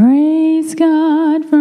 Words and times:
Praise 0.00 0.74
God 0.74 1.44
from 1.44 1.59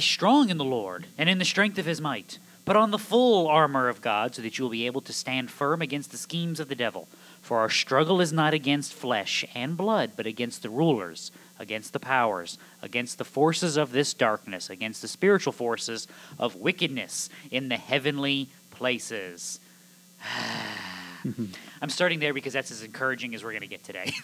be 0.00 0.04
strong 0.04 0.48
in 0.48 0.56
the 0.56 0.64
Lord 0.64 1.04
and 1.18 1.28
in 1.28 1.36
the 1.36 1.44
strength 1.44 1.76
of 1.76 1.84
his 1.84 2.00
might. 2.00 2.38
Put 2.64 2.74
on 2.74 2.90
the 2.90 2.98
full 2.98 3.46
armor 3.46 3.86
of 3.86 4.00
God 4.00 4.34
so 4.34 4.40
that 4.40 4.56
you 4.56 4.64
will 4.64 4.70
be 4.70 4.86
able 4.86 5.02
to 5.02 5.12
stand 5.12 5.50
firm 5.50 5.82
against 5.82 6.10
the 6.10 6.16
schemes 6.16 6.58
of 6.58 6.68
the 6.68 6.74
devil. 6.74 7.06
For 7.42 7.58
our 7.58 7.68
struggle 7.68 8.18
is 8.18 8.32
not 8.32 8.54
against 8.54 8.94
flesh 8.94 9.44
and 9.54 9.76
blood, 9.76 10.12
but 10.16 10.24
against 10.24 10.62
the 10.62 10.70
rulers, 10.70 11.30
against 11.58 11.92
the 11.92 12.00
powers, 12.00 12.56
against 12.80 13.18
the 13.18 13.26
forces 13.26 13.76
of 13.76 13.92
this 13.92 14.14
darkness, 14.14 14.70
against 14.70 15.02
the 15.02 15.08
spiritual 15.08 15.52
forces 15.52 16.08
of 16.38 16.56
wickedness 16.56 17.28
in 17.50 17.68
the 17.68 17.76
heavenly 17.76 18.48
places. 18.70 19.60
I'm 21.82 21.90
starting 21.90 22.20
there 22.20 22.32
because 22.32 22.54
that's 22.54 22.70
as 22.70 22.82
encouraging 22.82 23.34
as 23.34 23.44
we're 23.44 23.52
going 23.52 23.60
to 23.60 23.68
get 23.68 23.84
today. 23.84 24.14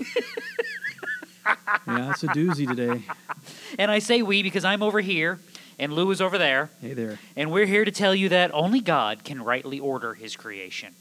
Yeah, 1.86 2.10
it's 2.10 2.22
a 2.24 2.28
doozy 2.28 2.66
today. 2.66 3.02
and 3.78 3.90
I 3.90 4.00
say 4.00 4.22
we 4.22 4.42
because 4.42 4.64
I'm 4.64 4.82
over 4.82 5.00
here 5.00 5.38
and 5.78 5.92
Lou 5.92 6.10
is 6.10 6.20
over 6.20 6.38
there. 6.38 6.70
Hey 6.80 6.94
there. 6.94 7.18
And 7.36 7.50
we're 7.50 7.66
here 7.66 7.84
to 7.84 7.90
tell 7.90 8.14
you 8.14 8.28
that 8.30 8.52
only 8.54 8.80
God 8.80 9.24
can 9.24 9.42
rightly 9.42 9.78
order 9.78 10.14
his 10.14 10.36
creation. 10.36 10.94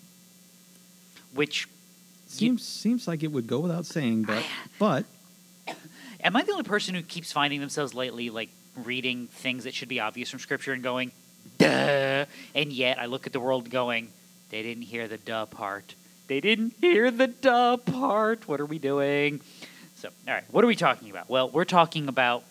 Which 1.34 1.68
Seems 2.28 2.68
seems 2.68 3.08
like 3.08 3.24
it 3.24 3.32
would 3.32 3.48
go 3.48 3.60
without 3.60 3.86
saying, 3.86 4.24
but 4.24 4.40
uh, 4.40 4.42
but 4.80 5.06
am 6.22 6.36
I 6.36 6.42
the 6.44 6.52
only 6.52 6.64
person 6.64 6.96
who 6.96 7.02
keeps 7.02 7.32
finding 7.32 7.60
themselves 7.60 7.94
lately 7.94 8.30
like 8.30 8.50
reading 8.84 9.28
things 9.28 9.64
that 9.64 9.74
should 9.74 9.88
be 9.88 10.00
obvious 10.00 10.30
from 10.30 10.40
scripture 10.40 10.74
and 10.74 10.84
going, 10.84 11.12
duh. 11.58 12.26
And 12.54 12.74
yet 12.74 13.00
I 13.00 13.06
look 13.06 13.28
at 13.28 13.34
the 13.34 13.40
world 13.40 13.70
going, 13.70 14.10
they 14.50 14.62
didn't 14.64 14.84
hear 14.84 15.08
the 15.08 15.18
duh 15.18 15.46
part. 15.46 15.96
They 16.28 16.42
didn't 16.42 16.74
hear 16.82 17.12
the 17.12 17.28
duh 17.28 17.78
part. 17.78 18.48
What 18.48 18.60
are 18.60 18.66
we 18.66 18.80
doing? 18.80 19.42
So, 19.96 20.10
all 20.28 20.34
right, 20.34 20.44
what 20.52 20.64
are 20.64 20.68
we 20.68 20.76
talking 20.76 21.10
about? 21.10 21.30
Well, 21.30 21.50
we're 21.50 21.66
talking 21.66 22.08
about 22.08 22.44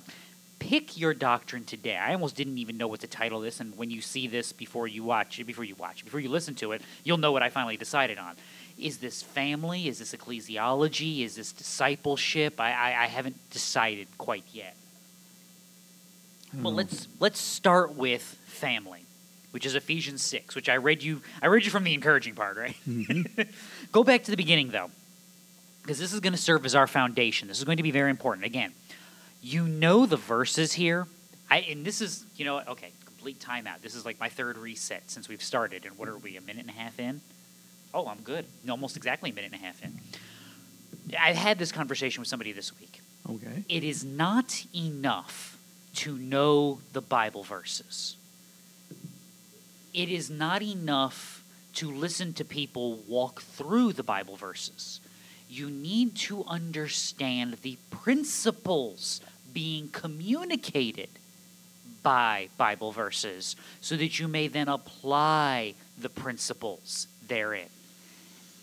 pick 0.65 0.97
your 0.97 1.13
doctrine 1.13 1.65
today. 1.65 1.97
I 1.97 2.15
almost 2.15 2.37
didn't 2.37 2.57
even 2.57 2.79
know 2.79 2.89
what 2.89 3.01
to 3.01 3.07
title 3.07 3.41
this, 3.41 3.61
and 3.61 3.77
when 3.77 3.91
you 3.91 4.01
see 4.01 4.27
this 4.27 4.51
before 4.51 4.89
you 4.89 5.05
watch 5.05 5.39
it, 5.39 5.45
before 5.45 5.65
you 5.65 5.75
watch, 5.75 6.01
it, 6.01 6.05
before 6.05 6.21
you 6.21 6.31
listen 6.31 6.55
to 6.57 6.73
it, 6.73 6.81
you'll 7.05 7.19
know 7.19 7.33
what 7.33 7.43
I 7.43 7.51
finally 7.51 7.77
decided 7.77 8.17
on. 8.17 8.35
Is 8.79 8.97
this 8.97 9.23
family? 9.23 9.89
Is 9.89 9.99
this 9.99 10.15
ecclesiology? 10.15 11.21
Is 11.21 11.37
this 11.37 11.53
discipleship? 11.53 12.59
I, 12.59 12.73
I, 12.73 13.03
I 13.03 13.07
haven't 13.07 13.37
decided 13.51 14.09
quite 14.17 14.45
yet. 14.53 14.75
Don't 16.53 16.63
Well, 16.63 16.73
let's 16.73 17.09
let's 17.21 17.41
start 17.41 17.95
with 17.95 18.23
family, 18.47 19.05
which 19.51 19.67
is 19.67 19.75
Ephesians 19.75 20.23
six, 20.23 20.55
which 20.55 20.71
I 20.71 20.77
read 20.79 21.03
you. 21.03 21.21
I 21.43 21.49
read 21.49 21.67
you 21.67 21.71
from 21.71 21.85
the 21.85 21.93
encouraging 21.93 22.35
part, 22.35 22.57
right? 22.57 22.77
Mhm. 22.89 23.49
Go 23.93 24.03
back 24.03 24.25
to 24.25 24.31
the 24.31 24.37
beginning 24.37 24.71
though, 24.71 24.91
because 25.83 25.99
this 25.99 26.15
is 26.15 26.21
going 26.21 26.33
to 26.33 26.39
serve 26.41 26.65
as 26.65 26.75
our 26.75 26.87
foundation. 26.87 27.49
This 27.49 27.59
is 27.59 27.65
going 27.65 27.77
to 27.77 27.83
be 27.83 27.91
very 27.91 28.09
important. 28.11 28.47
Again, 28.47 28.73
you 29.45 29.69
know 29.69 30.07
the 30.07 30.17
verses 30.17 30.73
here. 30.73 31.07
I 31.51 31.59
and 31.59 31.85
this 31.85 32.01
is 32.01 32.25
you 32.37 32.45
know 32.45 32.61
okay. 32.69 32.91
Complete 33.05 33.41
timeout. 33.41 33.81
This 33.81 33.95
is 33.95 34.05
like 34.05 34.21
my 34.21 34.29
third 34.29 34.59
reset 34.59 35.11
since 35.11 35.31
we've 35.31 35.43
started. 35.43 35.87
And 35.87 35.97
what 35.97 36.09
are 36.09 36.19
we? 36.19 36.37
A 36.37 36.43
minute 36.43 36.67
and 36.67 36.71
a 36.71 36.79
half 36.79 36.99
in? 37.01 37.23
Oh, 37.95 38.07
I'm 38.07 38.19
good. 38.19 38.45
Almost 38.69 38.99
exactly 38.99 39.31
a 39.31 39.33
minute 39.33 39.53
and 39.53 39.63
a 39.63 39.65
half 39.65 39.83
in. 39.83 39.99
I 41.19 41.33
had 41.33 41.59
this 41.59 41.73
conversation 41.73 42.21
with 42.21 42.29
somebody 42.29 42.53
this 42.53 42.79
week 42.79 43.01
okay. 43.31 43.65
it 43.69 43.85
is 43.85 44.05
not 44.05 44.65
enough 44.75 45.59
to 45.95 46.17
know 46.17 46.81
the 46.93 47.01
Bible 47.01 47.43
verses. 47.43 48.17
It 49.93 50.09
is 50.09 50.29
not 50.29 50.63
enough 50.63 51.43
to 51.75 51.91
listen 51.91 52.33
to 52.35 52.45
people 52.45 52.99
walk 53.09 53.43
through 53.43 53.93
the 53.93 54.03
Bible 54.03 54.37
verses. 54.37 55.01
You 55.49 55.71
need 55.71 56.17
to 56.17 56.45
understand 56.45 57.59
the 57.63 57.79
principles 57.91 59.21
being 59.55 59.89
communicated 59.89 61.09
by 62.03 62.49
Bible 62.59 62.93
verses 62.93 63.57
so 63.81 63.97
that 63.97 64.19
you 64.19 64.29
may 64.29 64.49
then 64.49 64.69
apply 64.69 65.75
the 65.99 66.09
principles 66.11 67.07
therein. 67.27 67.69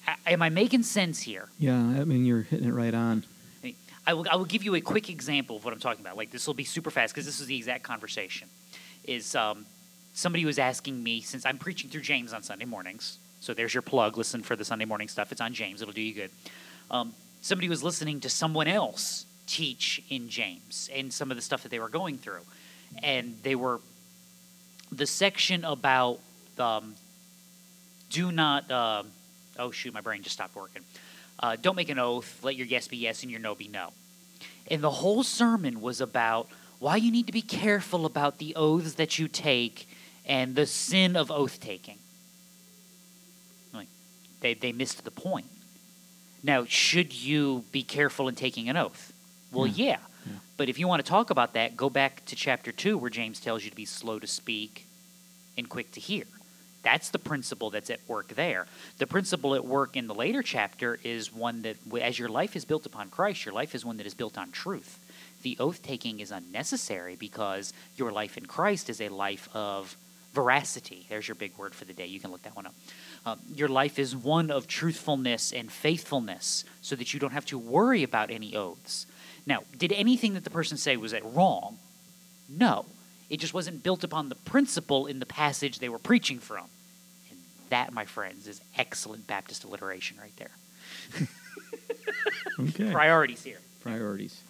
A- 0.07 0.29
Am 0.31 0.41
I 0.41 0.49
making 0.49 0.83
sense 0.83 1.21
here? 1.21 1.49
Yeah, 1.57 1.77
I 1.77 2.03
mean 2.03 2.25
you're 2.25 2.43
hitting 2.43 2.67
it 2.67 2.73
right 2.73 2.93
on. 2.93 3.23
I 4.05 4.15
will, 4.15 4.25
I 4.31 4.35
will 4.35 4.45
give 4.45 4.63
you 4.63 4.73
a 4.75 4.81
quick 4.81 5.09
example 5.09 5.57
of 5.57 5.63
what 5.65 5.73
I'm 5.73 5.79
talking 5.79 6.01
about. 6.03 6.17
Like 6.17 6.31
this 6.31 6.47
will 6.47 6.55
be 6.55 6.63
super 6.63 6.89
fast 6.91 7.13
because 7.13 7.25
this 7.25 7.39
is 7.39 7.45
the 7.47 7.55
exact 7.55 7.83
conversation. 7.83 8.47
Is 9.05 9.35
um, 9.35 9.65
somebody 10.13 10.43
was 10.45 10.59
asking 10.59 11.01
me 11.01 11.21
since 11.21 11.45
I'm 11.45 11.57
preaching 11.57 11.89
through 11.89 12.01
James 12.01 12.33
on 12.33 12.43
Sunday 12.43 12.65
mornings. 12.65 13.17
So 13.41 13.53
there's 13.53 13.73
your 13.73 13.81
plug. 13.81 14.17
Listen 14.17 14.41
for 14.43 14.55
the 14.55 14.65
Sunday 14.65 14.85
morning 14.85 15.07
stuff. 15.07 15.31
It's 15.31 15.41
on 15.41 15.53
James. 15.53 15.81
It'll 15.81 15.93
do 15.93 16.01
you 16.01 16.13
good. 16.13 16.31
Um, 16.89 17.13
somebody 17.41 17.69
was 17.69 17.83
listening 17.83 18.19
to 18.21 18.29
someone 18.29 18.67
else 18.67 19.25
teach 19.51 20.01
in 20.09 20.29
James 20.29 20.89
and 20.93 21.11
some 21.11 21.29
of 21.29 21.37
the 21.37 21.41
stuff 21.41 21.63
that 21.63 21.69
they 21.69 21.79
were 21.79 21.89
going 21.89 22.17
through, 22.17 22.41
and 23.03 23.37
they 23.43 23.55
were 23.55 23.79
the 24.91 25.05
section 25.05 25.65
about 25.65 26.19
um, 26.57 26.95
do 28.09 28.31
not. 28.31 28.69
Uh, 28.71 29.03
oh 29.59 29.71
shoot, 29.71 29.93
my 29.93 30.01
brain 30.01 30.23
just 30.23 30.35
stopped 30.35 30.55
working. 30.55 30.83
Uh, 31.39 31.57
don't 31.61 31.75
make 31.75 31.89
an 31.89 31.99
oath. 31.99 32.39
Let 32.43 32.55
your 32.55 32.67
yes 32.67 32.87
be 32.87 32.97
yes 32.97 33.23
and 33.23 33.31
your 33.31 33.41
no 33.41 33.55
be 33.55 33.67
no. 33.67 33.89
And 34.69 34.81
the 34.81 34.91
whole 34.91 35.23
sermon 35.23 35.81
was 35.81 35.99
about 35.99 36.47
why 36.79 36.95
you 36.95 37.11
need 37.11 37.27
to 37.27 37.33
be 37.33 37.41
careful 37.41 38.05
about 38.05 38.37
the 38.37 38.55
oaths 38.55 38.93
that 38.95 39.19
you 39.19 39.27
take 39.27 39.87
and 40.25 40.55
the 40.55 40.65
sin 40.65 41.15
of 41.15 41.31
oath 41.31 41.59
taking. 41.59 41.97
Like, 43.73 43.87
they, 44.39 44.53
they 44.53 44.71
missed 44.71 45.03
the 45.03 45.11
point. 45.11 45.47
Now, 46.43 46.65
should 46.65 47.13
you 47.13 47.65
be 47.71 47.83
careful 47.83 48.27
in 48.27 48.35
taking 48.35 48.69
an 48.69 48.77
oath? 48.77 49.13
Well, 49.51 49.67
Yeah. 49.67 49.73
yeah. 49.85 49.97
Yeah. 50.25 50.33
But 50.57 50.69
if 50.69 50.77
you 50.77 50.87
want 50.87 51.03
to 51.03 51.09
talk 51.09 51.29
about 51.31 51.53
that, 51.53 51.75
go 51.75 51.89
back 51.89 52.23
to 52.27 52.35
chapter 52.35 52.71
2 52.71 52.97
where 52.97 53.09
James 53.09 53.39
tells 53.39 53.63
you 53.63 53.69
to 53.71 53.75
be 53.75 53.85
slow 53.85 54.19
to 54.19 54.27
speak 54.27 54.85
and 55.57 55.67
quick 55.67 55.91
to 55.93 55.99
hear. 55.99 56.25
That's 56.83 57.09
the 57.09 57.19
principle 57.19 57.69
that's 57.69 57.89
at 57.89 57.99
work 58.07 58.29
there. 58.29 58.67
The 58.97 59.07
principle 59.07 59.53
at 59.55 59.65
work 59.65 59.95
in 59.95 60.07
the 60.07 60.15
later 60.15 60.41
chapter 60.41 60.99
is 61.03 61.31
one 61.33 61.61
that, 61.63 61.77
as 62.01 62.17
your 62.17 62.29
life 62.29 62.55
is 62.55 62.65
built 62.65 62.85
upon 62.85 63.09
Christ, 63.09 63.45
your 63.45 63.53
life 63.53 63.75
is 63.75 63.85
one 63.85 63.97
that 63.97 64.05
is 64.07 64.13
built 64.15 64.37
on 64.37 64.51
truth. 64.51 64.99
The 65.43 65.57
oath 65.59 65.81
taking 65.83 66.19
is 66.19 66.31
unnecessary 66.31 67.15
because 67.15 67.73
your 67.97 68.11
life 68.11 68.37
in 68.37 68.45
Christ 68.45 68.89
is 68.89 68.99
a 69.01 69.09
life 69.09 69.49
of 69.53 69.95
veracity. 70.33 71.05
There's 71.09 71.27
your 71.27 71.35
big 71.35 71.55
word 71.57 71.75
for 71.75 71.85
the 71.85 71.93
day. 71.93 72.05
You 72.07 72.19
can 72.19 72.31
look 72.31 72.43
that 72.43 72.55
one 72.55 72.65
up. 72.67 72.73
Um, 73.25 73.39
your 73.53 73.67
life 73.67 73.99
is 73.99 74.15
one 74.15 74.49
of 74.49 74.67
truthfulness 74.67 75.51
and 75.51 75.71
faithfulness 75.71 76.63
so 76.81 76.95
that 76.95 77.13
you 77.13 77.19
don't 77.19 77.33
have 77.33 77.45
to 77.47 77.57
worry 77.57 78.01
about 78.01 78.31
any 78.31 78.55
oaths. 78.55 79.05
Now, 79.45 79.63
did 79.77 79.91
anything 79.91 80.33
that 80.35 80.43
the 80.43 80.49
person 80.49 80.77
say 80.77 80.97
was 80.97 81.13
it 81.13 81.23
wrong? 81.25 81.77
No. 82.49 82.85
It 83.29 83.39
just 83.39 83.53
wasn't 83.53 83.81
built 83.81 84.03
upon 84.03 84.29
the 84.29 84.35
principle 84.35 85.07
in 85.07 85.19
the 85.19 85.25
passage 85.25 85.79
they 85.79 85.89
were 85.89 85.99
preaching 85.99 86.39
from. 86.39 86.65
And 87.29 87.39
that, 87.69 87.93
my 87.93 88.05
friends, 88.05 88.47
is 88.47 88.61
excellent 88.77 89.25
Baptist 89.27 89.63
alliteration 89.63 90.17
right 90.19 90.35
there. 90.37 91.27
Okay. 92.59 92.91
Priorities 92.91 93.43
here. 93.43 93.59
Priorities. 93.81 94.41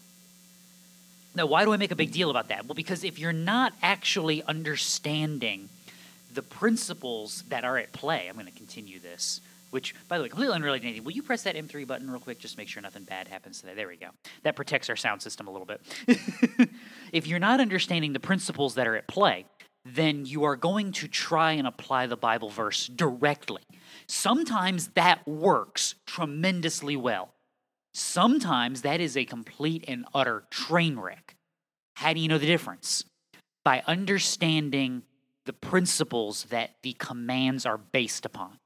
Now, 1.36 1.46
why 1.46 1.64
do 1.64 1.72
I 1.72 1.78
make 1.78 1.92
a 1.92 1.96
big 1.96 2.12
deal 2.12 2.30
about 2.30 2.50
that? 2.50 2.66
Well, 2.66 2.76
because 2.76 3.04
if 3.04 3.18
you're 3.18 3.32
not 3.32 3.74
actually 3.82 4.44
understanding 4.44 5.70
the 6.34 6.42
principles 6.42 7.44
that 7.50 7.64
are 7.64 7.78
at 7.78 7.94
play, 7.94 8.28
I'm 8.28 8.34
going 8.34 8.48
to 8.48 8.52
continue 8.52 9.00
this, 9.00 9.40
which, 9.72 9.96
by 10.08 10.18
the 10.18 10.24
way, 10.24 10.30
completely 10.30 10.56
unrelated 10.56 10.84
to 10.84 10.88
anything. 10.90 11.04
Will 11.04 11.14
you 11.14 11.24
press 11.24 11.44
that 11.44 11.56
M3 11.56 11.88
button 11.88 12.10
real 12.10 12.20
quick 12.20 12.40
just 12.40 12.58
make 12.58 12.68
sure 12.68 12.82
nothing 12.82 13.04
bad 13.04 13.28
happens 13.28 13.60
today? 13.60 13.74
There 13.74 13.88
we 13.88 13.98
go. 13.98 14.10
That 14.44 14.56
protects 14.56 14.90
our 14.90 14.96
sound 14.96 15.22
system 15.22 15.48
a 15.48 15.52
little 15.52 15.66
bit. 15.66 15.82
if 17.12 17.28
you're 17.28 17.40
not 17.40 17.60
understanding 17.60 18.14
the 18.14 18.20
principles 18.20 18.76
that 18.76 18.88
are 18.88 18.96
at 18.96 19.08
play, 19.08 19.46
then 19.84 20.26
you 20.26 20.44
are 20.44 20.56
going 20.56 20.92
to 20.92 21.08
try 21.08 21.54
and 21.54 21.66
apply 21.66 22.06
the 22.06 22.18
Bible 22.18 22.50
verse 22.50 22.88
directly. 22.88 23.64
Sometimes 24.08 24.90
that 24.90 25.28
works 25.28 25.96
tremendously 26.06 26.96
well. 26.96 27.34
Sometimes 27.94 28.84
that 28.84 29.02
is 29.02 29.18
a 29.18 29.26
complete 29.26 29.84
and 29.88 30.06
utter 30.14 30.44
train 30.50 31.00
wreck. 31.00 31.36
How 31.96 32.14
do 32.14 32.20
you 32.20 32.28
know 32.28 32.38
the 32.38 32.46
difference? 32.46 33.04
By 33.66 33.84
understanding 33.88 35.04
the 35.46 35.54
principles 35.54 36.46
that 36.46 36.72
the 36.84 36.94
commands 36.94 37.66
are 37.66 37.78
based 37.78 38.26
upon. 38.26 38.58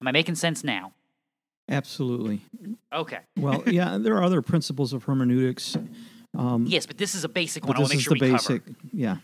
Am 0.00 0.08
I 0.08 0.12
making 0.12 0.34
sense 0.36 0.62
now? 0.64 0.92
Absolutely. 1.68 2.40
Okay. 2.92 3.18
Well, 3.36 3.62
yeah, 3.66 3.98
there 4.00 4.14
are 4.16 4.22
other 4.22 4.42
principles 4.42 4.92
of 4.92 5.04
hermeneutics. 5.04 5.76
Um, 6.36 6.64
yes, 6.66 6.86
but 6.86 6.98
this 6.98 7.14
is 7.14 7.24
a 7.24 7.28
basic 7.28 7.66
one. 7.66 7.76
I 7.76 7.80
want 7.80 7.92
this 7.92 8.04
to 8.04 8.10
make 8.14 8.22
is 8.22 8.44
sure 8.44 8.50
the 8.50 8.52
we 8.54 8.60
basic. 8.60 8.64
cover 8.64 8.76
Yeah. 8.92 9.16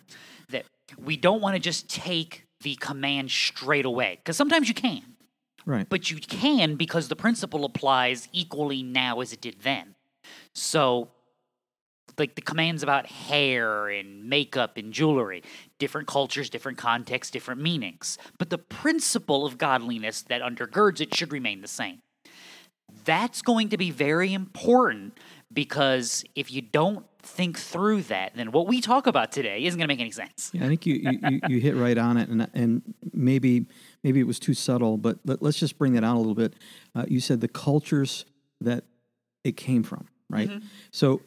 that 0.51 0.67
we 1.03 1.17
don't 1.17 1.41
want 1.41 1.55
to 1.55 1.61
just 1.61 1.89
take 1.89 2.47
the 2.63 2.75
command 2.77 3.31
straight 3.31 3.85
away 3.85 4.17
because 4.23 4.37
sometimes 4.37 4.69
you 4.69 4.75
can, 4.75 5.03
Right. 5.67 5.89
but 5.89 6.11
you 6.11 6.17
can 6.19 6.77
because 6.77 7.09
the 7.09 7.17
principle 7.17 7.65
applies 7.65 8.29
equally 8.33 8.83
now 8.83 9.21
as 9.21 9.33
it 9.33 9.41
did 9.41 9.57
then. 9.63 9.95
So, 10.55 11.09
like 12.19 12.35
the 12.35 12.43
commands 12.43 12.83
about 12.83 13.07
hair 13.07 13.89
and 13.89 14.25
makeup 14.25 14.77
and 14.77 14.93
jewelry, 14.93 15.43
different 15.79 16.07
cultures, 16.07 16.51
different 16.51 16.79
contexts, 16.79 17.31
different 17.31 17.61
meanings. 17.61 18.19
But 18.39 18.51
the 18.51 18.59
principle 18.59 19.47
of 19.47 19.59
godliness 19.59 20.23
that 20.23 20.43
undergirds 20.43 21.01
it 21.01 21.15
should 21.15 21.33
remain 21.33 21.61
the 21.61 21.69
same. 21.69 22.03
That's 23.05 23.43
going 23.43 23.71
to 23.71 23.77
be 23.77 23.91
very 23.91 24.33
important 24.33 25.19
because 25.53 26.25
if 26.35 26.53
you 26.53 26.63
don't 26.63 27.07
think 27.23 27.59
through 27.59 28.03
that, 28.03 28.33
then 28.35 28.53
what 28.53 28.67
we 28.67 28.81
talk 28.81 29.07
about 29.07 29.33
today 29.33 29.65
isn't 29.65 29.79
going 29.79 29.89
to 29.89 29.93
make 29.93 30.01
any 30.01 30.11
sense. 30.11 30.51
Yeah, 30.53 30.65
I 30.65 30.69
think 30.69 30.85
you, 30.87 30.95
you, 30.95 31.41
you, 31.49 31.61
hit 31.61 31.77
right 31.77 31.97
on 31.97 32.17
it, 32.17 32.29
and 32.29 32.49
and 32.55 32.83
maybe 33.13 33.67
maybe 34.03 34.21
it 34.21 34.27
was 34.27 34.39
too 34.39 34.55
subtle, 34.55 34.99
but 34.99 35.19
let, 35.25 35.43
let's 35.43 35.59
just 35.59 35.79
bring 35.79 35.95
that 35.95 36.05
out 36.05 36.17
a 36.17 36.19
little 36.19 36.35
bit. 36.35 36.55
Uh, 36.95 37.05
you 37.09 37.21
said 37.21 37.41
the 37.41 37.49
cultures 37.49 38.27
that 38.61 38.85
it 39.45 39.57
came 39.57 39.83
from, 39.83 40.07
right? 40.29 40.49
Mm-hmm. 40.49 40.67
So 40.91 41.21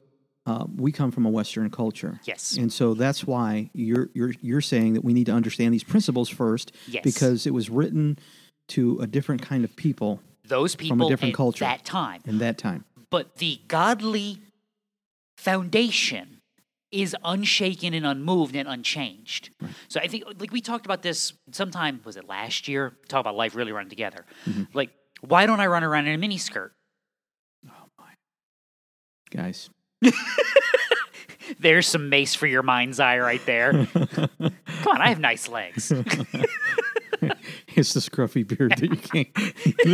uh, 0.47 0.65
we 0.75 0.91
come 0.91 1.11
from 1.11 1.25
a 1.25 1.29
Western 1.29 1.69
culture, 1.69 2.19
Yes. 2.23 2.57
and 2.57 2.71
so 2.73 2.93
that's 2.95 3.27
why 3.27 3.69
you're 3.73 4.09
you're 4.13 4.33
you're 4.41 4.61
saying 4.61 4.93
that 4.93 5.03
we 5.03 5.13
need 5.13 5.25
to 5.27 5.33
understand 5.33 5.73
these 5.73 5.83
principles 5.83 6.29
first, 6.29 6.71
Yes. 6.87 7.03
because 7.03 7.45
it 7.45 7.53
was 7.53 7.69
written 7.69 8.17
to 8.69 8.99
a 8.99 9.07
different 9.07 9.41
kind 9.41 9.63
of 9.63 9.75
people 9.75 10.21
Those 10.45 10.75
people 10.75 10.95
from 10.97 11.01
a 11.05 11.09
different 11.09 11.33
at 11.33 11.37
culture. 11.37 11.65
that 11.65 11.83
time. 11.85 12.21
in 12.25 12.37
that 12.39 12.57
time. 12.57 12.85
But 13.09 13.35
the 13.37 13.59
godly 13.67 14.39
foundation 15.37 16.41
is 16.91 17.15
unshaken 17.23 17.93
and 17.93 18.05
unmoved 18.05 18.55
and 18.55 18.67
unchanged. 18.67 19.49
So 19.89 19.99
I 19.99 20.07
think, 20.07 20.23
like 20.39 20.51
we 20.51 20.61
talked 20.61 20.85
about 20.85 21.01
this 21.01 21.33
sometime, 21.51 21.99
was 22.05 22.15
it 22.15 22.27
last 22.27 22.67
year? 22.67 22.93
Talk 23.09 23.19
about 23.21 23.35
life 23.35 23.55
really 23.55 23.71
running 23.73 23.89
together. 23.89 24.25
Mm-hmm. 24.45 24.63
Like, 24.73 24.91
why 25.21 25.45
don't 25.45 25.59
I 25.59 25.67
run 25.67 25.83
around 25.83 26.07
in 26.07 26.21
a 26.21 26.25
miniskirt? 26.27 26.69
Oh 27.67 27.71
my. 27.99 28.05
Guys, 29.31 29.69
There's 31.59 31.87
some 31.87 32.09
mace 32.09 32.35
for 32.35 32.45
your 32.47 32.63
mind's 32.63 32.99
eye 32.99 33.19
right 33.19 33.43
there. 33.45 33.87
Come 33.95 34.51
on, 34.87 35.01
I 35.01 35.07
have 35.09 35.19
nice 35.19 35.47
legs. 35.47 35.91
it's 37.75 37.93
the 37.93 37.99
scruffy 38.01 38.45
beard 38.45 38.71
that 38.77 38.81
you 38.89 38.97
can't 38.97 39.33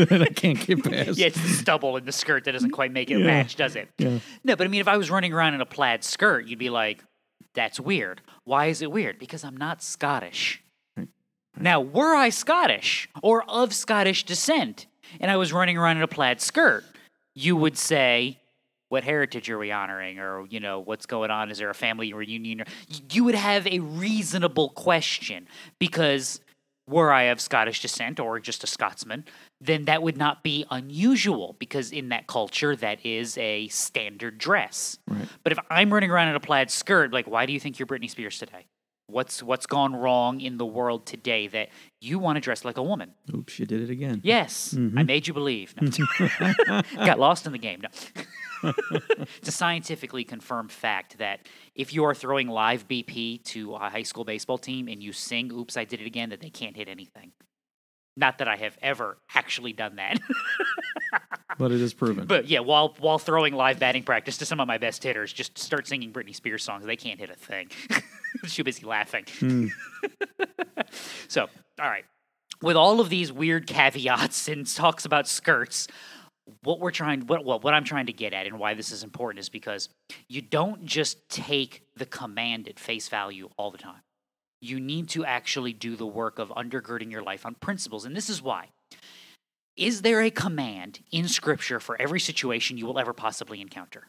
that 0.10 0.22
I 0.22 0.34
can't 0.34 0.60
get 0.60 0.84
past. 0.84 1.18
Yeah, 1.18 1.28
it's 1.28 1.42
the 1.42 1.48
stubble 1.50 1.96
in 1.98 2.06
the 2.06 2.12
skirt 2.12 2.46
that 2.46 2.54
doesn't 2.54 2.72
quite 2.72 2.92
make 2.92 3.12
it 3.12 3.20
Yeah. 3.20 3.26
match, 3.26 3.56
does 3.56 3.76
it? 3.76 3.90
Yeah. 4.00 4.20
No, 4.44 4.56
but 4.56 4.66
I 4.66 4.68
mean, 4.68 4.82
if 4.82 4.88
I 4.88 4.98
was 4.98 5.12
running 5.12 5.32
around 5.32 5.54
in 5.54 5.62
a 5.62 5.66
plaid 5.66 6.04
skirt, 6.04 6.46
you'd 6.48 6.60
be 6.60 6.70
like, 6.72 7.04
that's 7.54 7.80
weird. 7.80 8.22
Why 8.46 8.66
is 8.68 8.82
it 8.82 8.92
weird? 8.92 9.20
Because 9.20 9.44
I'm 9.44 9.56
not 9.58 9.84
Scottish. 9.84 10.62
Now, 11.56 11.82
were 11.82 12.16
I 12.16 12.30
Scottish 12.30 13.08
or 13.22 13.44
of 13.48 13.74
Scottish 13.76 14.24
descent 14.26 14.88
and 15.20 15.30
I 15.30 15.38
was 15.38 15.54
running 15.54 15.78
around 15.78 15.98
in 15.98 16.04
a 16.04 16.08
plaid 16.08 16.42
skirt, 16.42 16.84
you 17.36 17.56
would 17.56 17.78
say, 17.78 18.40
what 18.94 19.04
heritage 19.04 19.50
are 19.50 19.58
we 19.58 19.72
honoring? 19.72 20.20
Or, 20.20 20.46
you 20.52 20.60
know, 20.60 20.80
what's 20.80 21.08
going 21.08 21.32
on? 21.32 21.50
Is 21.50 21.58
there 21.58 21.72
a 21.72 21.74
family 21.74 22.14
reunion? 22.14 22.62
Or, 22.62 22.66
you 23.12 23.24
would 23.24 23.34
have 23.34 23.66
a 23.66 23.80
reasonable 23.80 24.70
question 24.70 25.48
because 25.80 26.40
were 26.88 27.12
I 27.12 27.24
of 27.24 27.42
Scottish 27.42 27.82
descent 27.82 28.20
or 28.20 28.40
just 28.40 28.64
a 28.64 28.68
Scotsman, 28.68 29.26
then 29.60 29.86
that 29.86 30.04
would 30.04 30.16
not 30.16 30.44
be 30.44 30.66
unusual 30.70 31.56
because 31.58 31.92
in 31.92 32.10
that 32.10 32.28
culture, 32.28 32.76
that 32.76 33.04
is 33.04 33.36
a 33.40 33.68
standard 33.70 34.38
dress. 34.38 35.00
Right. 35.08 35.28
But 35.42 35.54
if 35.54 35.60
I'm 35.72 35.92
running 35.92 36.12
around 36.12 36.28
in 36.28 36.36
a 36.36 36.40
plaid 36.40 36.70
skirt, 36.70 37.12
like, 37.12 37.26
why 37.26 37.48
do 37.48 37.54
you 37.54 37.60
think 37.60 37.80
you're 37.80 37.88
Britney 37.88 38.12
Spears 38.12 38.38
today? 38.38 38.68
What's 39.08 39.44
what's 39.44 39.66
gone 39.66 39.96
wrong 39.96 40.40
in 40.40 40.58
the 40.58 40.66
world 40.66 41.06
today 41.06 41.48
that 41.48 41.70
you 42.00 42.20
want 42.20 42.38
to 42.38 42.40
dress 42.40 42.64
like 42.64 42.78
a 42.78 42.84
woman? 42.84 43.14
Oops, 43.34 43.60
you 43.60 43.66
did 43.66 43.82
it 43.82 43.90
again. 43.90 44.22
Yes, 44.24 44.74
I 44.74 44.78
mm-hmm. 44.78 45.06
made 45.06 45.28
you 45.28 45.34
believe. 45.34 45.76
No. 45.82 45.92
Got 46.96 47.20
lost 47.20 47.46
in 47.46 47.52
the 47.52 47.58
game. 47.58 47.82
No. 47.82 47.90
it's 49.38 49.50
a 49.50 49.52
scientifically 49.52 50.24
confirmed 50.24 50.72
fact 50.72 51.18
that 51.18 51.48
if 51.76 51.94
you 51.94 52.06
are 52.06 52.16
throwing 52.16 52.48
live 52.48 52.88
BP 52.88 53.44
to 53.44 53.76
a 53.76 53.90
high 53.90 54.04
school 54.04 54.24
baseball 54.24 54.58
team 54.58 54.88
and 54.88 55.04
you 55.04 55.12
sing 55.12 55.52
"Oops, 55.52 55.76
I 55.76 55.84
did 55.84 56.00
it 56.00 56.08
again," 56.08 56.30
that 56.30 56.40
they 56.40 56.50
can't 56.50 56.76
hit 56.76 56.88
anything. 56.88 57.34
Not 58.16 58.38
that 58.38 58.48
I 58.48 58.56
have 58.58 58.78
ever 58.82 59.18
actually 59.34 59.74
done 59.74 59.96
that, 59.96 60.20
But 61.58 61.72
it 61.72 61.82
is 61.82 61.94
proven. 61.94 62.26
but 62.26 62.48
yeah, 62.48 62.60
while 62.60 62.96
while 63.00 63.20
throwing 63.20 63.54
live 63.54 63.80
batting 63.80 64.04
practice 64.04 64.38
to 64.38 64.46
some 64.46 64.60
of 64.60 64.68
my 64.68 64.78
best 64.78 65.04
hitters, 65.04 65.32
just 65.32 65.58
start 65.58 65.88
singing 65.88 66.12
Britney 66.12 66.36
Spears 66.36 66.64
songs. 66.64 66.86
They 66.86 66.96
can't 66.96 67.20
hit 67.20 67.30
a 67.30 67.36
thing. 67.36 67.70
Too 68.48 68.64
busy 68.64 68.86
laughing. 68.86 69.26
Hmm. 69.40 69.68
so, 71.28 71.48
all 71.80 71.90
right. 71.90 72.06
With 72.62 72.76
all 72.76 73.00
of 73.00 73.10
these 73.10 73.32
weird 73.32 73.68
caveats 73.68 74.48
and 74.48 74.66
talks 74.66 75.06
about 75.06 75.28
skirts, 75.28 75.88
what 76.64 76.80
we're 76.80 76.92
trying, 76.92 77.28
what 77.28 77.46
well, 77.46 77.60
what 77.60 77.74
I'm 77.74 77.84
trying 77.84 78.08
to 78.08 78.14
get 78.14 78.34
at, 78.34 78.48
and 78.48 78.58
why 78.60 78.74
this 78.74 78.92
is 78.92 79.04
important, 79.04 79.40
is 79.40 79.50
because 79.50 79.90
you 80.30 80.42
don't 80.42 80.86
just 80.86 81.30
take 81.30 81.84
the 81.96 82.06
command 82.06 82.68
at 82.68 82.80
face 82.80 83.10
value 83.10 83.50
all 83.58 83.70
the 83.70 83.78
time. 83.78 84.02
You 84.64 84.80
need 84.80 85.10
to 85.10 85.26
actually 85.26 85.74
do 85.74 85.98
the 85.98 86.08
work 86.08 86.40
of 86.40 86.48
undergirding 86.50 87.12
your 87.12 87.22
life 87.22 87.46
on 87.46 87.56
principles, 87.56 88.06
and 88.06 88.16
this 88.16 88.30
is 88.30 88.42
why. 88.42 88.70
Is 89.76 90.04
there 90.04 90.22
a 90.22 90.32
command 90.32 91.02
in 91.12 91.28
Scripture 91.28 91.82
for 91.82 92.00
every 92.00 92.22
situation 92.22 92.78
you 92.78 92.86
will 92.86 92.98
ever 92.98 93.12
possibly 93.12 93.60
encounter? 93.60 94.08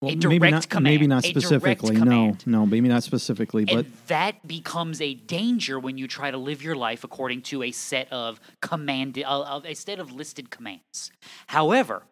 Well, 0.00 0.12
a 0.12 0.16
maybe 0.16 0.38
direct 0.38 0.52
not, 0.52 0.68
command, 0.68 0.94
Maybe 0.94 1.06
not 1.08 1.24
specifically. 1.24 1.96
No, 1.96 2.36
no, 2.46 2.64
maybe 2.64 2.88
not 2.88 3.02
specifically. 3.02 3.64
But 3.64 3.74
and 3.74 3.92
that 4.06 4.46
becomes 4.46 5.00
a 5.00 5.14
danger 5.14 5.80
when 5.80 5.98
you 5.98 6.06
try 6.06 6.30
to 6.30 6.38
live 6.38 6.62
your 6.62 6.76
life 6.76 7.02
according 7.02 7.42
to 7.42 7.64
a 7.64 7.72
set 7.72 8.12
of 8.12 8.40
command 8.60 9.20
uh, 9.24 9.60
a 9.64 9.74
set 9.74 9.98
of 9.98 10.12
listed 10.12 10.50
commands. 10.50 11.10
However, 11.48 12.04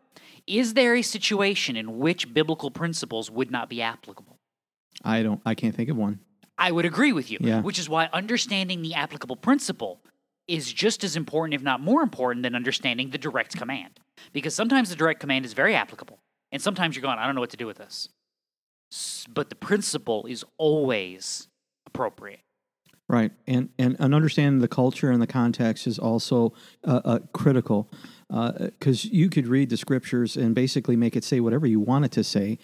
is 0.47 0.75
there 0.75 0.97
a 0.97 1.03
situation 1.03 1.77
in 1.77 1.99
which 1.99 2.35
biblical 2.35 2.71
principles 2.73 3.31
would 3.31 3.51
not 3.51 3.69
be 3.69 3.81
applicable? 3.81 4.39
I 5.05 5.23
don't. 5.23 5.41
I 5.47 5.55
can't 5.55 5.75
think 5.75 5.89
of 5.89 5.97
one. 5.97 6.21
I 6.61 6.71
would 6.71 6.85
agree 6.85 7.13
with 7.13 7.31
you, 7.31 7.39
Yeah. 7.41 7.63
which 7.63 7.79
is 7.79 7.89
why 7.89 8.09
understanding 8.13 8.83
the 8.83 8.95
applicable 8.95 9.37
principle 9.37 10.01
is 10.47 10.73
just 10.73 11.03
as 11.03 11.17
important, 11.17 11.55
if 11.55 11.63
not 11.63 11.81
more 11.81 12.03
important, 12.03 12.43
than 12.43 12.55
understanding 12.55 13.11
the 13.11 13.19
direct 13.19 13.57
command. 13.57 13.99
Because 14.33 14.55
sometimes 14.55 14.91
the 14.91 14.97
direct 14.97 15.21
command 15.21 15.45
is 15.45 15.55
very 15.55 15.75
applicable, 15.75 16.19
and 16.53 16.61
sometimes 16.61 16.95
you're 16.95 17.03
going, 17.03 17.19
I 17.19 17.25
don't 17.27 17.35
know 17.35 17.41
what 17.41 17.51
to 17.51 17.57
do 17.57 17.67
with 17.67 17.79
this. 17.79 18.09
But 19.29 19.49
the 19.49 19.55
principle 19.55 20.27
is 20.27 20.45
always 20.59 21.49
appropriate. 21.87 22.41
Right, 23.09 23.33
and 23.47 23.71
and, 23.79 23.97
and 23.99 24.15
understanding 24.15 24.61
the 24.61 24.69
culture 24.69 25.11
and 25.11 25.21
the 25.21 25.27
context 25.27 25.87
is 25.87 25.99
also 25.99 26.53
uh, 26.85 27.01
uh, 27.05 27.19
critical, 27.33 27.91
because 28.29 29.05
you 29.05 29.29
could 29.29 29.49
read 29.49 29.71
the 29.71 29.77
scriptures 29.77 30.37
and 30.37 30.55
basically 30.55 30.95
make 30.97 31.17
it 31.17 31.25
say 31.25 31.41
whatever 31.41 31.67
you 31.67 31.81
want 31.81 32.05
it 32.05 32.13
to 32.13 32.23
say, 32.23 32.59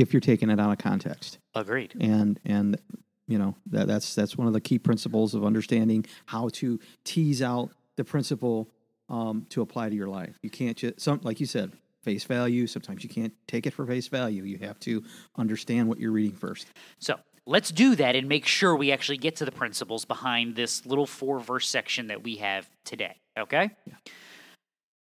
if 0.00 0.12
you're 0.12 0.20
taking 0.20 0.50
it 0.50 0.58
out 0.58 0.70
of 0.72 0.78
context. 0.78 1.38
Agreed. 1.54 1.94
And 2.00 2.40
and 2.44 2.78
you 3.26 3.38
know 3.38 3.54
that 3.66 3.86
that's 3.86 4.14
that's 4.14 4.36
one 4.36 4.46
of 4.46 4.52
the 4.52 4.60
key 4.60 4.78
principles 4.78 5.34
of 5.34 5.44
understanding 5.44 6.06
how 6.26 6.48
to 6.54 6.78
tease 7.04 7.42
out 7.42 7.70
the 7.96 8.04
principle 8.04 8.70
um, 9.08 9.46
to 9.50 9.62
apply 9.62 9.88
to 9.88 9.94
your 9.94 10.08
life. 10.08 10.38
You 10.42 10.50
can't 10.50 10.76
just 10.76 11.00
some 11.00 11.20
like 11.22 11.40
you 11.40 11.46
said 11.46 11.72
face 12.02 12.24
value. 12.24 12.66
Sometimes 12.66 13.04
you 13.04 13.10
can't 13.10 13.32
take 13.46 13.66
it 13.66 13.72
for 13.72 13.86
face 13.86 14.08
value. 14.08 14.44
You 14.44 14.58
have 14.58 14.80
to 14.80 15.04
understand 15.36 15.88
what 15.88 16.00
you're 16.00 16.12
reading 16.12 16.36
first. 16.36 16.66
So 16.98 17.20
let's 17.46 17.70
do 17.70 17.94
that 17.96 18.16
and 18.16 18.28
make 18.28 18.46
sure 18.46 18.74
we 18.74 18.90
actually 18.90 19.18
get 19.18 19.36
to 19.36 19.44
the 19.44 19.52
principles 19.52 20.04
behind 20.04 20.56
this 20.56 20.86
little 20.86 21.06
four 21.06 21.40
verse 21.40 21.68
section 21.68 22.06
that 22.06 22.22
we 22.22 22.36
have 22.36 22.68
today. 22.84 23.16
Okay? 23.38 23.70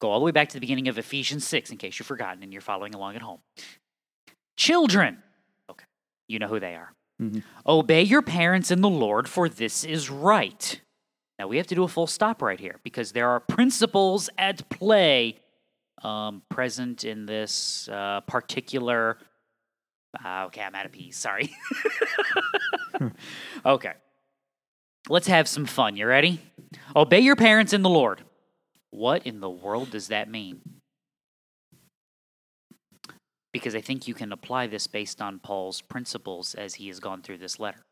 Go 0.00 0.11
all 0.11 0.19
the 0.19 0.25
way 0.25 0.31
back 0.31 0.49
to 0.49 0.55
the 0.55 0.61
beginning 0.61 0.88
of 0.88 0.99
Ephesians 0.99 1.47
6 1.47 1.71
in 1.71 1.79
case 1.79 1.99
you've 1.99 2.07
forgotten 2.07 2.43
and 2.43 2.53
you're 2.53 2.62
following 2.62 2.95
along 2.95 3.17
at 3.17 3.23
home. 3.23 3.41
Children. 4.57 5.23
Okay. 5.71 5.85
You 6.29 6.39
know 6.39 6.49
who 6.49 6.61
they 6.61 6.75
are. 6.75 6.93
Mhm. 7.21 7.43
Obey 7.67 8.03
your 8.03 8.23
parents 8.23 8.71
in 8.71 8.81
the 8.81 8.89
Lord, 8.91 9.29
for 9.29 9.49
this 9.49 9.85
is 9.85 10.11
right. 10.11 10.81
Now 11.39 11.47
we 11.49 11.57
have 11.59 11.67
to 11.69 11.75
do 11.75 11.85
a 11.85 11.89
full 11.89 12.07
stop 12.07 12.43
right 12.43 12.59
here 12.61 12.77
because 12.83 13.13
there 13.13 13.29
are 13.29 13.41
principles 13.41 14.29
at 14.39 14.69
play 14.71 15.37
um, 16.03 16.43
present 16.51 17.05
in 17.05 17.27
this 17.27 17.89
uh, 17.91 18.21
particular. 18.23 19.19
Uh, 20.25 20.45
okay, 20.47 20.63
I'm 20.63 20.75
out 20.75 20.87
of 20.87 20.93
peas. 20.93 21.17
Sorry. 21.17 21.51
okay. 23.67 23.93
Let's 25.09 25.27
have 25.27 25.47
some 25.49 25.67
fun. 25.67 25.97
You 25.97 26.07
ready? 26.07 26.41
Obey 26.95 27.21
your 27.21 27.37
parents 27.37 27.73
in 27.73 27.83
the 27.83 27.89
Lord. 27.91 28.23
What 28.91 29.27
in 29.27 29.41
the 29.41 29.51
world 29.51 29.91
does 29.91 30.09
that 30.09 30.31
mean? 30.31 30.61
Because 33.57 33.75
I 33.75 33.81
think 33.81 34.07
you 34.07 34.13
can 34.13 34.33
apply 34.33 34.67
this 34.67 34.87
based 34.87 35.23
on 35.23 35.39
Paul's 35.39 35.81
principles 35.81 36.55
as 36.55 36.75
he 36.75 36.89
has 36.89 37.01
gone 37.01 37.23
through 37.23 37.39
this 37.39 37.59
letter. 37.59 37.87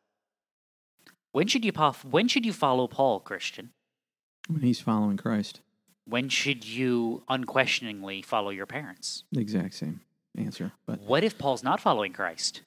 When 1.32 1.46
should 1.46 1.64
you, 1.64 1.72
when 2.10 2.28
should 2.28 2.44
you 2.44 2.52
follow 2.52 2.86
Paul, 2.86 3.18
Christian? 3.20 3.70
When 4.46 4.60
he's 4.60 4.80
following 4.80 5.16
Christ. 5.16 5.62
When 6.06 6.28
should 6.28 6.66
you 6.66 7.22
unquestioningly 7.30 8.20
follow 8.20 8.50
your 8.50 8.66
parents? 8.66 9.24
The 9.32 9.40
exact 9.40 9.72
same 9.72 10.02
answer. 10.36 10.72
But 10.86 11.00
What 11.00 11.24
if 11.24 11.38
Paul's 11.38 11.62
not 11.64 11.80
following 11.80 12.12
Christ? 12.12 12.60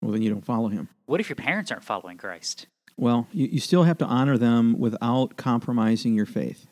well, 0.00 0.12
then 0.12 0.22
you 0.22 0.30
don't 0.30 0.44
follow 0.46 0.68
him. 0.68 0.88
What 1.04 1.20
if 1.20 1.28
your 1.28 1.36
parents 1.36 1.70
aren't 1.70 1.84
following 1.84 2.16
Christ? 2.16 2.68
Well, 2.96 3.28
you, 3.32 3.48
you 3.48 3.60
still 3.60 3.82
have 3.82 3.98
to 3.98 4.06
honor 4.06 4.38
them 4.38 4.78
without 4.78 5.36
compromising 5.36 6.14
your 6.14 6.26
faith. 6.26 6.68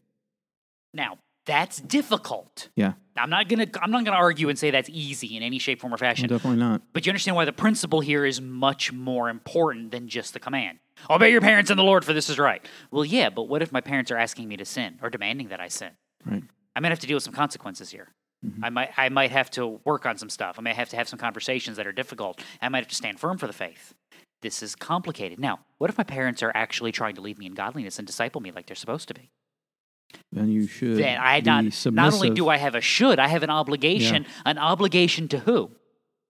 Now, 0.94 1.18
that's 1.46 1.80
difficult. 1.80 2.68
Yeah, 2.74 2.94
I'm 3.16 3.30
not 3.30 3.48
gonna 3.48 3.66
I'm 3.80 3.90
not 3.90 4.04
gonna 4.04 4.16
argue 4.16 4.48
and 4.48 4.58
say 4.58 4.70
that's 4.70 4.88
easy 4.88 5.36
in 5.36 5.42
any 5.42 5.58
shape, 5.58 5.80
form, 5.80 5.92
or 5.92 5.98
fashion. 5.98 6.28
definitely 6.28 6.58
not. 6.58 6.82
But 6.92 7.06
you 7.06 7.10
understand 7.10 7.36
why 7.36 7.44
the 7.44 7.52
principle 7.52 8.00
here 8.00 8.24
is 8.24 8.40
much 8.40 8.92
more 8.92 9.28
important 9.28 9.90
than 9.90 10.08
just 10.08 10.32
the 10.32 10.40
command. 10.40 10.78
Obey 11.10 11.30
your 11.30 11.40
parents 11.40 11.70
and 11.70 11.78
the 11.78 11.84
Lord, 11.84 12.04
for 12.04 12.12
this 12.12 12.30
is 12.30 12.38
right. 12.38 12.64
Well, 12.90 13.04
yeah, 13.04 13.28
but 13.28 13.44
what 13.44 13.62
if 13.62 13.72
my 13.72 13.80
parents 13.80 14.10
are 14.10 14.16
asking 14.16 14.48
me 14.48 14.56
to 14.56 14.64
sin 14.64 14.98
or 15.02 15.10
demanding 15.10 15.48
that 15.48 15.60
I 15.60 15.68
sin? 15.68 15.90
Right. 16.24 16.42
I 16.74 16.80
might 16.80 16.90
have 16.90 17.00
to 17.00 17.06
deal 17.06 17.16
with 17.16 17.24
some 17.24 17.34
consequences 17.34 17.90
here. 17.90 18.08
Mm-hmm. 18.44 18.64
I 18.64 18.70
might 18.70 18.90
I 18.96 19.08
might 19.08 19.30
have 19.30 19.50
to 19.52 19.80
work 19.84 20.06
on 20.06 20.18
some 20.18 20.30
stuff. 20.30 20.56
I 20.58 20.62
might 20.62 20.76
have 20.76 20.88
to 20.90 20.96
have 20.96 21.08
some 21.08 21.18
conversations 21.18 21.76
that 21.76 21.86
are 21.86 21.92
difficult. 21.92 22.40
I 22.60 22.68
might 22.68 22.80
have 22.80 22.88
to 22.88 22.94
stand 22.94 23.20
firm 23.20 23.38
for 23.38 23.46
the 23.46 23.52
faith. 23.52 23.94
This 24.42 24.62
is 24.62 24.76
complicated. 24.76 25.38
Now, 25.38 25.60
what 25.78 25.88
if 25.88 25.96
my 25.96 26.04
parents 26.04 26.42
are 26.42 26.52
actually 26.54 26.92
trying 26.92 27.14
to 27.14 27.22
lead 27.22 27.38
me 27.38 27.46
in 27.46 27.54
godliness 27.54 27.98
and 27.98 28.06
disciple 28.06 28.42
me 28.42 28.50
like 28.50 28.66
they're 28.66 28.76
supposed 28.76 29.08
to 29.08 29.14
be? 29.14 29.30
Then 30.32 30.50
you 30.50 30.66
should 30.66 30.98
Then 30.98 31.18
I 31.20 31.40
not 31.40 31.72
submissive 31.72 31.94
not 31.94 32.14
only 32.14 32.30
do 32.30 32.48
I 32.48 32.56
have 32.56 32.74
a 32.74 32.80
should, 32.80 33.18
I 33.18 33.28
have 33.28 33.42
an 33.42 33.50
obligation. 33.50 34.26
An 34.44 34.58
obligation 34.58 35.28
to 35.28 35.40
who? 35.40 35.70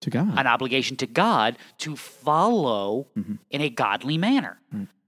to 0.04 0.10
God. 0.10 0.38
an 0.38 0.46
obligation 0.46 0.96
to 0.98 1.06
God 1.06 1.56
to 1.78 1.96
follow 1.96 3.08
mm-hmm. 3.16 3.36
in 3.50 3.60
a 3.62 3.70
godly 3.70 4.18
manner. 4.18 4.60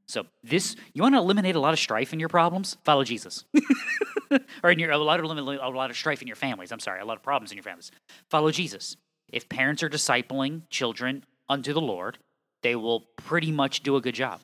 So 0.07 0.25
this, 0.43 0.77
you 0.95 1.03
want 1.03 1.15
to 1.15 1.19
eliminate 1.19 1.57
a 1.57 1.61
lot 1.61 1.73
of 1.73 1.79
strife 1.79 2.13
in 2.13 2.21
your 2.21 2.29
problems? 2.29 2.77
Follow 2.85 3.05
Jesus, 3.05 3.45
or 4.63 4.71
in 4.71 4.79
your 4.79 4.91
a 4.93 4.99
lot 4.99 5.19
of 5.19 5.25
eliminate 5.25 5.61
a 5.61 5.69
lot 5.69 5.91
of 5.91 5.97
strife 5.97 6.23
in 6.23 6.29
your 6.29 6.37
families. 6.37 6.73
I'm 6.73 6.81
sorry, 6.81 7.01
a 7.01 7.05
lot 7.05 7.17
of 7.17 7.23
problems 7.23 7.51
in 7.51 7.57
your 7.57 7.65
families. 7.65 7.91
Follow 8.31 8.51
Jesus. 8.51 8.97
If 9.33 9.49
parents 9.49 9.83
are 9.83 9.91
discipling 9.91 10.63
children 10.71 11.25
unto 11.49 11.73
the 11.73 11.81
Lord, 11.81 12.19
they 12.63 12.77
will 12.77 13.01
pretty 13.17 13.51
much 13.51 13.83
do 13.83 13.97
a 13.97 14.01
good 14.01 14.15
job. 14.15 14.41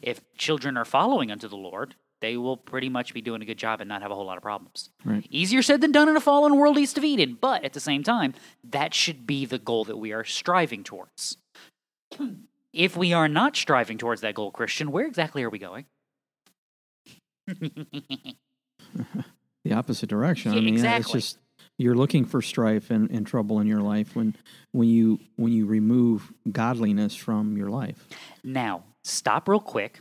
If 0.00 0.20
children 0.36 0.76
are 0.76 0.86
following 0.86 1.30
unto 1.30 1.48
the 1.48 1.56
Lord, 1.56 1.94
they 2.24 2.38
will 2.38 2.56
pretty 2.56 2.88
much 2.88 3.12
be 3.12 3.20
doing 3.20 3.42
a 3.42 3.44
good 3.44 3.58
job 3.58 3.82
and 3.82 3.88
not 3.88 4.00
have 4.00 4.10
a 4.10 4.14
whole 4.14 4.24
lot 4.24 4.38
of 4.38 4.42
problems. 4.42 4.88
Right. 5.04 5.26
Easier 5.28 5.60
said 5.60 5.82
than 5.82 5.92
done 5.92 6.08
in 6.08 6.16
a 6.16 6.20
fallen 6.20 6.56
world 6.56 6.78
east 6.78 6.96
of 6.96 7.04
Eden, 7.04 7.36
but 7.38 7.62
at 7.64 7.74
the 7.74 7.80
same 7.80 8.02
time, 8.02 8.32
that 8.70 8.94
should 8.94 9.26
be 9.26 9.44
the 9.44 9.58
goal 9.58 9.84
that 9.84 9.98
we 9.98 10.12
are 10.12 10.24
striving 10.24 10.82
towards. 10.82 11.36
If 12.76 12.96
we 12.96 13.12
are 13.12 13.28
not 13.28 13.54
striving 13.54 13.98
towards 13.98 14.22
that 14.22 14.34
goal, 14.34 14.50
Christian, 14.50 14.90
where 14.90 15.06
exactly 15.06 15.44
are 15.44 15.48
we 15.48 15.60
going? 15.60 15.84
the 17.46 18.34
opposite 19.70 20.08
direction. 20.08 20.52
Yeah, 20.52 20.58
I 20.58 20.60
mean, 20.60 20.74
exactly. 20.74 21.18
it's 21.18 21.22
just 21.28 21.38
you're 21.78 21.94
looking 21.94 22.24
for 22.24 22.42
strife 22.42 22.90
and, 22.90 23.08
and 23.12 23.24
trouble 23.24 23.60
in 23.60 23.68
your 23.68 23.80
life 23.80 24.16
when 24.16 24.34
when 24.72 24.88
you 24.88 25.20
when 25.36 25.52
you 25.52 25.66
remove 25.66 26.32
godliness 26.50 27.14
from 27.14 27.56
your 27.56 27.70
life. 27.70 28.08
Now, 28.42 28.82
stop 29.04 29.48
real 29.48 29.60
quick. 29.60 30.00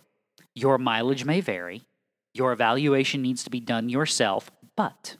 Your 0.56 0.80
mileage 0.80 1.26
may 1.26 1.42
vary. 1.42 1.84
Your 2.34 2.52
evaluation 2.52 3.22
needs 3.22 3.44
to 3.44 3.50
be 3.50 3.60
done 3.60 3.90
yourself, 3.90 4.52
but 4.76 5.18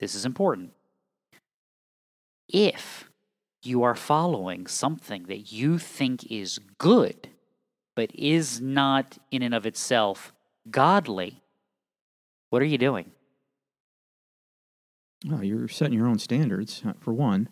this 0.00 0.14
is 0.14 0.24
important. 0.24 0.72
If 2.48 3.10
you 3.62 3.82
are 3.82 3.94
following 3.94 4.66
something 4.66 5.24
that 5.24 5.52
you 5.52 5.78
think 5.78 6.30
is 6.30 6.58
good, 6.78 7.28
but 7.96 8.10
is 8.14 8.60
not 8.60 9.18
in 9.30 9.42
and 9.42 9.54
of 9.54 9.66
itself 9.66 10.32
godly, 10.70 11.42
what 12.50 12.62
are 12.62 12.66
you 12.66 12.78
doing? 12.78 13.10
Oh, 15.30 15.40
you're 15.40 15.68
setting 15.68 15.98
your 15.98 16.06
own 16.06 16.18
standards 16.18 16.82
uh, 16.86 16.92
for 17.00 17.12
one. 17.12 17.48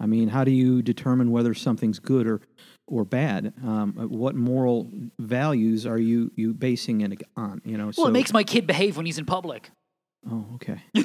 I 0.00 0.06
mean, 0.06 0.28
how 0.28 0.44
do 0.44 0.52
you 0.52 0.82
determine 0.82 1.30
whether 1.30 1.52
something's 1.54 1.98
good 1.98 2.26
or 2.26 2.40
or 2.88 3.04
bad? 3.04 3.52
Um, 3.64 3.92
what 4.10 4.34
moral 4.34 4.90
values 5.18 5.86
are 5.86 5.98
you 5.98 6.30
you 6.36 6.52
basing 6.54 7.00
it 7.02 7.22
on? 7.36 7.60
You 7.64 7.76
know, 7.78 7.84
Well, 7.86 7.92
so, 7.92 8.06
it 8.06 8.12
makes 8.12 8.32
my 8.32 8.42
kid 8.44 8.66
behave 8.66 8.96
when 8.96 9.06
he's 9.06 9.18
in 9.18 9.24
public. 9.26 9.70
Oh, 10.30 10.44
okay. 10.54 10.80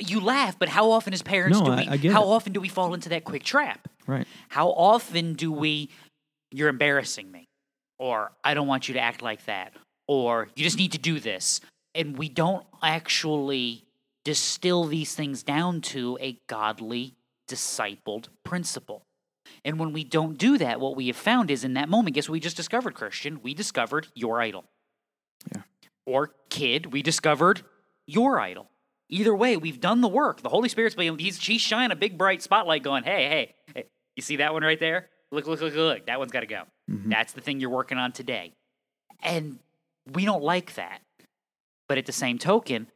You 0.00 0.20
laugh, 0.20 0.56
but 0.58 0.68
how 0.68 0.90
often 0.92 1.12
as 1.12 1.22
parents 1.22 1.58
No, 1.58 1.64
do 1.66 1.72
I- 1.72 1.76
we 1.76 1.88
I 1.88 1.96
get 1.96 2.12
how 2.12 2.22
it. 2.22 2.26
often 2.26 2.52
do 2.52 2.60
we 2.60 2.68
fall 2.68 2.94
into 2.94 3.08
that 3.08 3.24
quick 3.24 3.42
trap? 3.42 3.88
Right. 4.06 4.26
How 4.48 4.68
often 4.68 5.34
do 5.34 5.50
we 5.50 5.90
you're 6.52 6.68
embarrassing 6.68 7.30
me 7.32 7.44
or 7.98 8.30
I 8.44 8.54
don't 8.54 8.68
want 8.68 8.86
you 8.86 8.94
to 8.94 9.00
act 9.00 9.20
like 9.20 9.44
that 9.46 9.72
or 10.06 10.48
you 10.54 10.62
just 10.62 10.78
need 10.78 10.92
to 10.92 10.98
do 10.98 11.18
this 11.18 11.60
and 11.94 12.16
we 12.16 12.28
don't 12.28 12.64
actually 12.82 13.84
distill 14.24 14.84
these 14.84 15.14
things 15.14 15.42
down 15.42 15.80
to 15.80 16.16
a 16.20 16.38
godly 16.46 17.14
discipled 17.48 18.28
principle. 18.44 19.02
And 19.64 19.78
when 19.78 19.92
we 19.92 20.04
don't 20.04 20.36
do 20.38 20.58
that, 20.58 20.80
what 20.80 20.96
we 20.96 21.06
have 21.08 21.16
found 21.16 21.50
is 21.50 21.64
in 21.64 21.74
that 21.74 21.88
moment, 21.88 22.14
guess 22.14 22.28
what 22.28 22.34
we 22.34 22.40
just 22.40 22.56
discovered, 22.56 22.94
Christian? 22.94 23.40
We 23.42 23.54
discovered 23.54 24.08
your 24.14 24.40
idol. 24.40 24.64
Yeah. 25.54 25.62
Or 26.06 26.32
kid, 26.50 26.92
we 26.92 27.02
discovered 27.02 27.62
your 28.06 28.38
idol. 28.40 28.70
Either 29.08 29.34
way, 29.34 29.56
we've 29.56 29.80
done 29.80 30.00
the 30.00 30.08
work. 30.08 30.42
The 30.42 30.48
Holy 30.48 30.68
Spirit's 30.68 30.94
being, 30.94 31.18
he's, 31.18 31.40
she's 31.40 31.60
shining 31.60 31.90
a 31.92 31.96
big 31.96 32.16
bright 32.18 32.42
spotlight 32.42 32.82
going, 32.82 33.04
hey, 33.04 33.28
hey, 33.28 33.54
hey, 33.74 33.84
you 34.16 34.22
see 34.22 34.36
that 34.36 34.52
one 34.52 34.62
right 34.62 34.80
there? 34.80 35.08
Look, 35.30 35.46
look, 35.46 35.60
look, 35.60 35.74
look. 35.74 36.06
That 36.06 36.18
one's 36.18 36.32
got 36.32 36.40
to 36.40 36.46
go. 36.46 36.62
Mhm. 36.90 37.10
That's 37.10 37.32
the 37.32 37.40
thing 37.40 37.60
you're 37.60 37.70
working 37.70 37.98
on 37.98 38.12
today. 38.12 38.54
And 39.22 39.58
we 40.12 40.24
don't 40.24 40.42
like 40.42 40.74
that. 40.74 41.00
But 41.88 41.98
at 41.98 42.06
the 42.06 42.12
same 42.12 42.38
token, 42.38 42.86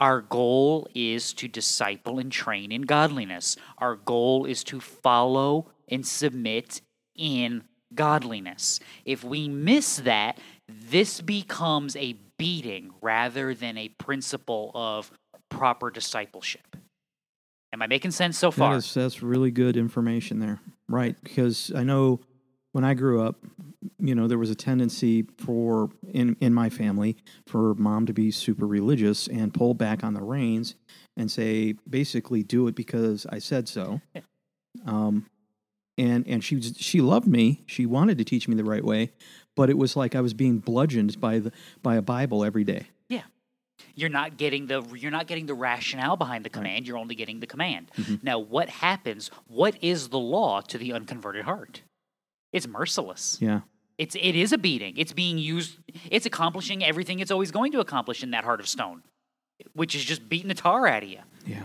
our 0.00 0.22
goal 0.22 0.88
is 0.94 1.32
to 1.34 1.46
disciple 1.46 2.18
and 2.18 2.32
train 2.32 2.72
in 2.72 2.82
godliness. 2.82 3.56
Our 3.78 3.96
goal 3.96 4.46
is 4.46 4.64
to 4.64 4.80
follow 4.80 5.70
and 5.88 6.06
submit 6.06 6.80
in 7.14 7.64
godliness. 7.94 8.80
If 9.04 9.22
we 9.22 9.48
miss 9.48 9.96
that, 9.96 10.38
this 10.68 11.20
becomes 11.20 11.96
a 11.96 12.16
beating 12.38 12.92
rather 13.02 13.54
than 13.54 13.76
a 13.76 13.88
principle 13.88 14.70
of 14.74 15.10
proper 15.50 15.90
discipleship. 15.90 16.76
Am 17.72 17.82
I 17.82 17.86
making 17.86 18.10
sense 18.12 18.38
so 18.38 18.50
far? 18.50 18.72
That 18.72 18.78
is 18.78 18.94
that's 18.94 19.22
really 19.22 19.50
good 19.50 19.76
information 19.76 20.40
there. 20.40 20.60
Right, 20.88 21.16
because 21.22 21.70
I 21.74 21.84
know 21.84 22.20
when 22.72 22.84
I 22.84 22.94
grew 22.94 23.22
up, 23.22 23.36
you 23.98 24.14
know, 24.14 24.28
there 24.28 24.38
was 24.38 24.50
a 24.50 24.54
tendency 24.54 25.26
for 25.38 25.90
in 26.12 26.36
in 26.40 26.54
my 26.54 26.70
family 26.70 27.16
for 27.46 27.74
mom 27.74 28.06
to 28.06 28.12
be 28.12 28.30
super 28.30 28.66
religious 28.66 29.26
and 29.26 29.52
pull 29.52 29.74
back 29.74 30.04
on 30.04 30.14
the 30.14 30.22
reins 30.22 30.74
and 31.16 31.30
say 31.30 31.74
basically 31.88 32.42
do 32.42 32.66
it 32.68 32.74
because 32.74 33.26
I 33.28 33.38
said 33.38 33.68
so. 33.68 34.00
Um 34.86 35.26
and 35.98 36.26
and 36.28 36.44
she 36.44 36.54
was, 36.54 36.74
she 36.78 37.00
loved 37.00 37.26
me. 37.26 37.64
She 37.66 37.86
wanted 37.86 38.18
to 38.18 38.24
teach 38.24 38.46
me 38.46 38.54
the 38.54 38.64
right 38.64 38.84
way, 38.84 39.10
but 39.56 39.68
it 39.68 39.76
was 39.76 39.96
like 39.96 40.14
I 40.14 40.20
was 40.20 40.32
being 40.32 40.58
bludgeoned 40.58 41.20
by 41.20 41.40
the 41.40 41.52
by 41.82 41.96
a 41.96 42.02
Bible 42.02 42.44
every 42.44 42.62
day. 42.62 42.86
Yeah. 43.08 43.24
You're 43.96 44.10
not 44.10 44.36
getting 44.36 44.66
the 44.68 44.82
you're 44.94 45.10
not 45.10 45.26
getting 45.26 45.46
the 45.46 45.54
rationale 45.54 46.16
behind 46.16 46.44
the 46.44 46.50
command, 46.50 46.86
you're 46.86 46.96
only 46.96 47.16
getting 47.16 47.40
the 47.40 47.46
command. 47.46 47.90
Now, 48.22 48.38
what 48.38 48.68
happens? 48.68 49.30
What 49.48 49.76
is 49.82 50.08
the 50.08 50.18
law 50.18 50.60
to 50.62 50.78
the 50.78 50.92
unconverted 50.92 51.44
heart? 51.44 51.82
It's 52.52 52.66
merciless. 52.66 53.38
Yeah. 53.40 53.60
It's 53.98 54.14
it 54.14 54.34
is 54.34 54.52
a 54.52 54.58
beating. 54.58 54.96
It's 54.96 55.12
being 55.12 55.38
used 55.38 55.78
it's 56.10 56.26
accomplishing 56.26 56.82
everything 56.84 57.20
it's 57.20 57.30
always 57.30 57.50
going 57.50 57.72
to 57.72 57.80
accomplish 57.80 58.22
in 58.22 58.30
that 58.30 58.44
heart 58.44 58.60
of 58.60 58.68
stone, 58.68 59.02
which 59.74 59.94
is 59.94 60.04
just 60.04 60.28
beating 60.28 60.48
the 60.48 60.54
tar 60.54 60.86
out 60.86 61.02
of 61.02 61.08
you. 61.08 61.20
Yeah. 61.46 61.62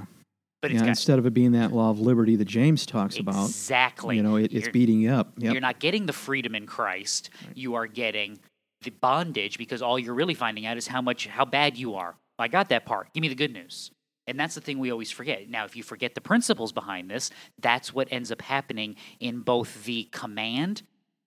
But 0.61 0.71
it's 0.71 0.81
Yeah, 0.81 0.89
instead 0.89 1.19
of 1.19 1.25
it 1.25 1.33
being 1.33 1.53
that 1.53 1.71
law 1.71 1.91
of 1.91 1.99
liberty 1.99 2.35
that 2.35 2.45
James 2.45 2.85
talks 2.85 3.17
about, 3.17 3.45
exactly 3.45 4.17
you 4.17 4.23
know, 4.23 4.35
it, 4.35 4.45
it's 4.45 4.53
You're- 4.53 4.71
beating 4.71 4.99
you 5.01 5.11
up. 5.11 5.33
Yep. 5.37 5.53
You're 5.53 5.61
not 5.61 5.79
getting 5.79 6.05
the 6.07 6.13
freedom 6.13 6.55
in 6.55 6.65
Christ. 6.65 7.29
You 7.53 7.75
are 7.75 7.87
getting 7.87 8.39
the 8.81 8.91
bondage 8.91 9.57
because 9.57 9.81
all 9.81 9.97
you're 9.97 10.13
really 10.13 10.33
finding 10.33 10.65
out 10.65 10.77
is 10.77 10.87
how 10.87 11.01
much 11.01 11.27
how 11.27 11.45
bad 11.45 11.77
you 11.77 11.95
are. 11.95 12.15
I 12.37 12.47
got 12.49 12.69
that 12.69 12.85
part. 12.85 13.13
Give 13.13 13.21
me 13.21 13.29
the 13.29 13.35
good 13.35 13.53
news. 13.53 13.91
And 14.27 14.39
that's 14.39 14.55
the 14.55 14.61
thing 14.61 14.79
we 14.79 14.91
always 14.91 15.11
forget. 15.11 15.49
Now, 15.49 15.65
if 15.65 15.75
you 15.75 15.83
forget 15.83 16.15
the 16.15 16.21
principles 16.21 16.71
behind 16.71 17.09
this, 17.09 17.29
that's 17.59 17.93
what 17.93 18.07
ends 18.11 18.31
up 18.31 18.41
happening 18.41 18.95
in 19.19 19.41
both 19.41 19.83
the 19.83 20.05
command 20.11 20.81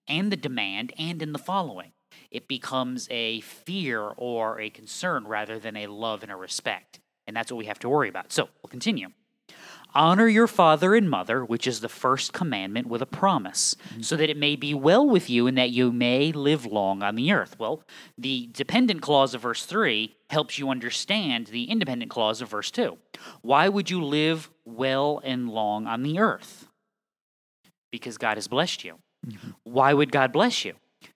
and 0.09 0.33
the 0.33 0.37
demand 0.37 0.93
and 0.99 1.23
in 1.23 1.33
the 1.33 1.38
following. 1.38 1.93
It 2.31 2.49
becomes 2.49 3.07
a 3.11 3.40
fear 3.40 4.02
or 4.17 4.61
a 4.61 4.71
concern 4.71 5.26
rather 5.26 5.59
than 5.59 5.76
a 5.76 5.87
love 5.87 6.23
and 6.23 6.33
a 6.33 6.37
respect. 6.37 7.00
And 7.26 7.37
that's 7.37 7.52
what 7.52 7.59
we 7.59 7.67
have 7.67 7.78
to 7.81 7.88
worry 7.88 8.09
about. 8.09 8.33
So 8.33 8.49
we'll 8.62 8.71
continue. 8.71 9.09
Honor 9.99 10.28
your 10.28 10.47
father 10.47 10.95
and 10.95 11.11
mother, 11.11 11.45
which 11.45 11.67
is 11.67 11.81
the 11.81 11.88
first 11.88 12.33
commandment 12.33 12.87
with 12.87 13.02
a 13.02 13.07
promise, 13.07 13.75
mm-hmm. 13.90 14.02
so 14.02 14.14
that 14.14 14.31
it 14.31 14.37
may 14.37 14.55
be 14.55 14.73
well 14.73 15.05
with 15.05 15.28
you 15.28 15.49
and 15.49 15.59
that 15.59 15.71
you 15.71 15.90
may 15.90 16.31
live 16.31 16.64
long 16.64 17.02
on 17.02 17.17
the 17.17 17.33
earth. 17.33 17.59
Well, 17.59 17.83
the 18.17 18.49
dependent 18.52 19.02
clause 19.02 19.35
of 19.35 19.40
verse 19.43 19.67
3 19.67 20.14
helps 20.31 20.57
you 20.57 20.71
understand 20.71 21.49
the 21.49 21.64
independent 21.64 22.12
clause 22.12 22.40
of 22.40 22.49
verse 22.49 22.71
2. 22.71 22.97
Why 23.43 23.69
would 23.69 23.90
you 23.90 24.05
live 24.05 24.50
well 24.64 25.21
and 25.25 25.50
long 25.50 25.88
on 25.88 26.05
the 26.05 26.21
earth? 26.21 26.69
Because 27.90 28.19
God 28.19 28.37
has 28.37 28.47
blessed 28.47 28.85
you. 28.85 28.99
Mm-hmm. 29.26 29.50
Why 29.64 29.95
would 29.95 30.12
God 30.12 30.33
bless 30.33 30.64
you? 30.64 30.75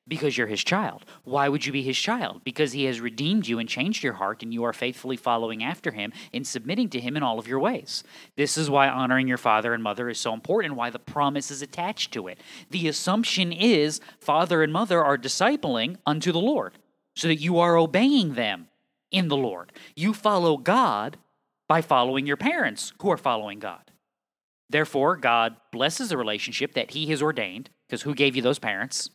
Because 0.09 0.37
you're 0.37 0.49
his 0.49 0.65
child. 0.65 1.05
Why 1.23 1.49
would 1.49 1.65
you 1.65 1.73
be 1.73 1.83
his 1.83 1.97
child? 1.97 2.43
Because 2.43 2.73
he 2.73 2.85
has 2.85 3.01
redeemed 3.01 3.47
you 3.47 3.61
and 3.61 3.69
changed 3.69 4.03
your 4.03 4.15
heart, 4.15 4.43
and 4.43 4.53
you 4.53 4.65
are 4.65 4.73
faithfully 4.73 5.17
following 5.17 5.63
after 5.63 5.93
him 5.93 6.13
and 6.35 6.45
submitting 6.45 6.89
to 6.91 7.01
him 7.01 7.17
in 7.17 7.23
all 7.23 7.39
of 7.39 7.47
your 7.47 7.61
ways. 7.61 8.03
This 8.37 8.59
is 8.59 8.69
why 8.69 8.89
honoring 8.89 9.29
your 9.29 9.39
father 9.39 9.73
and 9.73 9.83
mother 9.83 10.09
is 10.09 10.19
so 10.19 10.35
important, 10.35 10.75
why 10.75 10.91
the 10.91 10.99
promise 10.99 11.53
is 11.53 11.63
attached 11.63 12.13
to 12.13 12.27
it. 12.27 12.41
The 12.71 12.89
assumption 12.89 13.53
is 13.53 14.01
father 14.19 14.65
and 14.65 14.73
mother 14.73 15.05
are 15.05 15.17
discipling 15.17 15.97
unto 16.05 16.33
the 16.33 16.41
Lord, 16.41 16.79
so 17.15 17.29
that 17.29 17.41
you 17.41 17.61
are 17.61 17.77
obeying 17.77 18.35
them 18.35 18.67
in 19.13 19.29
the 19.29 19.37
Lord. 19.37 19.71
You 19.95 20.15
follow 20.15 20.57
God 20.57 21.17
by 21.69 21.81
following 21.81 22.27
your 22.27 22.37
parents 22.37 22.93
who 23.01 23.11
are 23.11 23.17
following 23.17 23.61
God. 23.61 23.93
Therefore, 24.69 25.17
God 25.17 25.57
blesses 25.71 26.09
the 26.09 26.17
relationship 26.17 26.75
that 26.75 26.91
He 26.91 27.07
has 27.07 27.23
ordained, 27.23 27.71
because 27.87 28.03
who 28.03 28.17
gave 28.17 28.35
you 28.35 28.43
those 28.43 28.59
parents? 28.59 29.09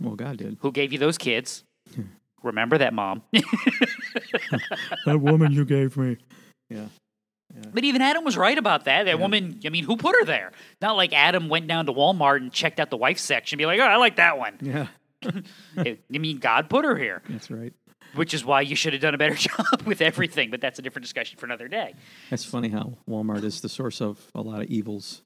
Well, 0.00 0.14
God 0.14 0.36
did. 0.38 0.58
Who 0.60 0.72
gave 0.72 0.92
you 0.92 0.98
those 0.98 1.18
kids? 1.18 1.64
Hmm. 1.94 2.02
Remember 2.42 2.78
that, 2.78 2.94
mom. 2.94 3.22
that 5.06 5.20
woman 5.20 5.52
you 5.52 5.64
gave 5.64 5.96
me. 5.96 6.16
Yeah. 6.70 6.86
But 7.72 7.84
even 7.84 8.02
Adam 8.02 8.24
was 8.24 8.36
right 8.36 8.56
about 8.58 8.84
that. 8.84 9.04
That 9.04 9.18
woman, 9.18 9.60
I 9.64 9.70
mean, 9.70 9.84
who 9.84 9.96
put 9.96 10.14
her 10.16 10.24
there? 10.24 10.52
Not 10.82 10.96
like 10.96 11.12
Adam 11.12 11.48
went 11.48 11.66
down 11.66 11.86
to 11.86 11.92
Walmart 11.92 12.36
and 12.36 12.52
checked 12.52 12.78
out 12.78 12.90
the 12.90 12.96
wife 12.96 13.18
section 13.18 13.56
and 13.56 13.58
be 13.58 13.66
like, 13.66 13.80
oh, 13.80 13.84
I 13.84 13.96
like 13.96 14.16
that 14.16 14.38
one. 14.38 14.58
Yeah. 14.60 14.86
I 15.76 15.96
mean, 16.10 16.38
God 16.38 16.68
put 16.70 16.84
her 16.84 16.96
here, 16.96 17.22
That's 17.28 17.50
right. 17.50 17.72
which 18.14 18.34
is 18.34 18.44
why 18.44 18.60
you 18.60 18.76
should 18.76 18.92
have 18.92 19.02
done 19.02 19.14
a 19.14 19.18
better 19.18 19.34
job 19.48 19.82
with 19.86 20.00
everything. 20.00 20.50
But 20.50 20.60
that's 20.60 20.78
a 20.78 20.82
different 20.82 21.04
discussion 21.04 21.38
for 21.38 21.46
another 21.46 21.68
day. 21.68 21.94
That's 22.30 22.44
funny 22.44 22.68
how 22.68 22.98
Walmart 23.08 23.42
is 23.42 23.60
the 23.62 23.68
source 23.68 24.00
of 24.00 24.30
a 24.34 24.42
lot 24.42 24.60
of 24.60 24.66
evils. 24.66 25.22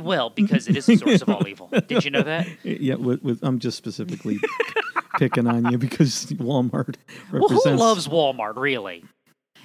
Well, 0.00 0.30
because 0.30 0.68
it 0.68 0.76
is 0.76 0.86
the 0.86 0.96
source 0.96 1.22
of 1.22 1.28
all 1.28 1.46
evil. 1.46 1.68
Did 1.86 2.04
you 2.04 2.10
know 2.10 2.22
that? 2.22 2.46
Yeah, 2.64 2.94
with, 2.94 3.22
with 3.22 3.40
I'm 3.42 3.58
just 3.58 3.76
specifically 3.78 4.38
picking 5.18 5.46
on 5.46 5.70
you 5.70 5.78
because 5.78 6.26
Walmart 6.32 6.96
Well, 7.32 7.42
represents. 7.42 7.64
who 7.64 7.76
loves 7.76 8.08
Walmart, 8.08 8.56
really? 8.56 9.04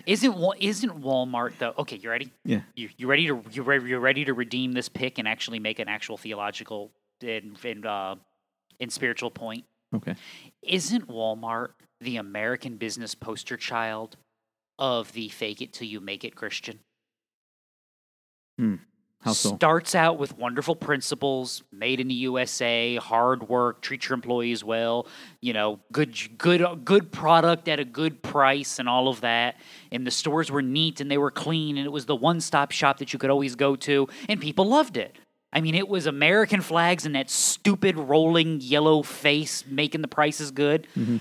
Isn't 0.05 0.35
isn't 0.59 1.01
Walmart 1.01 1.57
though? 1.59 1.73
Okay, 1.77 1.97
you 1.97 2.09
ready? 2.09 2.31
Yeah. 2.43 2.61
You 2.75 2.89
you 2.97 3.07
ready 3.07 3.27
to 3.27 3.43
you 3.51 3.61
ready 3.61 3.89
you 3.89 3.99
ready 3.99 4.25
to 4.25 4.33
redeem 4.33 4.71
this 4.73 4.89
pick 4.89 5.19
and 5.19 5.27
actually 5.27 5.59
make 5.59 5.79
an 5.79 5.87
actual 5.87 6.17
theological 6.17 6.91
and 7.21 7.57
and 7.63 7.85
uh, 7.85 8.15
and 8.79 8.91
spiritual 8.91 9.29
point? 9.31 9.65
Okay. 9.93 10.15
Isn't 10.63 11.07
Walmart 11.07 11.69
the 11.99 12.17
American 12.17 12.77
business 12.77 13.13
poster 13.13 13.57
child 13.57 14.17
of 14.79 15.11
the 15.13 15.29
fake 15.29 15.61
it 15.61 15.73
till 15.73 15.87
you 15.87 15.99
make 15.99 16.23
it 16.23 16.35
Christian? 16.35 16.79
How 19.21 19.33
so? 19.33 19.55
Starts 19.55 19.93
out 19.93 20.17
with 20.17 20.35
wonderful 20.37 20.75
principles, 20.75 21.61
made 21.71 21.99
in 21.99 22.07
the 22.07 22.15
USA, 22.15 22.95
hard 22.95 23.47
work, 23.47 23.81
treat 23.81 24.09
your 24.09 24.15
employees 24.15 24.63
well, 24.63 25.07
you 25.41 25.53
know, 25.53 25.79
good 25.91 26.17
good 26.39 26.83
good 26.83 27.11
product 27.11 27.67
at 27.67 27.79
a 27.79 27.85
good 27.85 28.23
price 28.23 28.79
and 28.79 28.89
all 28.89 29.07
of 29.07 29.21
that. 29.21 29.57
And 29.91 30.07
the 30.07 30.11
stores 30.11 30.49
were 30.49 30.63
neat 30.63 31.01
and 31.01 31.11
they 31.11 31.19
were 31.19 31.29
clean 31.29 31.77
and 31.77 31.85
it 31.85 31.91
was 31.91 32.07
the 32.07 32.15
one-stop 32.15 32.71
shop 32.71 32.97
that 32.97 33.13
you 33.13 33.19
could 33.19 33.29
always 33.29 33.55
go 33.55 33.75
to 33.77 34.07
and 34.27 34.41
people 34.41 34.65
loved 34.65 34.97
it. 34.97 35.17
I 35.53 35.61
mean, 35.61 35.75
it 35.75 35.87
was 35.87 36.07
American 36.07 36.61
flags 36.61 37.05
and 37.05 37.13
that 37.15 37.29
stupid 37.29 37.97
rolling 37.97 38.59
yellow 38.61 39.03
face 39.03 39.65
making 39.67 40.01
the 40.01 40.07
prices 40.07 40.49
good. 40.49 40.87
Mm-hmm. 40.97 41.17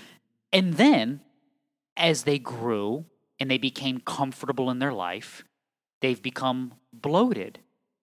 And 0.53 0.75
then 0.75 1.21
as 1.97 2.23
they 2.23 2.39
grew 2.39 3.05
and 3.39 3.51
they 3.51 3.59
became 3.59 4.01
comfortable 4.01 4.71
in 4.71 4.79
their 4.79 4.93
life, 4.93 5.45
they've 6.01 6.23
become 6.23 6.75
bloated. 6.93 7.59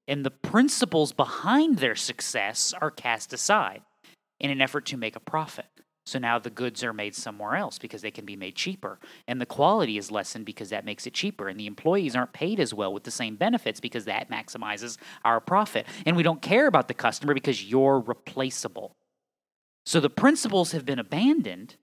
And 0.08 0.26
the 0.26 0.32
principles 0.32 1.12
behind 1.12 1.80
their 1.80 1.96
success 1.96 2.74
are 2.80 2.92
cast 2.92 3.34
aside 3.34 3.82
in 4.40 4.50
an 4.50 4.62
effort 4.62 4.86
to 4.88 4.98
make 4.98 5.16
a 5.16 5.20
profit. 5.20 5.66
So 6.06 6.20
now 6.20 6.40
the 6.40 6.50
goods 6.50 6.86
are 6.86 6.94
made 6.94 7.16
somewhere 7.16 7.56
else 7.56 7.78
because 7.78 8.02
they 8.02 8.12
can 8.12 8.24
be 8.24 8.38
made 8.38 8.56
cheaper. 8.56 8.98
And 9.28 9.42
the 9.42 9.46
quality 9.46 9.98
is 9.98 10.10
lessened 10.10 10.46
because 10.46 10.70
that 10.70 10.86
makes 10.86 11.06
it 11.06 11.14
cheaper. 11.14 11.50
And 11.50 11.60
the 11.60 11.68
employees 11.68 12.16
aren't 12.16 12.32
paid 12.32 12.62
as 12.62 12.74
well 12.74 12.94
with 12.94 13.04
the 13.04 13.12
same 13.12 13.36
benefits 13.36 13.82
because 13.82 14.06
that 14.06 14.32
maximizes 14.32 14.98
our 15.26 15.42
profit. 15.42 15.86
And 16.06 16.16
we 16.16 16.24
don't 16.24 16.42
care 16.42 16.68
about 16.68 16.88
the 16.88 16.94
customer 16.94 17.34
because 17.34 17.62
you're 17.62 18.00
replaceable. 18.00 18.96
So 19.86 20.00
the 20.00 20.10
principles 20.10 20.72
have 20.72 20.86
been 20.86 21.00
abandoned 21.00 21.76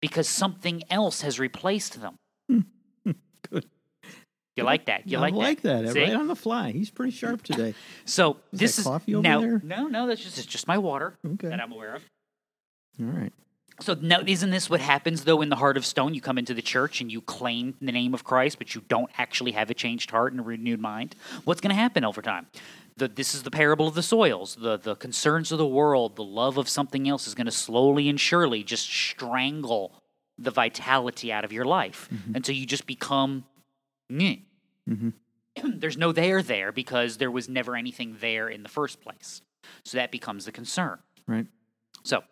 because 0.00 0.28
something 0.28 0.84
else 0.88 1.22
has 1.22 1.40
replaced 1.40 2.00
them. 2.00 2.18
Good. 3.50 3.66
You 4.60 4.66
like 4.66 4.86
that? 4.86 5.06
You 5.06 5.18
I 5.18 5.20
like, 5.20 5.34
like 5.34 5.62
that. 5.62 5.88
See? 5.90 6.00
Right 6.00 6.14
on 6.14 6.28
the 6.28 6.36
fly. 6.36 6.72
He's 6.72 6.90
pretty 6.90 7.12
sharp 7.12 7.42
today. 7.42 7.74
So 8.04 8.38
Is 8.52 8.60
this 8.60 8.76
that 8.76 8.80
is 8.80 8.86
coffee 8.86 9.14
over 9.14 9.22
now. 9.22 9.40
there? 9.40 9.60
No, 9.64 9.86
no, 9.86 10.06
that's 10.06 10.22
just 10.22 10.38
it's 10.38 10.46
just 10.46 10.66
my 10.66 10.78
water 10.78 11.14
Okay. 11.24 11.48
that 11.48 11.60
I'm 11.60 11.72
aware 11.72 11.94
of. 11.94 12.02
All 13.00 13.06
right. 13.06 13.32
So 13.80 13.94
now, 13.94 14.20
isn't 14.26 14.50
this 14.50 14.68
what 14.68 14.80
happens 14.80 15.24
though 15.24 15.40
in 15.40 15.48
the 15.48 15.56
heart 15.56 15.76
of 15.76 15.86
stone? 15.86 16.12
You 16.14 16.20
come 16.20 16.38
into 16.38 16.52
the 16.54 16.62
church 16.62 17.00
and 17.00 17.10
you 17.10 17.20
claim 17.22 17.74
the 17.80 17.92
name 17.92 18.12
of 18.14 18.24
Christ, 18.24 18.58
but 18.58 18.74
you 18.74 18.82
don't 18.88 19.10
actually 19.16 19.52
have 19.52 19.70
a 19.70 19.74
changed 19.74 20.10
heart 20.10 20.32
and 20.32 20.40
a 20.40 20.44
renewed 20.44 20.80
mind. 20.80 21.16
What's 21.44 21.60
going 21.60 21.70
to 21.74 21.80
happen 21.80 22.04
over 22.04 22.20
time? 22.20 22.48
The, 22.96 23.08
this 23.08 23.34
is 23.34 23.42
the 23.42 23.50
parable 23.50 23.88
of 23.88 23.94
the 23.94 24.02
soils. 24.02 24.56
The 24.56 24.76
the 24.76 24.96
concerns 24.96 25.50
of 25.52 25.58
the 25.58 25.66
world, 25.66 26.16
the 26.16 26.24
love 26.24 26.58
of 26.58 26.68
something 26.68 27.08
else, 27.08 27.26
is 27.26 27.34
going 27.34 27.46
to 27.46 27.52
slowly 27.52 28.08
and 28.08 28.20
surely 28.20 28.62
just 28.62 28.86
strangle 28.86 29.92
the 30.36 30.50
vitality 30.50 31.32
out 31.32 31.44
of 31.44 31.52
your 31.52 31.64
life 31.64 32.08
mm-hmm. 32.12 32.34
until 32.34 32.54
you 32.54 32.66
just 32.66 32.86
become. 32.86 33.44
Meh. 34.86 34.94
Mm-hmm. 34.94 35.70
There's 35.78 35.98
no 35.98 36.12
there 36.12 36.42
there 36.42 36.72
because 36.72 37.16
there 37.16 37.30
was 37.30 37.48
never 37.48 37.76
anything 37.76 38.16
there 38.20 38.48
in 38.48 38.62
the 38.62 38.68
first 38.68 39.00
place. 39.00 39.42
So 39.84 39.98
that 39.98 40.10
becomes 40.10 40.44
the 40.44 40.52
concern. 40.52 40.98
Right. 41.26 41.46
So, 42.02 42.22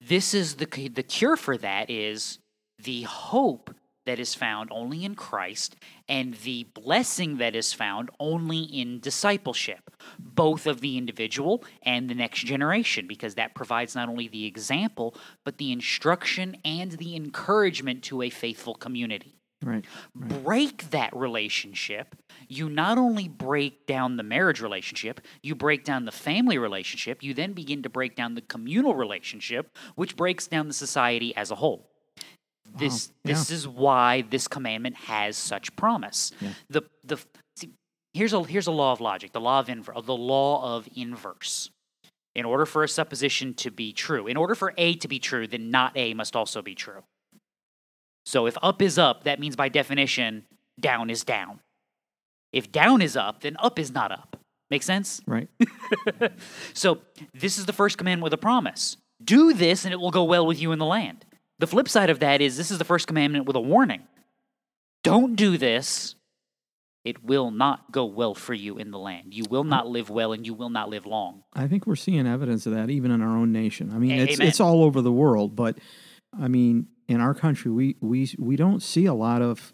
this 0.00 0.34
is 0.34 0.56
the 0.56 0.66
the 0.88 1.02
cure 1.02 1.36
for 1.36 1.56
that 1.58 1.90
is 1.90 2.38
the 2.82 3.02
hope 3.02 3.74
that 4.06 4.20
is 4.20 4.34
found 4.34 4.70
only 4.72 5.04
in 5.04 5.14
Christ 5.14 5.76
and 6.08 6.34
the 6.34 6.64
blessing 6.74 7.38
that 7.38 7.56
is 7.56 7.72
found 7.72 8.08
only 8.20 8.60
in 8.60 9.00
discipleship, 9.00 9.90
both 10.18 10.66
of 10.66 10.80
the 10.80 10.96
individual 10.96 11.64
and 11.82 12.08
the 12.08 12.14
next 12.14 12.40
generation, 12.44 13.06
because 13.08 13.34
that 13.34 13.54
provides 13.54 13.94
not 13.96 14.08
only 14.08 14.28
the 14.28 14.46
example, 14.46 15.14
but 15.44 15.58
the 15.58 15.72
instruction 15.72 16.56
and 16.64 16.92
the 16.92 17.16
encouragement 17.16 18.04
to 18.04 18.22
a 18.22 18.30
faithful 18.30 18.74
community 18.74 19.35
Right. 19.66 19.84
break 20.14 20.90
that 20.90 21.14
relationship, 21.16 22.14
you 22.48 22.68
not 22.70 22.98
only 22.98 23.26
break 23.26 23.84
down 23.86 24.16
the 24.16 24.22
marriage 24.22 24.60
relationship, 24.60 25.20
you 25.42 25.56
break 25.56 25.82
down 25.82 26.04
the 26.04 26.12
family 26.12 26.56
relationship, 26.56 27.20
you 27.20 27.34
then 27.34 27.52
begin 27.52 27.82
to 27.82 27.88
break 27.88 28.14
down 28.14 28.36
the 28.36 28.42
communal 28.42 28.94
relationship, 28.94 29.76
which 29.96 30.14
breaks 30.14 30.46
down 30.46 30.68
the 30.68 30.74
society 30.74 31.34
as 31.34 31.50
a 31.50 31.56
whole. 31.56 31.90
This 32.78 33.10
yeah. 33.24 33.32
this 33.32 33.50
is 33.50 33.66
why 33.66 34.22
this 34.30 34.46
commandment 34.46 34.96
has 34.96 35.36
such 35.36 35.74
promise. 35.74 36.30
Yeah. 36.40 36.50
The 36.70 36.82
the 37.04 37.18
see, 37.56 37.70
here's 38.14 38.32
a 38.32 38.44
here's 38.44 38.66
a 38.68 38.72
law 38.72 38.92
of 38.92 39.00
logic, 39.00 39.32
the 39.32 39.40
law 39.40 39.60
of 39.60 39.68
inverse, 39.68 39.96
the 40.04 40.16
law 40.16 40.76
of 40.76 40.88
inverse. 40.94 41.70
In 42.34 42.44
order 42.44 42.66
for 42.66 42.84
a 42.84 42.88
supposition 42.88 43.54
to 43.54 43.70
be 43.70 43.94
true, 43.94 44.26
in 44.26 44.36
order 44.36 44.54
for 44.54 44.74
A 44.76 44.94
to 44.96 45.08
be 45.08 45.18
true, 45.18 45.46
then 45.46 45.70
not 45.70 45.92
A 45.96 46.12
must 46.12 46.36
also 46.36 46.60
be 46.60 46.74
true. 46.74 47.02
So 48.26 48.46
if 48.46 48.58
up 48.62 48.82
is 48.82 48.98
up, 48.98 49.24
that 49.24 49.40
means 49.40 49.56
by 49.56 49.68
definition, 49.68 50.44
down 50.78 51.08
is 51.08 51.24
down. 51.24 51.60
If 52.52 52.70
down 52.72 53.00
is 53.00 53.16
up, 53.16 53.40
then 53.42 53.56
up 53.60 53.78
is 53.78 53.92
not 53.92 54.10
up. 54.12 54.36
Make 54.70 54.82
sense? 54.82 55.20
Right. 55.26 55.48
So 56.74 56.98
this 57.32 57.56
is 57.58 57.66
the 57.66 57.72
first 57.72 57.96
commandment 57.98 58.24
with 58.24 58.32
a 58.32 58.38
promise. 58.38 58.96
Do 59.22 59.52
this 59.54 59.84
and 59.84 59.94
it 59.94 59.98
will 59.98 60.10
go 60.10 60.24
well 60.24 60.46
with 60.46 60.60
you 60.60 60.72
in 60.72 60.78
the 60.78 60.84
land. 60.84 61.24
The 61.58 61.66
flip 61.66 61.88
side 61.88 62.10
of 62.10 62.18
that 62.18 62.40
is 62.40 62.56
this 62.56 62.70
is 62.70 62.78
the 62.78 62.84
first 62.84 63.06
commandment 63.06 63.46
with 63.46 63.56
a 63.56 63.60
warning. 63.60 64.02
Don't 65.04 65.36
do 65.36 65.56
this. 65.56 66.16
It 67.04 67.22
will 67.24 67.50
not 67.52 67.92
go 67.92 68.04
well 68.04 68.34
for 68.34 68.52
you 68.52 68.78
in 68.78 68.90
the 68.90 68.98
land. 68.98 69.32
You 69.32 69.44
will 69.48 69.62
not 69.64 69.86
live 69.86 70.10
well 70.10 70.32
and 70.32 70.44
you 70.44 70.54
will 70.54 70.70
not 70.70 70.88
live 70.88 71.06
long. 71.06 71.44
I 71.54 71.68
think 71.68 71.86
we're 71.86 71.94
seeing 71.94 72.26
evidence 72.26 72.66
of 72.66 72.74
that 72.74 72.90
even 72.90 73.10
in 73.12 73.22
our 73.22 73.36
own 73.36 73.52
nation. 73.52 73.92
I 73.94 73.98
mean, 73.98 74.10
A- 74.18 74.24
it's 74.24 74.34
amen. 74.34 74.48
it's 74.48 74.60
all 74.60 74.82
over 74.82 75.00
the 75.00 75.12
world, 75.12 75.54
but 75.54 75.78
I 76.38 76.48
mean, 76.48 76.88
in 77.08 77.20
our 77.20 77.34
country, 77.34 77.70
we 77.70 77.96
we 78.00 78.30
we 78.38 78.56
don't 78.56 78.82
see 78.82 79.06
a 79.06 79.14
lot 79.14 79.42
of 79.42 79.72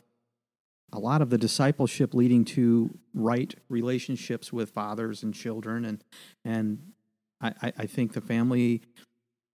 a 0.92 0.98
lot 0.98 1.22
of 1.22 1.30
the 1.30 1.38
discipleship 1.38 2.12
leading 2.12 2.44
to 2.44 2.98
right 3.14 3.54
relationships 3.68 4.52
with 4.52 4.70
fathers 4.70 5.22
and 5.22 5.34
children, 5.34 5.84
and 5.84 6.04
and 6.44 6.92
I 7.40 7.72
I, 7.78 7.86
think 7.86 8.12
the 8.12 8.20
family. 8.20 8.82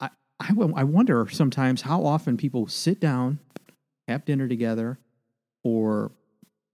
I, 0.01 0.11
I 0.41 0.53
I 0.75 0.85
wonder 0.85 1.29
sometimes 1.31 1.83
how 1.83 2.05
often 2.05 2.37
people 2.37 2.67
sit 2.67 3.01
down, 3.01 3.39
have 4.09 4.25
dinner 4.25 4.49
together, 4.49 4.99
or 5.63 6.13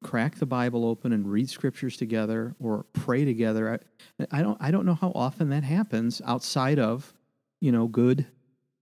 crack 0.03 0.37
the 0.37 0.47
Bible 0.47 0.85
open 0.85 1.13
and 1.13 1.31
read 1.31 1.49
scriptures 1.49 1.97
together 1.97 2.55
or 2.61 2.85
pray 2.93 3.25
together. 3.25 3.81
I, 4.21 4.27
I 4.31 4.43
don't 4.43 4.59
I 4.61 4.71
don't 4.71 4.87
know 4.87 4.95
how 4.95 5.13
often 5.15 5.51
that 5.51 5.65
happens 5.65 6.23
outside 6.25 6.79
of 6.79 7.13
you 7.61 7.73
know 7.73 7.89
good 7.89 8.27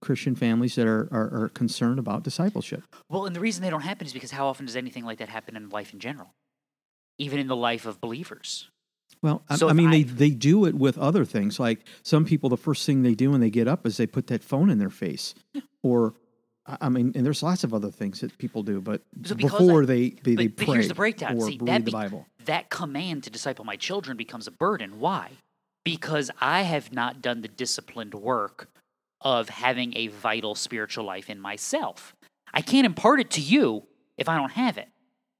Christian 0.01 0.35
families 0.35 0.75
that 0.75 0.87
are, 0.87 1.07
are, 1.11 1.43
are 1.43 1.49
concerned 1.49 1.99
about 1.99 2.23
discipleship. 2.23 2.83
Well, 3.09 3.25
and 3.25 3.35
the 3.35 3.39
reason 3.39 3.61
they 3.63 3.69
don't 3.69 3.81
happen 3.81 4.05
is 4.07 4.13
because 4.13 4.31
how 4.31 4.47
often 4.47 4.65
does 4.65 4.75
anything 4.75 5.05
like 5.05 5.19
that 5.19 5.29
happen 5.29 5.55
in 5.55 5.69
life 5.69 5.93
in 5.93 5.99
general? 5.99 6.33
Even 7.17 7.39
in 7.39 7.47
the 7.47 7.55
life 7.55 7.85
of 7.85 8.01
believers. 8.01 8.69
Well, 9.21 9.43
I, 9.49 9.55
So 9.57 9.67
I 9.67 9.71
if 9.71 9.77
mean, 9.77 9.89
I- 9.89 9.91
they, 9.91 10.03
they 10.03 10.29
do 10.31 10.65
it 10.65 10.73
with 10.75 10.97
other 10.97 11.23
things. 11.25 11.59
Like 11.59 11.85
some 12.01 12.25
people, 12.25 12.49
the 12.49 12.57
first 12.57 12.85
thing 12.85 13.03
they 13.03 13.13
do 13.13 13.31
when 13.31 13.41
they 13.41 13.49
get 13.51 13.67
up 13.67 13.85
is 13.85 13.97
they 13.97 14.07
put 14.07 14.27
that 14.27 14.43
phone 14.43 14.69
in 14.69 14.79
their 14.79 14.89
face, 14.89 15.35
or 15.83 16.15
I 16.65 16.77
I 16.81 16.89
mean, 16.89 17.11
and 17.15 17.25
there's 17.25 17.43
lots 17.43 17.63
of 17.63 17.73
other 17.73 17.91
things 17.91 18.21
that 18.21 18.35
people 18.39 18.63
do. 18.63 18.81
But 18.81 19.01
So 19.23 19.35
before 19.35 19.83
I- 19.83 19.85
they 19.85 20.09
they, 20.09 20.35
they 20.35 20.47
But, 20.47 20.55
but 20.57 20.65
pray 20.65 20.73
here's 20.75 20.87
the 20.87 20.95
breakdown. 20.95 21.37
or 21.37 21.45
See, 21.47 21.57
read 21.59 21.67
that 21.67 21.79
the 21.85 21.85
be- 21.85 21.91
Bible. 21.91 22.25
That 22.45 22.69
command 22.69 23.23
to 23.25 23.29
disciple 23.29 23.65
my 23.65 23.75
children 23.75 24.17
becomes 24.17 24.47
a 24.47 24.51
burden. 24.51 24.99
Why? 24.99 25.31
Because 25.83 26.31
I 26.39 26.61
have 26.63 26.91
not 26.93 27.21
done 27.21 27.41
the 27.41 27.47
disciplined 27.47 28.13
work 28.15 28.69
of 29.21 29.49
having 29.49 29.95
a 29.95 30.07
vital 30.07 30.55
spiritual 30.55 31.05
life 31.05 31.29
in 31.29 31.39
myself. 31.39 32.15
I 32.53 32.61
can't 32.61 32.85
impart 32.85 33.19
it 33.19 33.29
to 33.31 33.41
you 33.41 33.83
if 34.17 34.27
I 34.27 34.37
don't 34.37 34.51
have 34.51 34.77
it. 34.77 34.89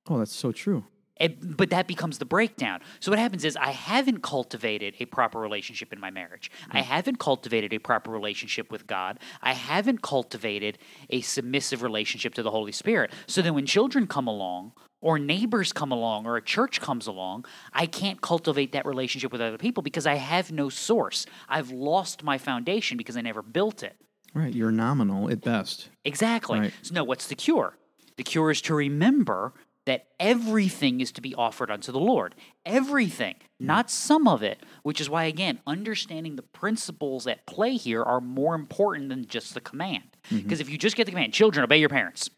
Oh, 0.10 0.20
that's 0.20 0.36
so 0.36 0.52
true. 0.52 0.86
It- 1.20 1.56
but 1.56 1.70
that 1.70 1.88
becomes 1.88 2.18
the 2.18 2.26
breakdown. 2.26 2.82
So 3.00 3.12
what 3.12 3.20
happens 3.20 3.46
is 3.46 3.56
I 3.56 3.72
haven't 3.72 4.24
cultivated 4.24 4.96
a 5.00 5.06
proper 5.06 5.40
relationship 5.40 5.94
in 5.94 6.00
my 6.00 6.10
marriage. 6.10 6.50
I 6.72 6.82
hmm. 6.82 6.88
haven't 6.88 7.20
cultivated 7.20 7.74
a 7.74 7.80
proper 7.80 8.10
relationship 8.10 8.72
with 8.72 8.88
God. 8.88 9.20
I 9.42 9.54
haven't 9.54 10.02
cultivated 10.02 10.80
a 11.10 11.22
submissive 11.22 11.84
relationship 11.84 12.34
to 12.36 12.44
the 12.44 12.50
Holy 12.50 12.72
Spirit. 12.72 13.12
So 13.28 13.42
then 13.42 13.54
when 13.54 13.68
children 13.68 14.08
come 14.08 14.28
along 14.28 14.74
or 15.02 15.20
neighbors 15.20 15.74
come 15.74 15.92
along 15.92 16.26
or 16.26 16.38
a 16.38 16.42
church 16.42 16.80
comes 16.80 17.08
along, 17.08 17.46
I 17.74 17.88
can't 17.88 18.22
cultivate 18.22 18.72
that 18.74 18.86
relationship 18.86 19.32
with 19.32 19.42
other 19.42 19.58
people 19.58 19.84
because 19.84 20.06
I 20.06 20.16
have 20.16 20.52
no 20.52 20.70
source. 20.70 21.26
I've 21.50 21.72
lost 21.72 22.24
my 22.24 22.38
foundation 22.38 22.98
because 22.98 23.18
I 23.18 23.22
never 23.22 23.42
built 23.42 23.84
it. 23.84 23.96
Right, 24.34 24.54
you're 24.54 24.72
nominal 24.72 25.30
at 25.30 25.42
best. 25.42 25.90
Exactly. 26.06 26.60
Right. 26.60 26.74
So, 26.84 26.94
no, 26.94 27.04
what's 27.04 27.28
the 27.28 27.36
cure? 27.36 27.76
The 28.16 28.24
cure 28.24 28.52
is 28.52 28.62
to 28.62 28.76
remember 28.76 29.54
that 29.86 30.06
everything 30.20 31.02
is 31.02 31.12
to 31.14 31.22
be 31.22 31.34
offered 31.36 31.72
unto 31.72 31.92
the 31.92 32.00
Lord. 32.00 32.36
Everything, 32.66 33.36
hmm. 33.60 33.66
not 33.66 33.90
some 33.90 34.28
of 34.28 34.44
it, 34.44 34.64
which 34.84 35.02
is 35.02 35.10
why, 35.10 35.26
again, 35.26 35.60
understanding 35.66 36.36
the 36.36 36.44
principles 36.44 37.26
at 37.28 37.46
play 37.48 37.76
here 37.76 38.04
are 38.04 38.22
more 38.22 38.56
important 38.56 39.10
than 39.10 39.26
just 39.26 39.54
the 39.54 39.62
command. 39.62 40.04
Mm-hmm. 40.26 40.44
Because 40.44 40.60
if 40.60 40.70
you 40.70 40.78
just 40.78 40.96
get 40.96 41.06
the 41.06 41.12
command, 41.12 41.34
children, 41.34 41.64
obey 41.64 41.78
your 41.78 41.90
parents. 41.90 42.30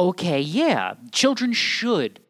Okay, 0.00 0.40
yeah, 0.40 0.94
children 1.12 1.52
should 1.52 2.20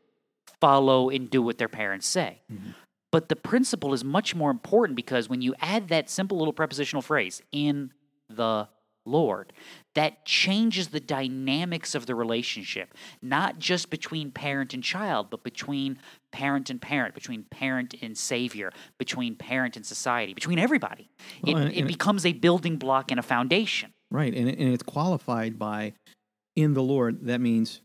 follow 0.60 1.08
and 1.08 1.30
do 1.30 1.40
what 1.40 1.58
their 1.58 1.68
parents 1.68 2.06
say. 2.06 2.42
Mm-hmm. 2.52 2.70
But 3.12 3.28
the 3.28 3.36
principle 3.36 3.94
is 3.94 4.02
much 4.02 4.34
more 4.34 4.50
important 4.50 4.96
because 4.96 5.28
when 5.28 5.40
you 5.40 5.54
add 5.60 5.88
that 5.88 6.10
simple 6.10 6.36
little 6.36 6.52
prepositional 6.52 7.00
phrase, 7.00 7.42
in 7.52 7.92
the 8.28 8.68
Lord, 9.04 9.52
that 9.94 10.24
changes 10.24 10.88
the 10.88 10.98
dynamics 10.98 11.94
of 11.94 12.06
the 12.06 12.14
relationship, 12.16 12.92
not 13.22 13.60
just 13.60 13.88
between 13.88 14.32
parent 14.32 14.74
and 14.74 14.82
child, 14.82 15.28
but 15.30 15.44
between 15.44 15.98
parent 16.32 16.70
and 16.70 16.82
parent, 16.82 17.14
between 17.14 17.44
parent 17.44 17.94
and 18.02 18.18
savior, 18.18 18.72
between 18.98 19.36
parent 19.36 19.76
and 19.76 19.86
society, 19.86 20.34
between 20.34 20.58
everybody. 20.58 21.08
Well, 21.42 21.56
it 21.56 21.78
it 21.78 21.86
becomes 21.86 22.26
a 22.26 22.32
building 22.32 22.76
block 22.76 23.12
and 23.12 23.20
a 23.20 23.22
foundation. 23.22 23.92
Right, 24.10 24.34
and, 24.34 24.48
and 24.48 24.74
it's 24.74 24.82
qualified 24.82 25.56
by 25.56 25.92
in 26.56 26.74
the 26.74 26.82
Lord. 26.82 27.26
That 27.26 27.40
means 27.40 27.80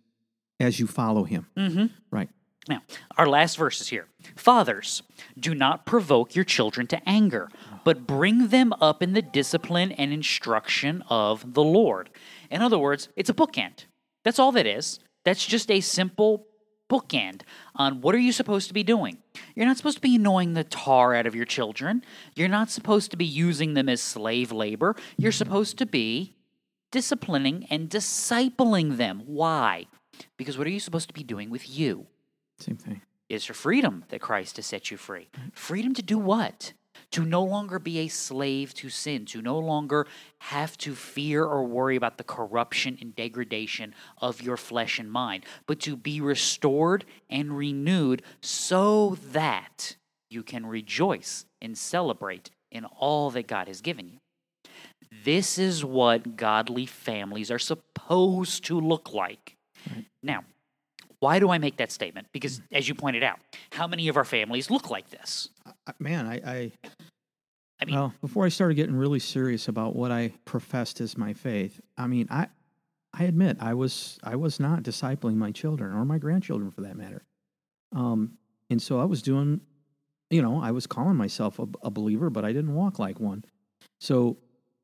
as 0.60 0.80
you 0.80 0.88
follow 0.88 1.24
Him. 1.24 1.48
Mm-hmm. 1.58 1.86
Right. 2.12 2.30
Now, 2.68 2.82
our 3.18 3.28
last 3.28 3.58
verse 3.58 3.80
is 3.80 3.90
here. 3.90 4.08
Fathers, 4.36 5.04
do 5.40 5.54
not 5.54 5.86
provoke 5.86 6.34
your 6.34 6.46
children 6.46 6.88
to 6.88 7.10
anger, 7.10 7.50
but 7.84 8.08
bring 8.08 8.48
them 8.48 8.74
up 8.82 9.04
in 9.04 9.14
the 9.14 9.22
discipline 9.22 9.92
and 9.92 10.12
instruction 10.12 11.04
of 11.08 11.54
the 11.54 11.64
Lord. 11.64 12.10
In 12.50 12.64
other 12.64 12.80
words, 12.80 13.10
it's 13.16 13.30
a 13.30 13.36
bookend. 13.36 13.86
That's 14.24 14.40
all 14.40 14.52
that 14.54 14.66
is. 14.66 15.00
That's 15.26 15.46
just 15.46 15.70
a 15.70 15.80
simple 15.80 16.48
bookend 16.90 17.42
on 17.76 18.02
what 18.02 18.16
are 18.16 18.20
you 18.20 18.32
supposed 18.32 18.68
to 18.68 18.74
be 18.74 18.84
doing. 18.84 19.18
You're 19.56 19.66
not 19.66 19.78
supposed 19.78 19.98
to 19.98 20.02
be 20.02 20.16
annoying 20.16 20.54
the 20.54 20.64
tar 20.64 21.14
out 21.14 21.28
of 21.28 21.36
your 21.36 21.46
children. 21.46 22.04
You're 22.36 22.48
not 22.48 22.70
supposed 22.72 23.12
to 23.12 23.18
be 23.18 23.26
using 23.26 23.76
them 23.76 23.90
as 23.90 24.02
slave 24.02 24.52
labor. 24.52 24.96
You're 25.18 25.32
supposed 25.32 25.78
to 25.80 25.86
be 25.86 26.36
disciplining 26.96 27.68
and 27.70 27.90
discipling 27.90 28.96
them. 28.96 29.22
Why? 29.26 29.88
Because 30.38 30.58
what 30.58 30.66
are 30.66 30.70
you 30.70 30.80
supposed 30.80 31.10
to 31.10 31.14
be 31.14 31.24
doing 31.24 31.50
with 31.50 31.70
you? 31.70 32.08
Same 32.58 32.78
thing. 32.78 33.02
is 33.28 33.44
for 33.44 33.54
freedom 33.54 34.06
that 34.08 34.22
Christ 34.22 34.56
has 34.56 34.66
set 34.66 34.92
you 34.92 34.96
free. 34.96 35.28
Freedom 35.52 35.94
to 35.94 36.02
do 36.02 36.18
what? 36.18 36.72
To 37.12 37.26
no 37.26 37.44
longer 37.44 37.80
be 37.80 38.00
a 38.00 38.08
slave 38.08 38.74
to 38.76 38.90
sin, 38.90 39.26
to 39.26 39.42
no 39.42 39.60
longer 39.60 40.08
have 40.40 40.78
to 40.78 40.96
fear 40.96 41.44
or 41.44 41.66
worry 41.66 41.98
about 41.98 42.18
the 42.18 42.24
corruption 42.24 42.98
and 43.02 43.14
degradation 43.14 43.94
of 44.22 44.42
your 44.42 44.56
flesh 44.56 44.98
and 44.98 45.12
mind, 45.12 45.44
but 45.66 45.82
to 45.82 45.98
be 45.98 46.22
restored 46.22 47.04
and 47.30 47.58
renewed 47.58 48.22
so 48.40 49.18
that 49.34 49.98
you 50.30 50.44
can 50.44 50.66
rejoice 50.66 51.46
and 51.62 51.78
celebrate 51.78 52.52
in 52.72 52.86
all 52.86 53.32
that 53.32 53.48
God 53.48 53.68
has 53.68 53.82
given 53.82 54.08
you. 54.08 54.20
This 55.26 55.58
is 55.58 55.84
what 55.84 56.38
godly 56.38 56.86
families 56.86 57.50
are 57.50 57.60
supposed 57.60 58.64
to 58.66 58.80
look 58.80 59.12
like. 59.12 59.58
Now, 60.22 60.44
why 61.20 61.40
do 61.40 61.50
I 61.50 61.58
make 61.58 61.78
that 61.78 61.92
statement? 61.92 62.28
Because, 62.32 62.62
as 62.72 62.88
you 62.88 62.94
pointed 62.94 63.24
out, 63.24 63.40
how 63.72 63.88
many 63.88 64.08
of 64.08 64.18
our 64.18 64.24
families 64.24 64.70
look 64.70 64.92
like 64.92 65.10
this? 65.10 65.50
Man, 65.98 66.28
I, 66.28 66.36
I 66.46 66.72
I 67.82 67.86
mean, 67.86 67.96
well, 67.96 68.14
before 68.22 68.46
I 68.46 68.50
started 68.50 68.76
getting 68.76 68.96
really 68.96 69.20
serious 69.20 69.68
about 69.68 69.96
what 69.96 70.12
I 70.12 70.34
professed 70.46 71.02
as 71.02 71.18
my 71.18 71.34
faith, 71.34 71.82
I 71.98 72.06
mean, 72.06 72.28
I 72.30 72.48
I 73.12 73.24
admit 73.24 73.58
I 73.60 73.74
was 73.74 74.20
I 74.24 74.36
was 74.36 74.60
not 74.60 74.84
discipling 74.84 75.38
my 75.38 75.52
children 75.52 75.92
or 75.94 76.06
my 76.06 76.20
grandchildren 76.20 76.70
for 76.70 76.82
that 76.82 76.96
matter. 76.96 77.24
Um, 77.96 78.38
and 78.70 78.80
so 78.80 79.00
I 79.00 79.06
was 79.06 79.24
doing, 79.24 79.62
you 80.30 80.44
know, 80.44 80.62
I 80.62 80.70
was 80.70 80.86
calling 80.86 81.16
myself 81.16 81.58
a, 81.58 81.68
a 81.82 81.90
believer, 81.90 82.30
but 82.30 82.46
I 82.46 82.54
didn't 82.54 82.76
walk 82.76 83.00
like 83.00 83.20
one. 83.20 83.44
So 84.00 84.38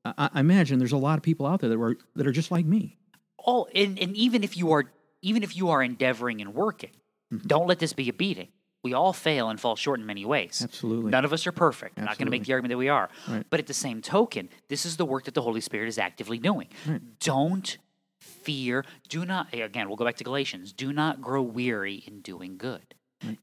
I, 0.06 0.30
I 0.34 0.40
imagine 0.40 0.80
there's 0.80 0.92
a 0.92 0.98
lot 0.98 1.18
of 1.18 1.24
people 1.24 1.46
out 1.46 1.60
there 1.62 1.70
that 1.70 1.78
were 1.78 1.98
that 2.16 2.26
are 2.28 2.32
just 2.32 2.52
like 2.52 2.66
me. 2.66 2.98
Oh, 3.46 3.68
and, 3.74 3.98
and 4.00 4.16
even 4.16 4.44
if 4.44 4.58
you 4.58 4.72
are 4.72 4.86
even 5.22 5.44
if 5.44 5.56
you 5.56 5.70
are 5.70 5.82
endeavoring 5.84 6.42
and 6.42 6.54
working, 6.54 6.92
Mm-hmm. 7.34 7.48
don't 7.48 7.66
let 7.68 7.80
this 7.80 7.94
be 7.94 8.10
a 8.10 8.14
beating. 8.14 8.50
We 8.84 8.94
all 8.94 9.14
fail 9.14 9.50
and 9.50 9.58
fall 9.58 9.78
short 9.78 10.02
in 10.02 10.06
many 10.06 10.26
ways. 10.26 10.60
Absolutely. 10.62 11.12
None 11.12 11.24
of 11.24 11.32
us 11.32 11.48
are 11.48 11.54
perfect. 11.54 11.98
I'm 11.98 12.04
not 12.04 12.18
going 12.18 12.26
to 12.26 12.32
make 12.32 12.44
the 12.44 12.52
argument 12.52 12.72
that 12.72 12.78
we 12.78 12.90
are. 12.90 13.10
Right. 13.26 13.46
But 13.50 13.62
at 13.62 13.68
the 13.68 13.74
same 13.74 14.02
token, 14.02 14.50
this 14.68 14.86
is 14.86 14.98
the 14.98 15.06
work 15.06 15.24
that 15.26 15.34
the 15.34 15.42
Holy 15.42 15.62
Spirit 15.62 15.88
is 15.88 15.98
actively 15.98 16.40
doing. 16.40 16.68
Right. 16.86 17.00
Don't 17.22 17.78
fear. 18.20 18.84
Do 19.08 19.24
not, 19.26 19.54
again, 19.54 19.88
we'll 19.88 19.96
go 19.98 20.04
back 20.04 20.18
to 20.18 20.24
Galatians. 20.26 20.74
Do 20.74 20.92
not 20.92 21.22
grow 21.22 21.42
weary 21.42 22.04
in 22.06 22.20
doing 22.22 22.58
good. 22.58 22.96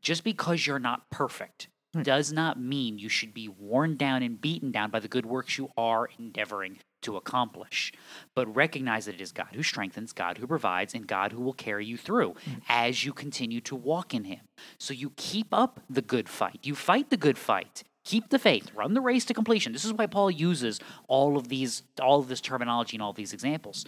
Just 0.02 0.22
because 0.24 0.66
you're 0.66 0.78
not 0.80 1.08
perfect 1.08 1.68
Right. 1.68 1.77
Does 2.02 2.32
not 2.32 2.60
mean 2.60 2.98
you 2.98 3.08
should 3.08 3.32
be 3.32 3.48
worn 3.48 3.96
down 3.96 4.22
and 4.22 4.40
beaten 4.40 4.70
down 4.70 4.90
by 4.90 5.00
the 5.00 5.08
good 5.08 5.26
works 5.26 5.58
you 5.58 5.70
are 5.76 6.08
endeavoring 6.18 6.78
to 7.02 7.16
accomplish. 7.16 7.92
But 8.34 8.54
recognize 8.54 9.06
that 9.06 9.14
it 9.14 9.20
is 9.20 9.32
God 9.32 9.48
who 9.52 9.62
strengthens, 9.62 10.12
God 10.12 10.38
who 10.38 10.46
provides, 10.46 10.94
and 10.94 11.06
God 11.06 11.32
who 11.32 11.40
will 11.40 11.52
carry 11.52 11.86
you 11.86 11.96
through 11.96 12.34
mm. 12.46 12.60
as 12.68 13.04
you 13.04 13.12
continue 13.12 13.60
to 13.62 13.76
walk 13.76 14.14
in 14.14 14.24
Him. 14.24 14.40
So 14.78 14.92
you 14.92 15.12
keep 15.16 15.48
up 15.52 15.80
the 15.88 16.02
good 16.02 16.28
fight. 16.28 16.60
You 16.62 16.74
fight 16.74 17.10
the 17.10 17.16
good 17.16 17.38
fight. 17.38 17.84
Keep 18.04 18.30
the 18.30 18.38
faith. 18.38 18.70
Run 18.74 18.94
the 18.94 19.00
race 19.00 19.24
to 19.26 19.34
completion. 19.34 19.72
This 19.72 19.84
is 19.84 19.92
why 19.92 20.06
Paul 20.06 20.30
uses 20.30 20.80
all 21.08 21.36
of 21.36 21.48
these, 21.48 21.82
all 22.00 22.20
of 22.20 22.28
this 22.28 22.40
terminology 22.40 22.96
and 22.96 23.02
all 23.02 23.12
these 23.12 23.32
examples. 23.32 23.84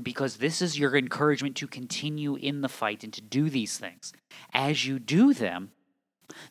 Because 0.00 0.36
this 0.36 0.62
is 0.62 0.78
your 0.78 0.96
encouragement 0.96 1.56
to 1.56 1.66
continue 1.66 2.36
in 2.36 2.60
the 2.60 2.68
fight 2.68 3.02
and 3.02 3.12
to 3.12 3.20
do 3.20 3.50
these 3.50 3.76
things. 3.76 4.12
As 4.54 4.86
you 4.86 4.98
do 4.98 5.34
them, 5.34 5.72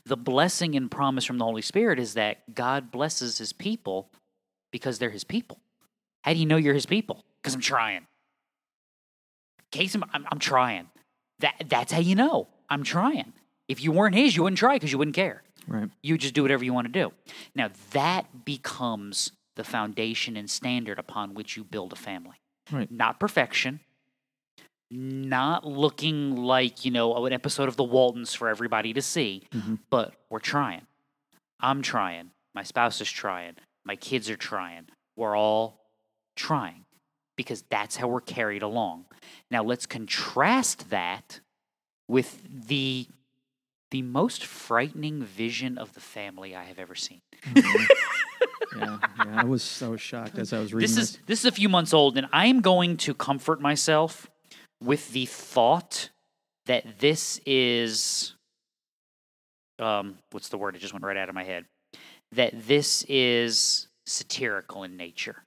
the 0.06 0.18
blessing 0.18 0.76
and 0.76 0.90
promise 0.90 1.26
from 1.26 1.38
the 1.38 1.46
Holy 1.46 1.62
Spirit 1.62 2.00
is 2.00 2.14
that 2.16 2.54
God 2.54 2.92
blesses 2.92 3.38
his 3.38 3.54
people 3.54 4.10
because 4.72 5.00
they're 5.00 5.10
his 5.10 5.24
people. 5.24 5.60
How 6.24 6.34
do 6.34 6.40
you 6.40 6.46
know 6.46 6.58
you're 6.58 6.74
his 6.74 6.86
people? 6.86 7.24
Because 7.42 7.56
I'm 7.56 7.62
trying. 7.62 8.08
Case 9.72 9.96
I'm, 9.96 10.04
I'm 10.14 10.40
trying. 10.40 10.88
That, 11.40 11.56
that's 11.68 11.92
how 11.92 12.00
you 12.00 12.16
know. 12.16 12.48
I'm 12.70 12.84
trying. 12.84 13.34
If 13.68 13.84
you 13.84 13.92
weren't 13.92 14.16
his, 14.16 14.36
you 14.36 14.44
wouldn't 14.44 14.60
try 14.60 14.76
because 14.76 14.92
you 14.92 14.98
wouldn't 14.98 15.16
care. 15.16 15.44
Right. 15.68 15.90
You 16.02 16.18
just 16.18 16.34
do 16.34 16.42
whatever 16.42 16.64
you 16.64 16.74
want 16.74 16.88
to 16.88 16.94
do. 16.94 17.12
Now, 17.54 17.70
that 17.92 18.46
becomes 18.46 19.32
the 19.56 19.64
foundation 19.64 20.38
and 20.38 20.50
standard 20.50 21.00
upon 21.00 21.34
which 21.34 21.58
you 21.58 21.64
build 21.64 21.92
a 21.92 21.98
family. 21.98 22.38
Right. 22.72 22.90
Not 22.92 23.20
perfection, 23.20 23.82
not 24.90 25.66
looking 25.66 26.36
like, 26.36 26.86
you 26.86 26.92
know, 26.92 27.26
an 27.26 27.34
episode 27.34 27.68
of 27.68 27.76
The 27.76 27.84
Waltons 27.84 28.34
for 28.34 28.48
everybody 28.48 28.94
to 28.94 29.02
see, 29.02 29.44
mm-hmm. 29.54 29.76
but 29.90 30.14
we're 30.30 30.40
trying. 30.40 30.88
I'm 31.60 31.82
trying. 31.82 32.32
My 32.54 32.64
spouse 32.64 33.02
is 33.02 33.12
trying. 33.12 33.56
My 33.86 33.96
kids 33.96 34.30
are 34.30 34.38
trying. 34.38 34.88
We're 35.16 35.36
all 35.36 35.82
trying 36.36 36.86
because 37.36 37.64
that's 37.70 37.96
how 37.96 38.08
we're 38.08 38.22
carried 38.22 38.64
along. 38.64 39.06
Now, 39.52 39.64
let's 39.64 39.86
contrast 39.86 40.90
that 40.90 41.42
with 42.08 42.42
the 42.68 43.08
the 43.90 44.02
most 44.02 44.46
frightening 44.46 45.24
vision 45.24 45.78
of 45.78 45.94
the 45.94 46.02
family 46.02 46.54
I 46.54 46.66
have 46.66 46.78
ever 46.78 46.96
seen. 46.96 47.22
Mm-hmm. 47.44 47.84
Yeah, 48.76 49.00
yeah, 49.26 49.42
I 49.42 49.44
was 49.44 49.82
I 49.82 49.88
was 49.88 50.02
shocked 50.02 50.38
as 50.38 50.54
I 50.54 50.60
was 50.60 50.72
reading 50.74 50.88
This 50.94 50.98
is 50.98 51.18
this 51.26 51.40
is 51.40 51.46
a 51.46 51.52
few 51.52 51.70
months 51.70 51.94
old, 51.94 52.18
and 52.18 52.28
I 52.32 52.46
am 52.48 52.62
going 52.62 52.98
to 52.98 53.16
comfort 53.16 53.60
myself 53.60 54.30
with 54.82 55.12
the 55.12 55.26
thought 55.26 56.10
that 56.66 57.00
this 57.00 57.40
is 57.46 58.36
um, 59.80 60.18
what's 60.32 60.50
the 60.50 60.58
word? 60.58 60.76
It 60.76 60.80
just 60.80 60.94
went 60.94 61.06
right 61.06 61.18
out 61.18 61.30
of 61.30 61.36
my 61.36 61.44
head. 61.44 61.66
That 62.32 62.68
this 62.68 63.06
is 63.08 63.88
satirical 64.06 64.84
in 64.84 64.98
nature. 64.98 65.44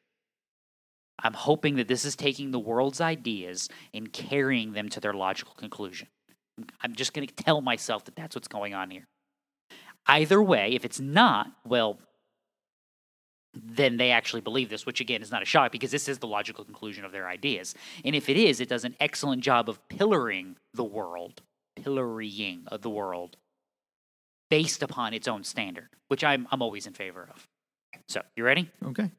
I'm 1.23 1.35
hoping 1.35 1.77
that 1.77 1.89
this 1.89 2.05
is 2.05 2.17
taking 2.17 2.51
the 2.51 2.59
world's 2.59 3.01
ideas 3.01 3.69
and 3.93 4.13
carrying 4.13 4.73
them 4.73 4.89
to 4.91 5.01
their 5.01 5.13
logical 5.13 5.55
conclusion. 5.55 6.09
I'm 6.81 6.95
just 6.95 7.13
going 7.13 7.27
to 7.27 7.35
tell 7.35 7.61
myself 7.61 8.05
that 8.05 8.17
that's 8.17 8.35
what's 8.35 8.49
going 8.49 8.75
on 8.75 8.91
here. 8.91 9.07
Either 10.07 10.43
way, 10.43 10.73
if 10.73 10.85
it's 10.85 11.01
not, 11.01 11.49
well, 11.67 11.99
then 13.55 13.97
they 13.97 14.11
actually 14.11 14.41
believe 14.41 14.69
this, 14.69 14.87
which 14.87 15.01
again 15.01 15.23
is 15.23 15.31
not 15.31 15.43
a 15.43 15.47
shock 15.47 15.73
because 15.73 15.91
this 15.91 16.09
is 16.09 16.19
the 16.19 16.27
logical 16.27 16.65
conclusion 16.65 17.05
of 17.05 17.13
their 17.13 17.29
ideas. 17.29 17.75
And 18.05 18.15
if 18.15 18.29
it 18.29 18.37
is, 18.37 18.61
it 18.61 18.69
does 18.69 18.85
an 18.85 18.95
excellent 19.01 19.43
job 19.43 19.69
of 19.69 19.87
pillaring 19.89 20.57
the 20.73 20.85
world, 20.85 21.43
pillarying 21.77 22.63
of 22.69 22.83
the 22.83 22.91
world 22.91 23.37
based 24.51 24.83
upon 24.83 25.15
its 25.15 25.29
own 25.29 25.45
standard, 25.45 25.89
which 26.09 26.23
I'm, 26.23 26.47
I'm 26.51 26.63
always 26.63 26.87
in 26.87 26.93
favor 26.93 27.29
of. 27.33 27.47
So, 28.09 28.23
you 28.37 28.45
ready? 28.45 28.71
Okay. 28.85 29.11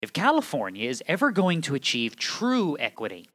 If 0.00 0.12
California 0.12 0.88
is 0.88 1.02
ever 1.06 1.30
going 1.30 1.62
to 1.62 1.74
achieve 1.74 2.16
true 2.16 2.76
equity, 2.78 3.28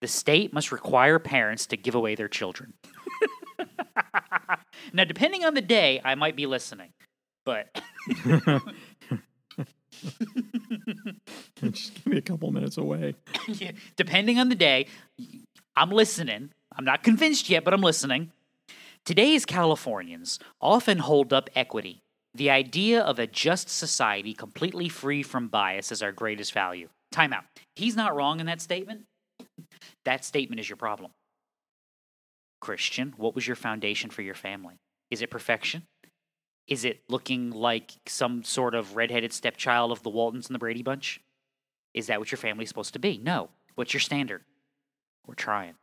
the 0.00 0.08
state 0.08 0.52
must 0.52 0.70
require 0.70 1.18
parents 1.18 1.66
to 1.66 1.76
give 1.76 1.94
away 1.94 2.14
their 2.14 2.28
children. 2.28 2.74
now, 4.92 5.04
depending 5.04 5.44
on 5.44 5.54
the 5.54 5.60
day, 5.60 6.00
I 6.04 6.14
might 6.14 6.36
be 6.36 6.46
listening, 6.46 6.90
but 7.44 7.80
Just 11.62 11.94
give 11.94 12.06
me 12.06 12.17
a 12.17 12.17
couple 12.28 12.52
minutes 12.52 12.76
away. 12.76 13.14
yeah, 13.48 13.72
depending 13.96 14.38
on 14.38 14.48
the 14.48 14.54
day, 14.54 14.86
I'm 15.74 15.90
listening. 15.90 16.50
I'm 16.76 16.84
not 16.84 17.02
convinced 17.02 17.48
yet, 17.48 17.64
but 17.64 17.72
I'm 17.74 17.80
listening. 17.80 18.30
Today's 19.04 19.46
Californians 19.46 20.38
often 20.60 20.98
hold 20.98 21.32
up 21.32 21.48
equity, 21.56 22.02
the 22.34 22.50
idea 22.50 23.00
of 23.00 23.18
a 23.18 23.26
just 23.26 23.70
society 23.70 24.34
completely 24.34 24.88
free 24.88 25.22
from 25.22 25.48
bias, 25.48 25.90
as 25.90 26.02
our 26.02 26.12
greatest 26.12 26.52
value. 26.52 26.88
Time 27.10 27.32
out. 27.32 27.44
He's 27.74 27.96
not 27.96 28.14
wrong 28.14 28.38
in 28.38 28.46
that 28.46 28.60
statement. 28.60 29.04
That 30.04 30.24
statement 30.24 30.60
is 30.60 30.68
your 30.68 30.76
problem. 30.76 31.12
Christian, 32.60 33.14
what 33.16 33.34
was 33.34 33.46
your 33.46 33.56
foundation 33.56 34.10
for 34.10 34.22
your 34.22 34.34
family? 34.34 34.74
Is 35.10 35.22
it 35.22 35.30
perfection? 35.30 35.84
Is 36.66 36.84
it 36.84 37.00
looking 37.08 37.50
like 37.50 37.92
some 38.06 38.44
sort 38.44 38.74
of 38.74 38.94
redheaded 38.94 39.32
stepchild 39.32 39.90
of 39.90 40.02
the 40.02 40.10
Waltons 40.10 40.48
and 40.48 40.54
the 40.54 40.58
Brady 40.58 40.82
Bunch? 40.82 41.20
Is 41.98 42.06
that 42.06 42.18
what 42.18 42.30
your 42.30 42.38
family's 42.38 42.68
supposed 42.68 42.92
to 42.94 42.98
be? 42.98 43.18
No. 43.18 43.50
What's 43.74 43.92
your 43.92 44.00
standard? 44.00 44.42
We're 45.26 45.34
trying. 45.34 45.74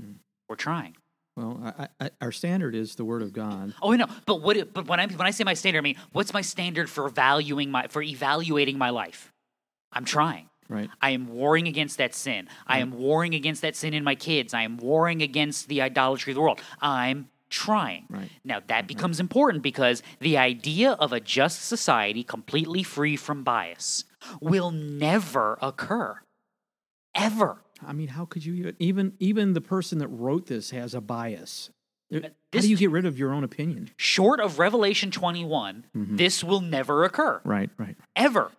Mm. 0.00 0.16
We're 0.48 0.56
trying. 0.56 0.96
Well, 1.36 1.74
I, 1.78 1.88
I, 2.00 2.10
our 2.20 2.32
standard 2.32 2.74
is 2.74 2.96
the 2.96 3.04
Word 3.04 3.22
of 3.22 3.32
God. 3.32 3.72
Oh, 3.80 3.92
I 3.92 3.96
know. 3.96 4.08
But 4.26 4.42
what? 4.42 4.74
But 4.74 4.88
when 4.88 4.98
I 4.98 5.06
when 5.06 5.26
I 5.26 5.30
say 5.30 5.44
my 5.44 5.54
standard, 5.54 5.78
I 5.78 5.82
mean 5.82 5.96
what's 6.12 6.34
my 6.34 6.40
standard 6.40 6.90
for 6.90 7.08
valuing 7.08 7.70
my 7.70 7.86
for 7.86 8.02
evaluating 8.02 8.76
my 8.76 8.90
life? 8.90 9.32
I'm 9.92 10.04
trying. 10.04 10.48
Right. 10.68 10.90
I 11.00 11.10
am 11.10 11.28
warring 11.28 11.66
against 11.66 11.98
that 11.98 12.14
sin. 12.14 12.48
I 12.66 12.80
am 12.80 12.90
warring 12.90 13.34
against 13.34 13.62
that 13.62 13.74
sin 13.74 13.94
in 13.94 14.04
my 14.04 14.14
kids. 14.14 14.52
I 14.52 14.62
am 14.62 14.76
warring 14.76 15.22
against 15.22 15.68
the 15.68 15.80
idolatry 15.80 16.32
of 16.32 16.34
the 16.34 16.42
world. 16.42 16.60
I'm 16.82 17.30
trying. 17.50 18.06
Right. 18.10 18.30
Now 18.44 18.60
that 18.66 18.86
becomes 18.86 19.20
important 19.20 19.62
because 19.62 20.02
the 20.20 20.36
idea 20.36 20.92
of 20.92 21.12
a 21.12 21.20
just 21.20 21.64
society 21.64 22.22
completely 22.22 22.82
free 22.82 23.16
from 23.16 23.44
bias 23.44 24.04
will 24.40 24.70
never 24.70 25.58
occur. 25.60 26.20
Ever. 27.14 27.58
I 27.86 27.92
mean, 27.92 28.08
how 28.08 28.24
could 28.24 28.44
you 28.44 28.74
even 28.78 29.14
even 29.18 29.52
the 29.54 29.60
person 29.60 29.98
that 29.98 30.08
wrote 30.08 30.46
this 30.46 30.70
has 30.70 30.94
a 30.94 31.00
bias? 31.00 31.70
There- 32.10 32.22
How 32.52 32.60
do 32.60 32.68
you 32.70 32.76
get 32.76 32.90
rid 32.90 33.04
of 33.04 33.18
your 33.18 33.32
own 33.32 33.44
opinion? 33.44 33.90
Short 33.96 34.40
of 34.40 34.58
Revelation 34.58 35.10
21, 35.10 35.84
mm-hmm. 35.94 36.16
this 36.16 36.42
will 36.42 36.62
never 36.62 37.04
occur. 37.04 37.40
Right. 37.44 37.70
Right. 37.76 37.96
Ever. 38.16 38.50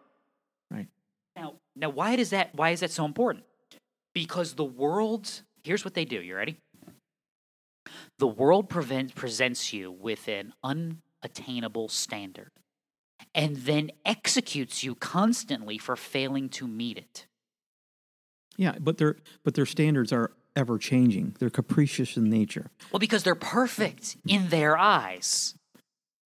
Right. 0.69 0.87
Now, 1.35 1.55
now 1.75 1.89
why 1.89 2.15
does 2.15 2.29
that 2.29 2.53
why 2.53 2.71
is 2.71 2.81
that 2.81 2.91
so 2.91 3.05
important? 3.05 3.45
Because 4.13 4.53
the 4.53 4.65
world, 4.65 5.41
here's 5.63 5.83
what 5.83 5.93
they 5.93 6.05
do. 6.05 6.21
You 6.21 6.35
ready? 6.35 6.57
The 8.19 8.27
world 8.27 8.69
prevent, 8.69 9.15
presents 9.15 9.73
you 9.73 9.91
with 9.91 10.27
an 10.27 10.53
unattainable 10.63 11.89
standard 11.89 12.51
and 13.35 13.57
then 13.57 13.91
executes 14.05 14.83
you 14.83 14.95
constantly 14.95 15.77
for 15.77 15.95
failing 15.95 16.49
to 16.49 16.67
meet 16.67 16.97
it. 16.97 17.25
Yeah, 18.57 18.75
but 18.79 18.97
their 18.97 19.15
but 19.43 19.53
their 19.53 19.65
standards 19.65 20.11
are 20.11 20.31
ever 20.55 20.77
changing. 20.77 21.35
They're 21.39 21.49
capricious 21.49 22.17
in 22.17 22.29
nature. 22.29 22.71
Well, 22.91 22.99
because 22.99 23.23
they're 23.23 23.35
perfect 23.35 24.17
in 24.27 24.49
their 24.49 24.77
eyes. 24.77 25.55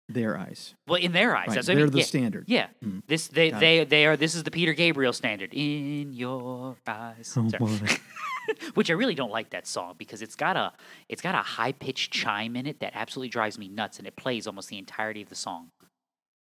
Their 0.10 0.38
eyes. 0.38 0.76
Well, 0.88 1.00
in 1.00 1.12
their 1.14 1.36
eyes, 1.36 1.48
Right, 1.50 1.56
that's 1.56 1.68
what 1.68 1.76
they're 1.76 1.86
mean. 1.86 1.92
the 1.92 2.00
yeah. 2.00 2.04
standard. 2.06 2.44
Yeah, 2.48 2.68
Mm. 2.84 3.04
this 3.08 3.28
they 3.28 3.52
Got 3.52 3.60
they 3.60 3.84
they 3.86 4.06
are. 4.06 4.18
This 4.18 4.36
is 4.36 4.44
the 4.44 4.52
Peter 4.52 4.74
Gabriel 4.74 5.14
standard. 5.14 5.54
In 5.54 6.14
your 6.14 6.76
eyes. 6.88 7.38
Oh 7.38 7.48
which 8.74 8.90
I 8.90 8.94
really 8.94 9.16
don't 9.16 9.32
like 9.32 9.52
that 9.52 9.66
song 9.68 9.96
because 9.98 10.22
it's 10.22 10.36
got 10.36 10.58
a 10.58 10.74
it's 11.08 11.22
got 11.22 11.36
a 11.36 11.40
high 11.42 11.72
pitched 11.72 12.12
chime 12.12 12.56
in 12.56 12.66
it 12.66 12.80
that 12.82 12.92
absolutely 12.96 13.30
drives 13.30 13.58
me 13.58 13.68
nuts, 13.70 14.00
and 14.00 14.08
it 14.08 14.16
plays 14.16 14.48
almost 14.48 14.70
the 14.70 14.78
entirety 14.78 15.22
of 15.22 15.30
the 15.30 15.36
song. 15.36 15.70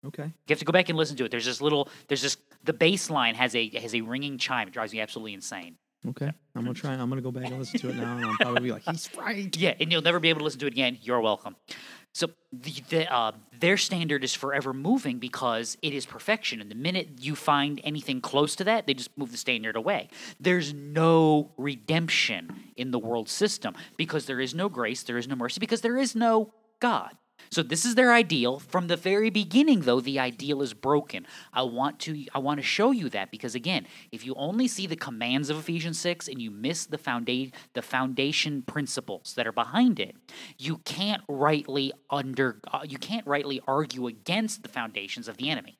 Okay. 0.06 0.24
You 0.24 0.32
have 0.50 0.58
to 0.58 0.64
go 0.64 0.72
back 0.72 0.88
and 0.88 0.98
listen 0.98 1.16
to 1.16 1.24
it. 1.24 1.30
There's 1.30 1.46
this 1.46 1.60
little 1.60 1.88
there's 2.08 2.22
this 2.22 2.36
the 2.64 2.72
bass 2.72 3.10
line 3.10 3.34
has 3.34 3.54
a 3.54 3.68
has 3.80 3.94
a 3.94 4.00
ringing 4.00 4.38
chime. 4.38 4.68
It 4.68 4.74
drives 4.74 4.92
me 4.92 5.00
absolutely 5.00 5.34
insane. 5.34 5.76
Okay. 6.06 6.32
I'm 6.56 6.64
gonna 6.64 6.74
try. 6.74 6.94
I'm 6.94 7.08
gonna 7.08 7.20
go 7.20 7.30
back 7.30 7.46
and 7.46 7.58
listen 7.58 7.78
to 7.80 7.90
it 7.90 7.96
now, 7.96 8.16
and 8.16 8.26
I'll 8.26 8.36
probably 8.36 8.62
be 8.62 8.72
like, 8.72 8.82
"He's 8.82 9.08
right." 9.16 9.56
Yeah, 9.56 9.74
and 9.78 9.92
you'll 9.92 10.02
never 10.02 10.18
be 10.18 10.30
able 10.30 10.40
to 10.40 10.44
listen 10.44 10.60
to 10.60 10.66
it 10.66 10.72
again. 10.72 10.98
You're 11.00 11.20
welcome. 11.20 11.54
So 12.14 12.28
the, 12.52 12.82
the, 12.90 13.12
uh, 13.12 13.32
their 13.58 13.78
standard 13.78 14.22
is 14.22 14.34
forever 14.34 14.74
moving 14.74 15.18
because 15.18 15.78
it 15.80 15.94
is 15.94 16.04
perfection. 16.04 16.60
And 16.60 16.70
the 16.70 16.74
minute 16.74 17.08
you 17.20 17.34
find 17.34 17.80
anything 17.84 18.20
close 18.20 18.54
to 18.56 18.64
that, 18.64 18.86
they 18.86 18.92
just 18.92 19.16
move 19.16 19.30
the 19.32 19.38
standard 19.38 19.76
away. 19.76 20.08
There's 20.38 20.74
no 20.74 21.52
redemption 21.56 22.72
in 22.76 22.90
the 22.90 22.98
world 22.98 23.30
system 23.30 23.74
because 23.96 24.26
there 24.26 24.40
is 24.40 24.54
no 24.54 24.68
grace, 24.68 25.02
there 25.02 25.16
is 25.16 25.26
no 25.26 25.36
mercy, 25.36 25.58
because 25.58 25.80
there 25.80 25.96
is 25.96 26.14
no 26.14 26.52
God. 26.80 27.16
So 27.50 27.62
this 27.62 27.84
is 27.84 27.94
their 27.94 28.12
ideal 28.12 28.58
from 28.58 28.88
the 28.88 28.96
very 28.96 29.30
beginning 29.30 29.80
though 29.80 30.00
the 30.00 30.18
ideal 30.18 30.62
is 30.62 30.74
broken. 30.74 31.26
I 31.52 31.62
want 31.62 31.98
to 32.00 32.24
I 32.34 32.38
want 32.38 32.58
to 32.58 32.62
show 32.62 32.90
you 32.90 33.08
that 33.10 33.30
because 33.30 33.54
again, 33.54 33.86
if 34.10 34.24
you 34.24 34.34
only 34.36 34.68
see 34.68 34.86
the 34.86 34.96
commands 34.96 35.50
of 35.50 35.58
Ephesians 35.58 35.98
6 36.00 36.28
and 36.28 36.40
you 36.40 36.50
miss 36.50 36.86
the 36.86 36.98
foundation 36.98 37.52
the 37.74 37.82
foundation 37.82 38.62
principles 38.62 39.34
that 39.36 39.46
are 39.46 39.52
behind 39.52 40.00
it, 40.00 40.16
you 40.58 40.78
can't 40.78 41.22
rightly 41.28 41.92
under 42.10 42.60
uh, 42.72 42.80
you 42.86 42.98
can't 42.98 43.26
rightly 43.26 43.60
argue 43.66 44.06
against 44.06 44.62
the 44.62 44.68
foundations 44.68 45.28
of 45.28 45.36
the 45.36 45.50
enemy. 45.50 45.78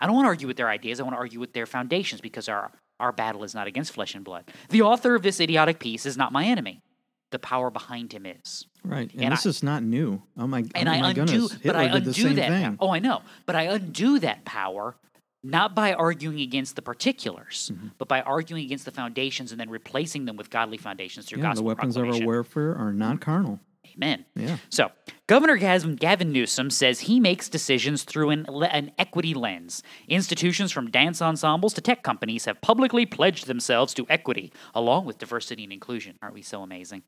I 0.00 0.06
don't 0.06 0.14
want 0.14 0.26
to 0.26 0.30
argue 0.30 0.46
with 0.46 0.56
their 0.56 0.68
ideas, 0.68 1.00
I 1.00 1.02
want 1.02 1.14
to 1.14 1.18
argue 1.18 1.40
with 1.40 1.52
their 1.52 1.66
foundations 1.66 2.20
because 2.20 2.48
our 2.48 2.72
our 3.00 3.12
battle 3.12 3.42
is 3.44 3.54
not 3.54 3.66
against 3.66 3.92
flesh 3.92 4.14
and 4.14 4.24
blood. 4.24 4.44
The 4.70 4.82
author 4.82 5.14
of 5.14 5.22
this 5.22 5.40
idiotic 5.40 5.78
piece 5.78 6.06
is 6.06 6.16
not 6.16 6.32
my 6.32 6.44
enemy. 6.44 6.80
The 7.30 7.38
power 7.40 7.70
behind 7.70 8.12
him 8.12 8.26
is. 8.26 8.66
Right. 8.84 9.10
And, 9.12 9.22
And 9.24 9.32
this 9.32 9.44
I- 9.46 9.48
is 9.48 9.62
not 9.62 9.82
new. 9.82 10.22
Oh 10.38 10.46
my. 10.46 10.64
and 10.74 10.88
oh 10.88 10.92
I 10.92 11.00
my 11.00 11.08
undo, 11.10 11.24
goodness. 11.24 11.52
but 11.54 11.60
Hitler 11.62 11.80
I 11.80 11.84
did 11.88 11.94
undo 11.94 12.10
the 12.10 12.14
same 12.14 12.34
that. 12.36 12.48
thing. 12.48 12.76
Oh, 12.80 12.90
I 12.90 12.98
know, 13.00 13.22
but 13.46 13.56
I 13.56 13.62
undo 13.62 14.18
that 14.20 14.44
power 14.44 14.96
not 15.42 15.74
by 15.74 15.92
arguing 15.92 16.40
against 16.40 16.74
the 16.76 16.82
particulars, 16.82 17.70
Mm-hmm. 17.74 17.88
but 17.98 18.08
by 18.08 18.22
arguing 18.22 18.64
against 18.64 18.84
the 18.86 18.90
foundations 18.92 19.50
and 19.52 19.60
then 19.60 19.68
replacing 19.68 20.24
them 20.26 20.36
with 20.36 20.48
godly 20.48 20.78
foundations 20.78 21.26
through 21.26 21.42
Yeah, 21.42 21.52
the 21.54 21.62
weapons 21.62 21.96
of 21.96 22.08
our 22.08 22.18
warfare 22.24 22.74
are 22.76 22.92
not 22.92 23.20
carnal. 23.20 23.60
Amen. 23.94 24.24
Yeah. 24.34 24.56
So, 24.70 24.90
Governor 25.28 25.56
Gavin, 25.56 25.94
Gavin 25.96 26.32
Newsom 26.32 26.70
says 26.70 27.00
he 27.00 27.20
makes 27.20 27.48
decisions 27.48 28.02
through 28.04 28.30
an, 28.30 28.46
an 28.70 28.90
equity 28.98 29.34
lens. 29.34 29.82
Institutions 30.08 30.72
from 30.72 30.90
dance 30.90 31.20
ensembles 31.22 31.74
to 31.74 31.80
tech 31.80 32.02
companies 32.02 32.46
have 32.46 32.60
publicly 32.60 33.06
pledged 33.06 33.46
themselves 33.46 33.94
to 33.94 34.06
equity, 34.08 34.52
along 34.74 35.04
with 35.04 35.18
diversity 35.18 35.62
and 35.64 35.72
inclusion. 35.72 36.16
Aren't 36.22 36.34
we 36.34 36.42
so 36.42 36.62
amazing? 36.62 37.02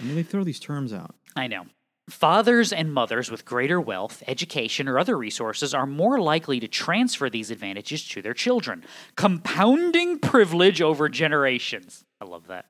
I 0.00 0.04
mean, 0.04 0.16
they 0.16 0.22
throw 0.22 0.44
these 0.44 0.60
terms 0.60 0.92
out. 0.92 1.14
I 1.34 1.46
know. 1.46 1.66
Fathers 2.08 2.72
and 2.72 2.92
mothers 2.92 3.32
with 3.32 3.44
greater 3.44 3.80
wealth, 3.80 4.22
education, 4.28 4.86
or 4.86 4.96
other 4.96 5.18
resources 5.18 5.74
are 5.74 5.86
more 5.86 6.20
likely 6.20 6.60
to 6.60 6.68
transfer 6.68 7.28
these 7.28 7.50
advantages 7.50 8.06
to 8.08 8.22
their 8.22 8.34
children, 8.34 8.84
compounding 9.16 10.20
privilege 10.20 10.80
over 10.80 11.08
generations. 11.08 12.04
I 12.20 12.26
love 12.26 12.46
that. 12.46 12.66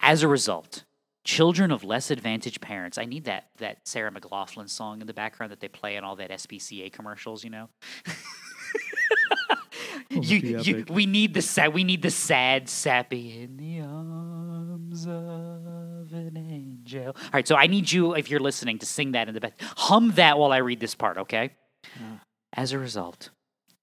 As 0.00 0.24
a 0.24 0.28
result, 0.28 0.82
children 1.24 1.70
of 1.70 1.84
less 1.84 2.10
advantaged 2.10 2.60
parents, 2.60 2.98
I 2.98 3.04
need 3.04 3.26
that, 3.26 3.50
that 3.58 3.86
Sarah 3.86 4.10
McLachlan 4.10 4.68
song 4.68 5.02
in 5.02 5.06
the 5.06 5.14
background 5.14 5.52
that 5.52 5.60
they 5.60 5.68
play 5.68 5.94
in 5.94 6.02
all 6.02 6.16
that 6.16 6.30
SPCA 6.30 6.92
commercials, 6.92 7.44
you 7.44 7.50
know? 7.50 7.68
you, 10.10 10.58
you, 10.58 10.84
we 10.90 11.06
need 11.06 11.32
the 11.32 11.42
sad, 11.42 11.72
we 11.72 11.84
need 11.84 12.02
the 12.02 12.10
sad 12.10 12.68
sappy 12.68 13.40
in 13.40 13.56
the 13.56 13.82
arms 13.82 15.06
of 15.06 15.87
an 16.12 16.36
angel. 16.36 17.08
All 17.08 17.30
right, 17.32 17.46
so 17.46 17.56
I 17.56 17.66
need 17.66 17.90
you, 17.90 18.14
if 18.14 18.30
you're 18.30 18.40
listening, 18.40 18.78
to 18.78 18.86
sing 18.86 19.12
that 19.12 19.28
in 19.28 19.34
the 19.34 19.40
back. 19.40 19.60
Hum 19.76 20.12
that 20.12 20.38
while 20.38 20.52
I 20.52 20.58
read 20.58 20.80
this 20.80 20.94
part, 20.94 21.18
okay? 21.18 21.50
Mm. 21.98 22.20
As 22.52 22.72
a 22.72 22.78
result, 22.78 23.30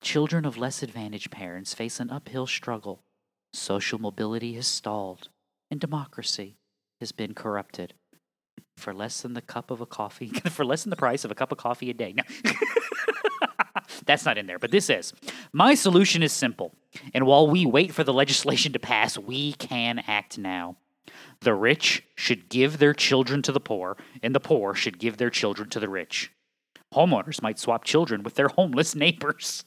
children 0.01 0.45
of 0.45 0.57
less 0.57 0.83
advantaged 0.83 1.31
parents 1.31 1.73
face 1.73 1.99
an 1.99 2.09
uphill 2.09 2.47
struggle. 2.47 3.01
Social 3.53 3.99
mobility 3.99 4.53
has 4.55 4.67
stalled, 4.67 5.29
and 5.71 5.79
democracy 5.79 6.55
has 6.99 7.11
been 7.11 7.33
corrupted. 7.33 7.93
for 8.77 8.93
less 8.93 9.21
than 9.21 9.33
the 9.33 9.41
cup 9.41 9.71
of 9.71 9.79
a 9.79 9.85
coffee, 9.85 10.27
for 10.49 10.65
less 10.65 10.83
than 10.83 10.89
the 10.89 10.97
price 10.97 11.23
of 11.23 11.31
a 11.31 11.35
cup 11.35 11.51
of 11.51 11.57
coffee 11.57 11.89
a 11.89 11.93
day. 11.93 12.13
No. 12.13 12.23
That's 14.05 14.25
not 14.25 14.37
in 14.37 14.47
there, 14.47 14.59
but 14.59 14.71
this 14.71 14.89
is. 14.89 15.13
My 15.53 15.75
solution 15.75 16.21
is 16.21 16.33
simple. 16.33 16.73
And 17.13 17.25
while 17.25 17.47
we 17.47 17.65
wait 17.65 17.93
for 17.93 18.03
the 18.03 18.13
legislation 18.13 18.73
to 18.73 18.79
pass, 18.79 19.17
we 19.17 19.53
can 19.53 20.03
act 20.07 20.37
now. 20.37 20.75
The 21.41 21.53
rich 21.53 22.03
should 22.15 22.49
give 22.49 22.77
their 22.77 22.93
children 22.93 23.41
to 23.43 23.51
the 23.51 23.59
poor, 23.59 23.97
and 24.23 24.33
the 24.33 24.39
poor 24.39 24.73
should 24.73 24.99
give 24.99 25.17
their 25.17 25.29
children 25.29 25.69
to 25.69 25.79
the 25.79 25.89
rich. 25.89 26.31
Homeowners 26.93 27.41
might 27.41 27.59
swap 27.59 27.83
children 27.83 28.23
with 28.23 28.35
their 28.35 28.49
homeless 28.49 28.95
neighbors. 28.95 29.63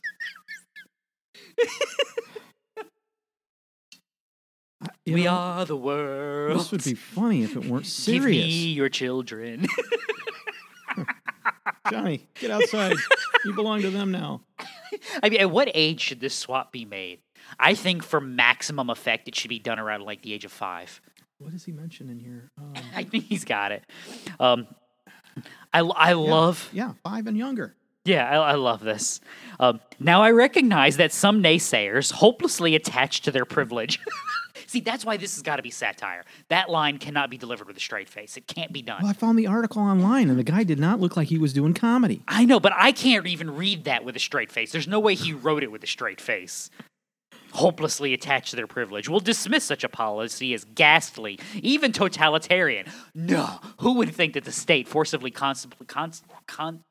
You 5.04 5.14
we 5.14 5.24
know, 5.24 5.30
are 5.30 5.64
the 5.64 5.76
world. 5.76 6.60
This 6.60 6.70
would 6.70 6.84
be 6.84 6.94
funny 6.94 7.42
if 7.42 7.56
it 7.56 7.64
weren't 7.64 7.86
serious. 7.86 8.24
Give 8.24 8.24
me 8.24 8.72
your 8.72 8.88
children. 8.88 9.66
Johnny, 11.90 12.28
get 12.34 12.50
outside. 12.50 12.94
you 13.44 13.54
belong 13.54 13.82
to 13.82 13.90
them 13.90 14.12
now. 14.12 14.42
I 15.22 15.30
mean, 15.30 15.40
at 15.40 15.50
what 15.50 15.70
age 15.74 16.00
should 16.00 16.20
this 16.20 16.34
swap 16.34 16.72
be 16.72 16.84
made? 16.84 17.20
I 17.58 17.74
think 17.74 18.02
for 18.02 18.20
maximum 18.20 18.90
effect, 18.90 19.26
it 19.26 19.34
should 19.34 19.48
be 19.48 19.58
done 19.58 19.78
around 19.78 20.02
like 20.02 20.22
the 20.22 20.34
age 20.34 20.44
of 20.44 20.52
five. 20.52 21.00
What 21.38 21.52
does 21.52 21.64
he 21.64 21.72
mention 21.72 22.08
in 22.10 22.18
here? 22.18 22.50
Um, 22.58 22.74
I 22.96 23.04
think 23.04 23.24
he's 23.24 23.44
got 23.44 23.72
it. 23.72 23.84
Um, 24.40 24.66
I, 25.72 25.80
I 25.80 26.12
love, 26.14 26.68
yeah, 26.72 26.94
five 27.04 27.26
and 27.28 27.36
younger. 27.36 27.76
yeah, 28.04 28.28
I, 28.28 28.52
I 28.52 28.54
love 28.54 28.80
this. 28.80 29.20
Um, 29.60 29.80
now 30.00 30.22
I 30.22 30.30
recognize 30.32 30.96
that 30.96 31.12
some 31.12 31.42
naysayers 31.42 32.10
hopelessly 32.12 32.74
attached 32.74 33.24
to 33.24 33.30
their 33.30 33.44
privilege. 33.44 34.00
See, 34.66 34.80
that's 34.80 35.04
why 35.04 35.16
this 35.16 35.34
has 35.36 35.42
got 35.42 35.56
to 35.56 35.62
be 35.62 35.70
satire. 35.70 36.24
That 36.48 36.68
line 36.68 36.98
cannot 36.98 37.30
be 37.30 37.38
delivered 37.38 37.68
with 37.68 37.76
a 37.76 37.80
straight 37.80 38.08
face. 38.08 38.36
It 38.36 38.46
can't 38.46 38.72
be 38.72 38.82
done. 38.82 38.98
Well, 39.00 39.10
I 39.10 39.14
found 39.14 39.38
the 39.38 39.46
article 39.46 39.80
online, 39.80 40.28
and 40.28 40.38
the 40.38 40.44
guy 40.44 40.62
did 40.64 40.78
not 40.78 41.00
look 41.00 41.16
like 41.16 41.28
he 41.28 41.38
was 41.38 41.52
doing 41.54 41.72
comedy. 41.72 42.22
I 42.28 42.44
know, 42.44 42.60
but 42.60 42.72
I 42.76 42.92
can't 42.92 43.26
even 43.26 43.54
read 43.56 43.84
that 43.84 44.04
with 44.04 44.14
a 44.16 44.18
straight 44.18 44.50
face. 44.52 44.72
There's 44.72 44.88
no 44.88 45.00
way 45.00 45.14
he 45.14 45.32
wrote 45.32 45.62
it 45.62 45.70
with 45.72 45.82
a 45.84 45.86
straight 45.86 46.20
face. 46.20 46.68
Hopelessly 47.58 48.14
attached 48.14 48.50
to 48.50 48.56
their 48.56 48.68
privilege. 48.68 49.08
We'll 49.08 49.18
dismiss 49.18 49.64
such 49.64 49.82
a 49.82 49.88
policy 49.88 50.54
as 50.54 50.64
ghastly, 50.64 51.40
even 51.54 51.90
totalitarian. 51.90 52.86
No, 53.14 53.58
who 53.80 53.94
would 53.94 54.14
think 54.14 54.34
that 54.34 54.44
the 54.44 54.52
state 54.52 54.86
forcibly 54.86 55.32
constantly 55.32 55.84
con, 55.86 56.12
con, 56.46 56.84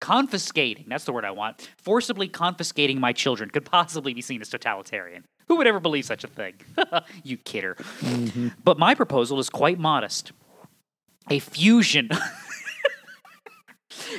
confiscating, 0.00 0.86
that's 0.88 1.04
the 1.04 1.12
word 1.12 1.24
I 1.24 1.30
want, 1.30 1.68
forcibly 1.78 2.26
confiscating 2.26 2.98
my 2.98 3.12
children 3.12 3.50
could 3.50 3.64
possibly 3.64 4.12
be 4.12 4.20
seen 4.20 4.40
as 4.40 4.48
totalitarian? 4.48 5.24
Who 5.46 5.56
would 5.58 5.68
ever 5.68 5.78
believe 5.78 6.06
such 6.06 6.24
a 6.24 6.28
thing? 6.28 6.54
you 7.22 7.36
kidder. 7.36 7.76
Mm-hmm. 8.00 8.48
But 8.64 8.80
my 8.80 8.96
proposal 8.96 9.38
is 9.38 9.48
quite 9.48 9.78
modest. 9.78 10.32
A 11.30 11.38
fusion 11.38 12.08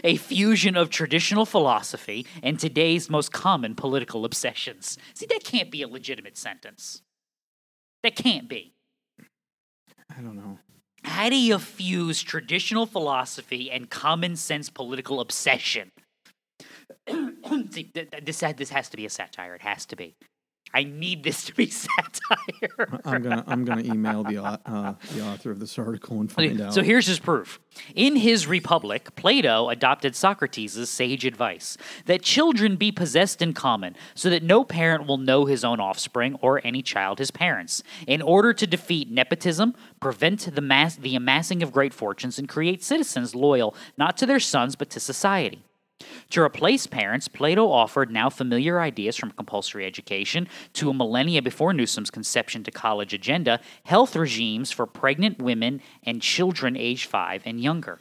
a 0.04 0.16
fusion 0.18 0.76
of 0.76 0.90
traditional 0.90 1.46
philosophy 1.46 2.26
and 2.42 2.60
today's 2.60 3.10
most 3.10 3.32
common 3.32 3.76
political 3.76 4.26
obsessions. 4.26 4.98
See, 5.14 5.26
that 5.28 5.44
can't 5.44 5.72
be 5.72 5.82
a 5.82 5.88
legitimate 5.88 6.38
sentence. 6.38 7.02
That 8.04 8.16
can't 8.16 8.48
be. 8.48 8.74
I 10.16 10.22
don't 10.22 10.36
know. 10.36 10.60
How 11.04 11.30
do 11.30 11.36
you 11.36 11.60
fuse 11.60 12.22
traditional 12.22 12.86
philosophy 12.86 13.70
and 13.70 13.90
common 13.90 14.36
sense 14.36 14.70
political 14.70 15.20
obsession? 15.20 15.92
See, 17.10 17.84
th- 17.84 18.12
th- 18.12 18.24
this, 18.24 18.44
this 18.58 18.70
has 18.70 18.90
to 18.90 18.98
be 18.98 19.06
a 19.06 19.10
satire. 19.10 19.56
It 19.56 19.62
has 19.62 19.86
to 19.88 19.96
be. 19.96 20.16
I 20.74 20.84
need 20.84 21.24
this 21.24 21.46
to 21.46 21.54
be 21.56 21.68
satire. 21.70 23.00
I'm 23.06 23.22
gonna 23.22 23.44
I'm 23.48 23.64
gonna 23.64 23.84
email 23.84 24.24
the 24.24 24.38
uh, 24.44 24.94
the 25.14 25.22
author 25.22 25.52
of 25.52 25.60
this 25.60 25.78
article 25.78 26.20
and 26.20 26.32
find 26.32 26.60
out. 26.60 26.74
So 26.74 26.82
here's 26.82 27.06
his 27.08 27.20
proof. 27.20 27.60
In 27.96 28.16
his 28.16 28.48
Republic, 28.48 29.16
Plato 29.16 29.70
adopted 29.70 30.16
Socrates' 30.16 30.90
sage 30.90 31.26
advice 31.26 31.78
that 32.06 32.22
children 32.22 32.76
be 32.76 32.92
possessed 32.92 33.42
in 33.42 33.54
common, 33.54 33.96
so 34.16 34.30
that 34.30 34.44
no 34.44 34.64
parent 34.64 35.08
will 35.08 35.18
know 35.18 35.46
his 35.46 35.64
own 35.64 35.80
offspring 35.80 36.38
or 36.42 36.62
any 36.64 36.82
child 36.82 37.20
his 37.20 37.32
parents, 37.32 37.84
in 38.08 38.22
order 38.22 38.54
to 38.54 38.68
defeat 38.68 39.10
nepotism, 39.10 39.76
prevent 40.00 40.54
the, 40.54 40.62
mass- 40.62 40.96
the 40.96 41.16
amassing 41.16 41.62
of 41.64 41.72
great 41.72 41.94
fortunes, 41.94 42.38
and 42.40 42.48
create 42.50 42.84
citizens 42.84 43.36
loyal 43.36 43.76
not 43.98 44.18
to 44.18 44.26
their 44.26 44.40
sons 44.40 44.76
but 44.76 44.90
to 44.92 45.00
society. 45.00 45.64
To 46.32 46.42
replace 46.42 46.88
parents, 46.88 47.28
Plato 47.28 47.72
offered 47.72 48.12
now 48.12 48.30
familiar 48.30 48.82
ideas 48.82 49.16
from 49.16 49.32
compulsory 49.32 49.86
education 49.86 50.48
to 50.74 50.90
a 50.90 50.94
millennia 50.94 51.42
before 51.42 51.74
Newsom's 51.74 52.10
conception 52.10 52.64
to 52.64 52.72
college 52.72 53.14
agenda 53.14 53.60
health 53.86 54.16
regimes 54.16 54.72
for 54.72 54.86
pregnant 54.86 55.40
women 55.40 55.82
and 56.04 56.22
children 56.22 56.76
age 56.76 57.06
five 57.06 57.44
and 57.46 57.62
younger. 57.62 58.00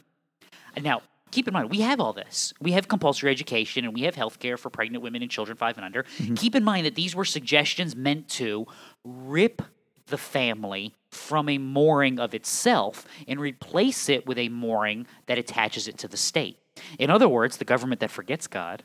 Now, 0.81 1.03
keep 1.29 1.47
in 1.47 1.53
mind, 1.53 1.69
we 1.69 1.81
have 1.81 1.99
all 1.99 2.13
this. 2.13 2.53
We 2.59 2.71
have 2.71 2.87
compulsory 2.87 3.31
education 3.31 3.85
and 3.85 3.93
we 3.93 4.01
have 4.01 4.15
health 4.15 4.39
care 4.39 4.57
for 4.57 4.69
pregnant 4.69 5.03
women 5.03 5.21
and 5.21 5.29
children 5.29 5.55
five 5.55 5.77
and 5.77 5.85
under. 5.85 6.03
Mm-hmm. 6.03 6.33
Keep 6.33 6.55
in 6.55 6.63
mind 6.63 6.85
that 6.85 6.95
these 6.95 7.15
were 7.15 7.25
suggestions 7.25 7.95
meant 7.95 8.29
to 8.29 8.65
rip 9.03 9.61
the 10.07 10.17
family 10.17 10.93
from 11.11 11.47
a 11.47 11.57
mooring 11.57 12.19
of 12.19 12.33
itself 12.33 13.05
and 13.27 13.39
replace 13.39 14.09
it 14.09 14.25
with 14.25 14.37
a 14.37 14.49
mooring 14.49 15.05
that 15.27 15.37
attaches 15.37 15.87
it 15.87 15.97
to 15.99 16.07
the 16.07 16.17
state. 16.17 16.57
In 16.97 17.09
other 17.09 17.29
words, 17.29 17.57
the 17.57 17.65
government 17.65 18.01
that 18.01 18.11
forgets 18.11 18.47
God 18.47 18.83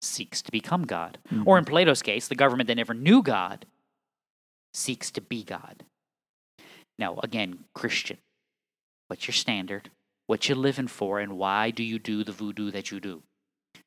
seeks 0.00 0.42
to 0.42 0.50
become 0.50 0.84
God. 0.84 1.18
Mm-hmm. 1.32 1.48
Or 1.48 1.58
in 1.58 1.64
Plato's 1.64 2.02
case, 2.02 2.28
the 2.28 2.34
government 2.34 2.68
that 2.68 2.76
never 2.76 2.94
knew 2.94 3.22
God 3.22 3.66
seeks 4.72 5.10
to 5.12 5.20
be 5.20 5.42
God. 5.42 5.84
Now, 6.98 7.18
again, 7.22 7.64
Christian, 7.74 8.18
what's 9.08 9.26
your 9.26 9.34
standard? 9.34 9.90
What 10.26 10.48
you 10.48 10.54
living 10.54 10.86
for, 10.86 11.18
and 11.18 11.36
why 11.36 11.70
do 11.70 11.82
you 11.82 11.98
do 11.98 12.22
the 12.22 12.32
voodoo 12.32 12.70
that 12.70 12.90
you 12.90 13.00
do? 13.00 13.22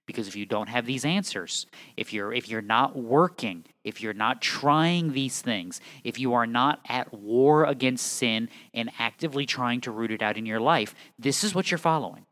Because 0.06 0.28
if 0.28 0.36
you 0.36 0.46
don't 0.46 0.68
have 0.68 0.86
these 0.86 1.06
answers, 1.06 1.66
if 1.96 2.12
you're 2.12 2.34
if 2.34 2.50
you're 2.50 2.62
not 2.62 2.98
working, 2.98 3.64
if 3.86 4.02
you're 4.02 4.14
not 4.14 4.42
trying 4.42 5.14
these 5.14 5.42
things, 5.42 5.80
if 6.04 6.20
you 6.20 6.34
are 6.34 6.46
not 6.46 6.82
at 6.90 7.14
war 7.14 7.64
against 7.64 8.06
sin 8.06 8.50
and 8.74 8.92
actively 9.00 9.46
trying 9.46 9.80
to 9.82 9.92
root 9.92 10.12
it 10.12 10.22
out 10.22 10.36
in 10.36 10.46
your 10.46 10.60
life, 10.60 10.94
this 11.18 11.44
is 11.44 11.56
what 11.56 11.72
you're 11.72 11.78
following. 11.78 12.26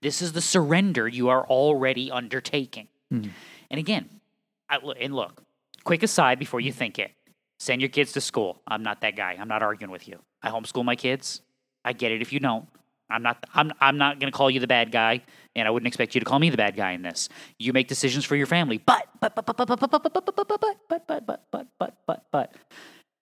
This 0.00 0.22
is 0.22 0.32
the 0.32 0.40
surrender 0.40 1.08
you 1.08 1.28
are 1.28 1.46
already 1.46 2.10
undertaking. 2.10 2.88
Mhm. 3.12 3.30
And 3.70 3.78
again, 3.78 4.20
I, 4.68 4.76
and 5.00 5.14
look, 5.14 5.42
quick 5.84 6.02
aside 6.02 6.38
before 6.38 6.60
you 6.60 6.72
think 6.72 6.98
it. 6.98 7.12
Send 7.58 7.80
your 7.82 7.88
kids 7.88 8.12
to 8.12 8.20
school. 8.20 8.62
I'm 8.66 8.82
not 8.82 9.00
that 9.00 9.16
guy. 9.16 9.36
I'm 9.38 9.48
not 9.48 9.62
arguing 9.62 9.90
with 9.90 10.06
you. 10.06 10.20
I 10.42 10.50
homeschool 10.50 10.84
my 10.84 10.94
kids. 10.96 11.42
I 11.84 11.92
get 11.92 12.12
it 12.12 12.22
if 12.22 12.32
you 12.32 12.38
don't. 12.40 12.68
I'm 13.10 13.22
not 13.22 13.44
I'm 13.54 13.72
I'm 13.80 13.96
not 13.96 14.20
going 14.20 14.30
to 14.30 14.36
call 14.36 14.50
you 14.50 14.60
the 14.60 14.66
bad 14.66 14.92
guy 14.92 15.22
and 15.56 15.66
I 15.66 15.70
wouldn't 15.70 15.86
expect 15.86 16.14
you 16.14 16.20
to 16.20 16.24
call 16.26 16.38
me 16.38 16.50
the 16.50 16.56
bad 16.58 16.76
guy 16.76 16.92
in 16.92 17.02
this. 17.02 17.28
You 17.58 17.72
make 17.72 17.88
decisions 17.88 18.24
for 18.24 18.36
your 18.36 18.46
family. 18.46 18.78
But 18.78 19.08
but 19.20 19.34
but 19.34 19.46
but 19.46 19.56
but 19.56 19.66
but 19.66 19.78
but 19.80 19.90
but 19.90 20.02
but 20.02 20.24
but 20.34 20.34
but 20.36 20.48
but 20.48 20.88
but 20.88 21.06
but 21.08 21.26
but 21.26 21.46
but 21.50 21.66
but 21.78 21.96
but 22.06 22.24
but 22.30 22.54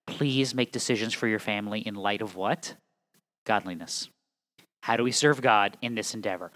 please 0.06 0.54
make 0.54 0.72
decisions 0.72 1.14
for 1.14 1.28
your 1.28 1.38
family 1.38 1.80
in 1.80 1.94
light 1.94 2.20
of 2.20 2.34
what? 2.34 2.74
Godliness. 3.44 4.08
How 4.82 4.96
do 4.96 5.02
we 5.02 5.12
serve 5.12 5.40
God 5.40 5.76
in 5.82 5.94
this 5.94 6.14
endeavor? 6.14 6.52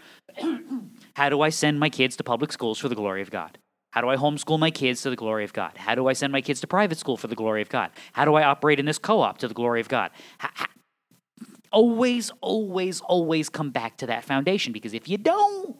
How 1.15 1.29
do 1.29 1.41
I 1.41 1.49
send 1.51 1.81
my 1.81 1.91
kids 1.91 2.17
to 2.17 2.25
public 2.25 2.53
schools 2.53 2.79
for 2.79 2.89
the 2.89 2.95
glory 2.95 3.23
of 3.23 3.31
God? 3.31 3.59
How 3.91 4.01
do 4.01 4.09
I 4.09 4.17
homeschool 4.17 4.59
my 4.59 4.71
kids 4.71 5.03
to 5.03 5.11
the 5.11 5.17
glory 5.17 5.43
of 5.45 5.53
God? 5.53 5.77
How 5.77 5.95
do 5.95 6.07
I 6.07 6.13
send 6.13 6.33
my 6.33 6.41
kids 6.41 6.61
to 6.61 6.67
private 6.67 6.99
school 6.99 7.17
for 7.17 7.27
the 7.27 7.35
glory 7.35 7.61
of 7.61 7.69
God? 7.69 7.91
How 8.13 8.25
do 8.25 8.35
I 8.35 8.45
operate 8.45 8.79
in 8.79 8.87
this 8.87 8.99
co 8.99 9.21
op 9.21 9.39
to 9.39 9.49
the 9.49 9.55
glory 9.55 9.81
of 9.81 9.89
God? 9.89 10.13
How, 10.39 10.51
how, 10.55 10.67
always, 11.73 12.31
always, 12.41 13.01
always 13.01 13.49
come 13.49 13.71
back 13.71 13.97
to 13.99 14.07
that 14.07 14.25
foundation 14.25 14.73
because 14.73 14.95
if 14.95 15.09
you 15.09 15.19
don't, 15.19 15.77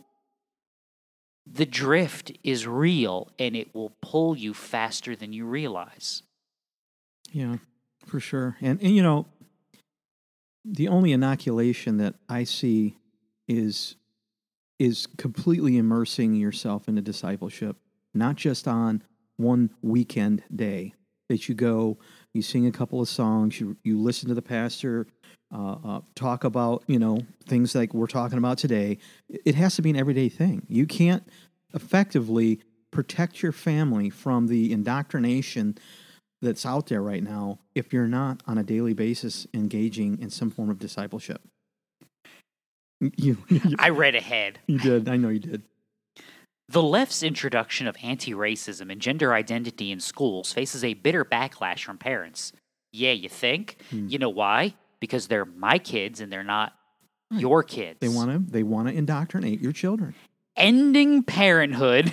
the 1.47 1.67
drift 1.67 2.33
is 2.43 2.67
real 2.67 3.29
and 3.39 3.57
it 3.57 3.75
will 3.75 3.93
pull 4.03 4.37
you 4.37 4.55
faster 4.55 5.17
than 5.17 5.33
you 5.33 5.47
realize. 5.47 6.23
Yeah, 7.33 7.57
for 8.07 8.21
sure. 8.21 8.57
And, 8.61 8.81
and 8.83 8.95
you 8.95 9.03
know, 9.03 9.27
the 10.65 10.89
only 10.89 11.13
inoculation 11.13 11.97
that 11.99 12.15
I 12.29 12.45
see 12.45 12.97
is 13.49 13.97
is 14.79 15.07
completely 15.19 15.77
immersing 15.77 16.35
yourself 16.35 16.89
into 16.89 17.03
discipleship, 17.03 17.77
not 18.15 18.37
just 18.37 18.67
on 18.67 19.03
one 19.37 19.71
weekend 19.83 20.43
day 20.55 20.95
that 21.29 21.51
you 21.51 21.55
go, 21.55 21.99
you 22.33 22.41
sing 22.41 22.67
a 22.67 22.73
couple 22.73 23.01
of 23.01 23.09
songs, 23.09 23.61
you 23.61 23.77
you 23.85 24.01
listen 24.01 24.29
to 24.29 24.35
the 24.35 24.43
pastor 24.43 25.07
uh, 25.53 25.77
uh, 25.85 26.01
talk 26.15 26.45
about 26.45 26.85
you 26.87 26.99
know 26.99 27.21
things 27.47 27.75
like 27.75 27.93
we're 27.95 28.07
talking 28.07 28.39
about 28.39 28.59
today. 28.59 28.99
It 29.29 29.55
has 29.55 29.77
to 29.77 29.83
be 29.83 29.91
an 29.91 29.97
everyday 29.97 30.29
thing. 30.29 30.67
You 30.69 30.87
can't 30.87 31.25
effectively 31.75 32.61
protect 32.91 33.43
your 33.43 33.53
family 33.53 34.11
from 34.11 34.49
the 34.49 34.73
indoctrination 34.73 35.79
that's 36.43 36.65
out 36.65 36.87
there 36.87 37.03
right 37.03 37.23
now 37.23 37.59
if 37.75 37.93
you're 37.93 38.09
not 38.09 38.43
on 38.47 38.59
a 38.59 38.63
daily 38.63 38.95
basis 38.95 39.47
engaging 39.53 40.19
in 40.21 40.31
some 40.31 40.51
form 40.51 40.71
of 40.71 40.79
discipleship. 40.79 41.43
You, 43.01 43.39
you, 43.49 43.77
I 43.79 43.91
read 43.91 44.15
ahead. 44.15 44.59
you 44.67 44.79
did. 44.79 45.09
I 45.09 45.17
know 45.17 45.29
you 45.29 45.39
did. 45.39 45.63
The 46.69 46.83
left's 46.83 47.23
introduction 47.23 47.87
of 47.87 47.97
anti 48.03 48.33
racism 48.33 48.93
and 48.93 49.01
gender 49.01 49.35
identity 49.35 49.91
in 49.91 49.99
schools 50.01 50.53
faces 50.53 50.85
a 50.85 50.95
bitter 50.95 51.25
backlash 51.25 51.83
from 51.85 51.99
parents. 51.99 52.53
Yeah, 52.93 53.13
you 53.13 53.29
think? 53.29 53.77
Hmm. 53.91 54.07
You 54.09 54.19
know 54.19 54.29
why? 54.29 54.75
Because 55.01 55.29
they're 55.29 55.45
my 55.45 55.79
kids 55.79 56.21
and 56.21 56.33
they're 56.33 56.45
not 56.45 56.73
your 57.31 57.63
kids. 57.63 57.99
They 58.01 58.09
want 58.09 58.31
to 58.31 58.53
they 58.53 58.63
want 58.63 58.89
to 58.89 58.95
indoctrinate 58.95 59.61
your 59.61 59.73
children. 59.73 60.15
ending 60.57 61.23
parenthood 61.23 62.13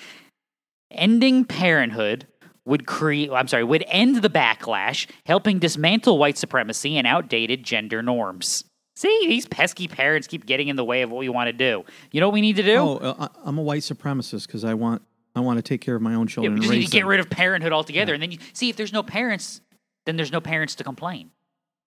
ending 0.90 1.44
parenthood 1.44 2.26
would 2.64 2.86
create 2.86 3.30
I'm 3.30 3.48
sorry, 3.48 3.64
would 3.64 3.84
end 3.88 4.16
the 4.22 4.30
backlash, 4.30 5.08
helping 5.26 5.58
dismantle 5.58 6.18
white 6.18 6.38
supremacy 6.38 6.96
and 6.96 7.06
outdated 7.06 7.62
gender 7.62 8.02
norms. 8.02 8.64
See, 8.94 9.26
these 9.26 9.46
pesky 9.46 9.88
parents 9.88 10.26
keep 10.28 10.44
getting 10.44 10.68
in 10.68 10.76
the 10.76 10.84
way 10.84 11.02
of 11.02 11.10
what 11.10 11.18
we 11.18 11.28
want 11.28 11.48
to 11.48 11.52
do. 11.52 11.84
You 12.10 12.20
know 12.20 12.28
what 12.28 12.34
we 12.34 12.40
need 12.42 12.56
to 12.56 12.62
do? 12.62 12.76
Oh, 12.76 12.96
uh, 12.98 13.28
I'm 13.44 13.58
a 13.58 13.62
white 13.62 13.82
supremacist 13.82 14.46
because 14.46 14.64
I 14.64 14.74
want 14.74 15.02
I 15.34 15.40
want 15.40 15.58
to 15.58 15.62
take 15.62 15.80
care 15.80 15.96
of 15.96 16.02
my 16.02 16.14
own 16.14 16.26
Yeah, 16.26 16.34
children. 16.34 16.52
we 16.54 16.56
and 16.56 16.62
just 16.64 16.72
need 16.74 16.84
to 16.86 16.90
get 16.92 17.00
them. 17.00 17.08
rid 17.08 17.20
of 17.20 17.30
parenthood 17.30 17.72
altogether. 17.72 18.12
And 18.14 18.22
then 18.22 18.30
you 18.32 18.38
see 18.52 18.68
if 18.68 18.76
there's 18.76 18.92
no 18.92 19.02
parents, 19.02 19.62
then 20.04 20.16
there's 20.16 20.30
no 20.32 20.40
parents 20.40 20.74
to 20.76 20.84
complain. 20.84 21.30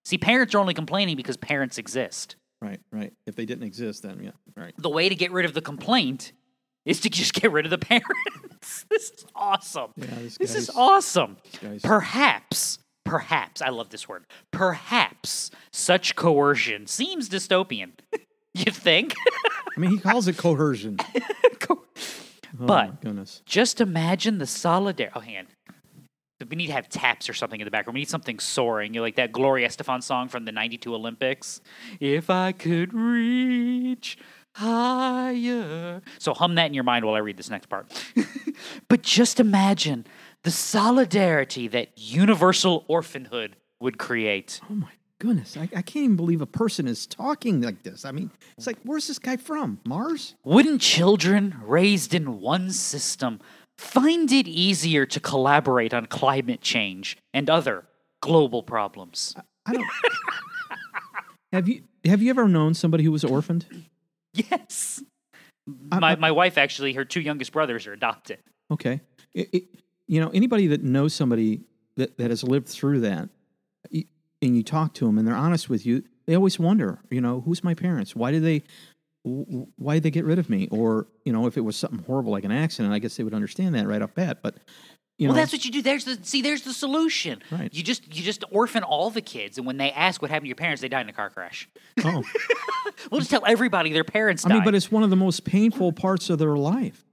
See, 0.03 0.17
parents 0.17 0.53
are 0.55 0.59
only 0.59 0.73
complaining 0.73 1.15
because 1.15 1.37
parents 1.37 1.77
exist. 1.77 2.35
Right, 2.61 2.79
right. 2.91 3.13
If 3.27 3.35
they 3.35 3.45
didn't 3.45 3.65
exist, 3.65 4.01
then 4.01 4.19
yeah, 4.23 4.31
right. 4.55 4.73
the 4.77 4.89
way 4.89 5.09
to 5.09 5.15
get 5.15 5.31
rid 5.31 5.45
of 5.45 5.53
the 5.53 5.61
complaint 5.61 6.31
is 6.85 6.99
to 7.01 7.09
just 7.09 7.33
get 7.33 7.51
rid 7.51 7.65
of 7.65 7.71
the 7.71 7.77
parents. 7.85 8.85
this 8.89 9.11
is 9.11 9.25
awesome. 9.35 9.91
Yeah, 9.97 10.05
this 10.19 10.37
this 10.37 10.55
is 10.55 10.69
awesome. 10.69 11.37
Perhaps, 11.83 12.79
perhaps, 13.03 13.61
I 13.61 13.69
love 13.69 13.89
this 13.89 14.07
word. 14.07 14.25
Perhaps 14.51 15.51
such 15.71 16.15
coercion 16.15 16.87
seems 16.87 17.29
dystopian. 17.29 17.91
you 18.53 18.71
think? 18.71 19.13
I 19.75 19.79
mean, 19.79 19.91
he 19.91 19.97
calls 19.97 20.27
it 20.27 20.37
coercion. 20.37 20.97
Co- 21.59 21.81
Oh, 22.57 22.65
But- 22.67 23.01
goodness. 23.01 23.41
just 23.45 23.81
imagine 23.81 24.37
the 24.37 24.47
solidarity. 24.47 25.13
Oh, 25.13 25.19
hang 25.19 25.37
on. 25.39 25.47
We 26.49 26.55
need 26.55 26.67
to 26.67 26.73
have 26.73 26.87
taps 26.87 27.27
or 27.27 27.33
something 27.33 27.59
in 27.59 27.65
the 27.65 27.71
background. 27.71 27.95
We 27.95 28.01
need 28.01 28.09
something 28.09 28.39
soaring. 28.39 28.93
You 28.93 28.99
know, 28.99 29.03
like 29.03 29.15
that 29.15 29.31
Gloria 29.33 29.67
Estefan 29.67 30.01
song 30.03 30.27
from 30.29 30.45
the 30.45 30.51
92 30.53 30.93
Olympics. 30.95 31.59
If 31.99 32.29
I 32.29 32.51
could 32.53 32.93
reach 32.93 34.17
higher. 34.55 36.01
So 36.17 36.33
hum 36.33 36.55
that 36.55 36.67
in 36.67 36.73
your 36.73 36.85
mind 36.85 37.03
while 37.03 37.15
I 37.15 37.19
read 37.19 37.35
this 37.35 37.49
next 37.49 37.67
part. 37.67 37.91
but 38.87 39.01
just 39.01 39.41
imagine 39.41 40.07
the 40.43 40.51
solidarity 40.51 41.67
that 41.67 41.89
universal 41.95 42.85
orphanhood 42.87 43.57
would 43.81 43.97
create. 43.97 44.61
Oh 44.69 44.75
my 44.75 44.91
goodness. 45.19 45.57
I, 45.57 45.63
I 45.63 45.81
can't 45.81 46.05
even 46.05 46.15
believe 46.15 46.39
a 46.39 46.45
person 46.45 46.87
is 46.87 47.05
talking 47.05 47.61
like 47.61 47.83
this. 47.83 48.05
I 48.05 48.11
mean, 48.11 48.31
it's 48.57 48.65
like, 48.65 48.77
where's 48.83 49.07
this 49.07 49.19
guy 49.19 49.35
from? 49.35 49.81
Mars? 49.85 50.35
Wouldn't 50.45 50.79
children 50.79 51.55
raised 51.61 52.13
in 52.13 52.39
one 52.39 52.71
system 52.71 53.41
find 53.77 54.31
it 54.31 54.47
easier 54.47 55.05
to 55.05 55.19
collaborate 55.19 55.93
on 55.93 56.05
climate 56.05 56.61
change 56.61 57.17
and 57.33 57.49
other 57.49 57.83
global 58.21 58.63
problems? 58.63 59.35
I 59.65 59.73
don't. 59.73 59.87
have 61.51 61.67
you 61.67 61.83
have 62.05 62.21
you 62.21 62.29
ever 62.29 62.47
known 62.47 62.73
somebody 62.73 63.03
who 63.03 63.11
was 63.11 63.25
orphaned? 63.25 63.65
Yes. 64.35 65.01
I- 65.91 65.99
My, 65.99 66.11
I- 66.11 66.15
my 66.15 66.31
wife 66.31 66.57
actually, 66.57 66.93
her 66.93 67.05
two 67.05 67.21
youngest 67.21 67.51
brothers 67.51 67.87
are 67.87 67.93
adopted. 67.93 68.39
Okay. 68.71 69.01
It, 69.33 69.49
it, 69.53 69.63
you 70.07 70.19
know, 70.21 70.29
anybody 70.29 70.67
that 70.67 70.83
knows 70.83 71.13
somebody 71.13 71.61
that, 71.97 72.17
that 72.17 72.29
has 72.29 72.43
lived 72.43 72.67
through 72.67 73.01
that, 73.01 73.29
and 74.41 74.55
you 74.57 74.63
talk 74.63 74.93
to 74.95 75.05
them 75.05 75.17
and 75.17 75.27
they're 75.27 75.35
honest 75.35 75.69
with 75.69 75.85
you, 75.85 76.03
they 76.27 76.35
always 76.35 76.59
wonder, 76.59 76.99
you 77.09 77.21
know, 77.21 77.41
who's 77.41 77.63
my 77.63 77.73
parents? 77.73 78.15
Why 78.15 78.31
did 78.31 78.43
they, 78.43 78.63
why 79.23 79.95
did 79.95 80.03
they 80.03 80.11
get 80.11 80.25
rid 80.25 80.37
of 80.37 80.49
me? 80.49 80.67
Or, 80.71 81.07
you 81.23 81.33
know, 81.33 81.47
if 81.47 81.57
it 81.57 81.61
was 81.61 81.75
something 81.75 82.03
horrible 82.05 82.31
like 82.31 82.43
an 82.43 82.51
accident, 82.51 82.93
I 82.93 82.99
guess 82.99 83.15
they 83.17 83.23
would 83.23 83.33
understand 83.33 83.73
that 83.75 83.87
right 83.87 84.01
off 84.01 84.13
bat. 84.13 84.39
But, 84.43 84.57
you 85.17 85.27
well, 85.27 85.35
know, 85.35 85.41
that's 85.41 85.53
what 85.53 85.63
you 85.63 85.71
do. 85.71 85.81
There's 85.81 86.03
the 86.05 86.19
see. 86.23 86.41
There's 86.41 86.63
the 86.63 86.73
solution. 86.73 87.41
Right. 87.49 87.73
You 87.73 87.83
just 87.83 88.13
you 88.13 88.21
just 88.21 88.43
orphan 88.51 88.83
all 88.83 89.09
the 89.09 89.21
kids, 89.21 89.57
and 89.57 89.65
when 89.65 89.77
they 89.77 89.91
ask 89.91 90.21
what 90.21 90.29
happened 90.29 90.45
to 90.45 90.49
your 90.49 90.55
parents, 90.55 90.81
they 90.81 90.89
died 90.89 91.01
in 91.01 91.09
a 91.09 91.13
car 91.13 91.29
crash. 91.29 91.69
oh, 92.03 92.23
We'll 93.11 93.19
just 93.21 93.31
tell 93.31 93.43
everybody 93.45 93.93
their 93.93 94.03
parents 94.03 94.45
I 94.45 94.49
died. 94.49 94.55
mean, 94.55 94.63
but 94.65 94.75
it's 94.75 94.91
one 94.91 95.03
of 95.03 95.09
the 95.09 95.15
most 95.15 95.45
painful 95.45 95.93
parts 95.93 96.29
of 96.29 96.37
their 96.39 96.55
life. 96.57 97.05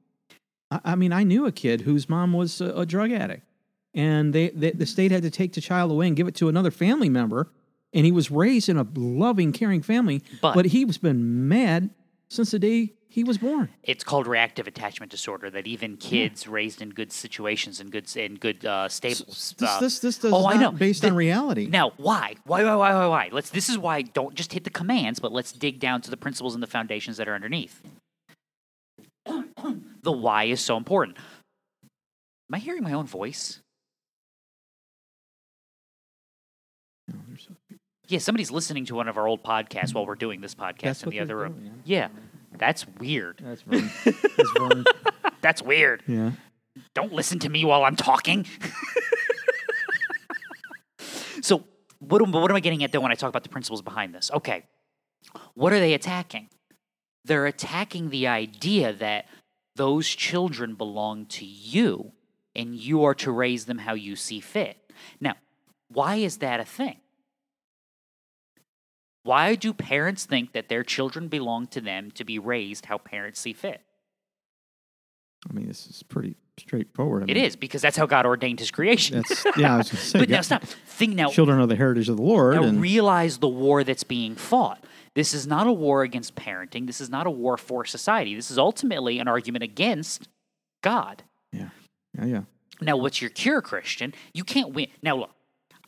I, 0.70 0.80
I 0.84 0.94
mean, 0.96 1.12
I 1.12 1.22
knew 1.22 1.46
a 1.46 1.52
kid 1.52 1.82
whose 1.82 2.08
mom 2.08 2.32
was 2.32 2.60
a, 2.60 2.70
a 2.80 2.86
drug 2.86 3.12
addict, 3.12 3.46
and 3.94 4.32
they, 4.32 4.48
they 4.50 4.72
the 4.72 4.86
state 4.86 5.12
had 5.12 5.22
to 5.22 5.30
take 5.30 5.52
the 5.52 5.60
child 5.60 5.90
away 5.92 6.08
and 6.08 6.16
give 6.16 6.26
it 6.26 6.34
to 6.36 6.48
another 6.48 6.70
family 6.72 7.08
member, 7.08 7.52
and 7.92 8.04
he 8.04 8.10
was 8.12 8.30
raised 8.32 8.68
in 8.68 8.76
a 8.78 8.86
loving, 8.96 9.52
caring 9.52 9.80
family, 9.82 10.22
But- 10.40 10.54
but, 10.54 10.64
he's 10.66 10.98
been 10.98 11.46
mad 11.48 11.90
since 12.28 12.50
the 12.50 12.58
day 12.58 12.94
he 13.12 13.24
was 13.24 13.36
born. 13.36 13.68
it's 13.82 14.02
called 14.04 14.26
reactive 14.26 14.66
attachment 14.66 15.10
disorder. 15.12 15.50
That 15.50 15.66
even 15.66 15.98
kids 15.98 16.48
raised 16.48 16.80
in 16.80 16.90
good 16.90 17.12
situations 17.12 17.78
and 17.78 17.92
good 17.92 18.14
in 18.16 18.36
good 18.36 18.64
uh, 18.64 18.88
stable. 18.88 19.26
This 19.26 19.54
uh, 19.62 19.80
this 19.80 19.98
this 19.98 20.16
does 20.18 20.32
oh, 20.32 20.40
not 20.42 20.54
I 20.54 20.58
know. 20.58 20.70
based 20.72 21.02
The- 21.02 21.08
on 21.08 21.14
reality. 21.14 21.66
Now, 21.66 21.92
why? 21.98 22.36
Why, 22.44 22.64
why, 22.64 22.74
why, 22.74 22.94
why, 22.94 23.06
why? 23.06 23.28
Let's. 23.30 23.50
This 23.50 23.68
is 23.68 23.76
why. 23.76 24.00
Don't 24.00 24.34
just 24.34 24.52
hit 24.54 24.64
the 24.64 24.70
commands, 24.70 25.20
but 25.20 25.30
let's 25.30 25.52
dig 25.52 25.78
down 25.78 26.00
to 26.02 26.10
the 26.10 26.16
principles 26.16 26.54
and 26.54 26.62
the 26.62 26.66
foundations 26.66 27.18
that 27.18 27.28
are 27.28 27.34
underneath. 27.34 27.82
the 29.26 30.10
why 30.12 30.44
is 30.44 30.60
so 30.62 30.76
important. 30.78 31.18
Am 31.18 32.54
I 32.54 32.58
hearing 32.58 32.82
my 32.82 32.92
own 32.94 33.06
voice? 33.06 33.60
No, 37.08 37.16
Yeah, 38.08 38.18
somebody's 38.20 38.50
listening 38.50 38.84
to 38.86 38.94
one 38.94 39.08
of 39.08 39.16
our 39.18 39.26
old 39.28 39.42
podcasts 39.42 39.94
while 39.94 40.06
we're 40.06 40.14
doing 40.14 40.40
this 40.40 40.54
podcast 40.54 40.80
That's 40.82 41.02
in 41.04 41.10
the 41.10 41.20
other 41.20 41.36
room. 41.36 41.52
doing, 41.54 41.82
Yeah, 41.84 42.08
that's 42.58 42.86
weird. 42.98 43.40
That's 43.42 43.62
Vern. 43.62 43.90
That's 44.04 44.50
Vern. 44.58 44.84
That's 45.40 45.60
weird. 45.60 46.04
Yeah. 46.06 46.30
Don't 46.94 47.12
listen 47.12 47.40
to 47.40 47.48
me 47.48 47.64
while 47.64 47.82
I'm 47.82 47.96
talking. 47.96 48.46
so, 51.42 51.64
what 51.98 52.22
am, 52.22 52.30
what 52.30 52.48
am 52.48 52.56
I 52.56 52.60
getting 52.60 52.84
at 52.84 52.92
though 52.92 53.00
when 53.00 53.10
I 53.10 53.16
talk 53.16 53.28
about 53.28 53.42
the 53.42 53.48
principles 53.48 53.82
behind 53.82 54.14
this? 54.14 54.30
Okay, 54.32 54.62
what 55.54 55.72
are 55.72 55.80
they 55.80 55.94
attacking? 55.94 56.48
They're 57.24 57.46
attacking 57.46 58.10
the 58.10 58.28
idea 58.28 58.92
that 58.92 59.26
those 59.74 60.08
children 60.08 60.74
belong 60.74 61.26
to 61.26 61.44
you 61.44 62.12
and 62.54 62.74
you 62.74 63.04
are 63.04 63.14
to 63.14 63.30
raise 63.32 63.64
them 63.64 63.78
how 63.78 63.94
you 63.94 64.16
see 64.16 64.40
fit. 64.40 64.76
Now, 65.20 65.34
why 65.88 66.16
is 66.16 66.38
that 66.38 66.60
a 66.60 66.64
thing? 66.64 67.00
Why 69.24 69.54
do 69.54 69.72
parents 69.72 70.24
think 70.26 70.52
that 70.52 70.68
their 70.68 70.82
children 70.82 71.28
belong 71.28 71.66
to 71.68 71.80
them 71.80 72.10
to 72.12 72.24
be 72.24 72.38
raised 72.38 72.86
how 72.86 72.98
parents 72.98 73.40
see 73.40 73.52
fit? 73.52 73.80
I 75.48 75.52
mean, 75.52 75.66
this 75.68 75.86
is 75.86 76.02
pretty 76.02 76.36
straightforward. 76.58 77.22
I 77.22 77.26
It 77.26 77.34
mean, 77.36 77.44
is 77.44 77.56
because 77.56 77.82
that's 77.82 77.96
how 77.96 78.06
God 78.06 78.26
ordained 78.26 78.60
His 78.60 78.70
creation. 78.70 79.22
Yeah. 79.56 79.74
I 79.74 79.78
was 79.78 79.90
going 79.90 80.00
to 80.00 80.06
say, 80.06 80.18
but 80.20 80.28
now 80.28 80.40
stop. 80.40 80.62
Think 80.64 81.14
now. 81.14 81.28
children 81.30 81.58
are 81.58 81.66
the 81.66 81.76
heritage 81.76 82.08
of 82.08 82.16
the 82.16 82.22
Lord, 82.22 82.54
Now 82.56 82.64
and 82.64 82.80
realize 82.80 83.38
the 83.38 83.48
war 83.48 83.82
that's 83.84 84.04
being 84.04 84.34
fought. 84.36 84.84
This 85.14 85.34
is 85.34 85.46
not 85.46 85.66
a 85.66 85.72
war 85.72 86.02
against 86.02 86.34
parenting. 86.36 86.86
This 86.86 87.00
is 87.00 87.10
not 87.10 87.26
a 87.26 87.30
war 87.30 87.56
for 87.56 87.84
society. 87.84 88.34
This 88.34 88.50
is 88.50 88.58
ultimately 88.58 89.18
an 89.18 89.28
argument 89.28 89.62
against 89.62 90.28
God. 90.82 91.22
yeah, 91.52 91.68
yeah, 92.18 92.24
yeah. 92.24 92.42
Now, 92.80 92.96
what's 92.96 93.20
your 93.20 93.30
cure, 93.30 93.60
Christian? 93.62 94.12
You 94.34 94.42
can't 94.42 94.72
win. 94.74 94.88
Now, 95.02 95.16
look, 95.16 95.30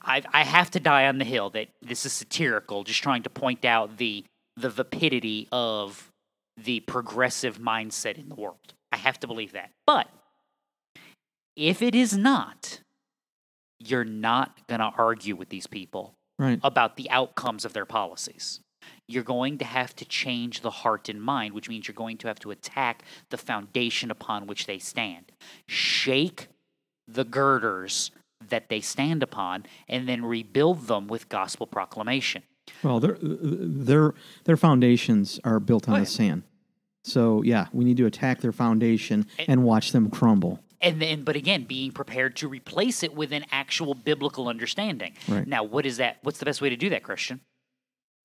I, 0.05 0.23
I 0.33 0.45
have 0.45 0.71
to 0.73 0.81
die 0.81 1.07
on 1.07 1.19
the 1.19 1.25
hill 1.25 1.51
that 1.51 1.69
this 1.83 2.05
is 2.07 2.13
satirical, 2.13 2.85
just 2.85 3.03
trying 3.03 3.23
to 3.25 3.31
point 3.31 3.65
out 3.65 3.97
the 3.97 4.25
the 4.57 4.71
vapidity 4.71 5.49
of 5.51 6.09
the 6.57 6.81
progressive 6.81 7.59
mindset 7.59 8.17
in 8.19 8.29
the 8.29 8.37
world. 8.37 8.75
I 8.93 8.97
have 8.99 9.19
to 9.21 9.27
believe 9.27 9.53
that. 9.53 9.71
But 9.87 10.09
if 11.57 11.83
it 11.83 11.95
is 11.95 12.17
not, 12.17 12.81
you're 13.81 14.05
not 14.05 14.67
going 14.69 14.79
to 14.81 14.93
argue 14.97 15.35
with 15.37 15.49
these 15.49 15.67
people 15.67 16.15
Right. 16.39 16.59
about 16.65 16.97
the 16.97 17.09
outcomes 17.11 17.65
of 17.65 17.73
their 17.75 17.85
policies. 17.87 18.61
You're 19.09 19.23
going 19.23 19.59
to 19.59 19.65
have 19.65 19.95
to 19.97 20.05
change 20.05 20.61
the 20.63 20.71
heart 20.71 21.09
and 21.09 21.23
mind, 21.23 21.55
which 21.55 21.69
means 21.69 21.87
you're 21.87 21.95
going 21.95 22.19
to 22.19 22.29
have 22.29 22.41
to 22.41 22.51
attack 22.51 23.03
the 23.31 23.37
foundation 23.39 24.11
upon 24.11 24.47
which 24.47 24.67
they 24.67 24.79
stand. 24.79 25.33
Shake 25.69 26.49
the 27.07 27.25
girders 27.25 28.11
that 28.49 28.68
they 28.68 28.80
stand 28.80 29.22
upon 29.22 29.66
and 29.89 30.09
then 30.09 30.24
rebuild 30.24 30.87
them 30.87 31.07
with 31.07 31.28
gospel 31.28 31.66
proclamation. 31.66 32.43
Well, 32.82 33.01
their 33.01 33.18
their 33.20 34.14
their 34.45 34.57
foundations 34.57 35.41
are 35.45 35.61
built 35.61 35.89
on 35.89 36.01
the 36.01 36.07
sand. 36.07 36.43
So 37.03 37.43
yeah, 37.43 37.66
we 37.72 37.85
need 37.85 37.99
to 37.99 38.07
attack 38.07 38.41
their 38.41 38.53
foundation 38.53 39.26
and 39.39 39.64
watch 39.64 39.93
them 39.93 40.11
crumble. 40.11 40.61
And 40.80 41.01
then, 41.01 41.22
but 41.24 41.35
again, 41.35 41.64
being 41.64 41.93
prepared 41.93 42.37
to 42.37 42.49
replace 42.49 43.03
it 43.03 43.14
with 43.14 43.32
an 43.32 43.47
actual 43.51 43.95
biblical 43.95 44.49
understanding. 44.49 45.14
Right. 45.26 45.47
Now, 45.47 45.62
what 45.62 45.87
is 45.87 45.97
that? 45.97 46.18
What's 46.22 46.39
the 46.39 46.45
best 46.45 46.61
way 46.61 46.68
to 46.68 46.76
do 46.76 46.91
that, 46.91 47.03
Christian? 47.03 47.41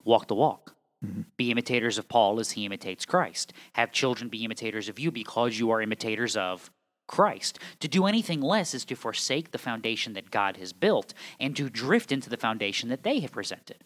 Walk 0.03 0.28
the 0.28 0.36
walk. 0.36 0.76
Mm-hmm. 1.05 1.22
Be 1.38 1.51
imitators 1.51 1.97
of 1.97 2.10
Paul 2.10 2.39
as 2.39 2.51
he 2.51 2.66
imitates 2.66 3.05
Christ. 3.05 3.53
Have 3.74 3.93
children 3.93 4.30
be 4.30 4.43
imitators 4.43 4.89
of 4.89 4.99
you 4.99 5.12
because 5.12 5.57
you 5.57 5.72
are 5.72 5.82
imitators 5.82 6.36
of 6.36 6.70
Christ. 7.10 7.60
To 7.80 7.88
do 7.88 8.05
anything 8.05 8.39
less 8.39 8.74
is 8.74 8.86
to 8.86 8.95
forsake 8.95 9.51
the 9.51 9.57
foundation 9.57 10.14
that 10.14 10.32
God 10.32 10.57
has 10.57 10.72
built 10.72 11.14
and 11.39 11.55
to 11.57 11.70
drift 11.70 12.12
into 12.12 12.30
the 12.30 12.38
foundation 12.38 12.88
that 12.89 13.03
they 13.03 13.20
have 13.20 13.32
presented. 13.32 13.84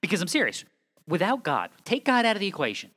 Because 0.00 0.22
I'm 0.22 0.28
serious, 0.28 0.64
without 1.06 1.44
God, 1.44 1.70
take 1.84 2.04
God 2.04 2.24
out 2.24 2.34
of 2.34 2.40
the 2.40 2.46
equation. 2.46 2.90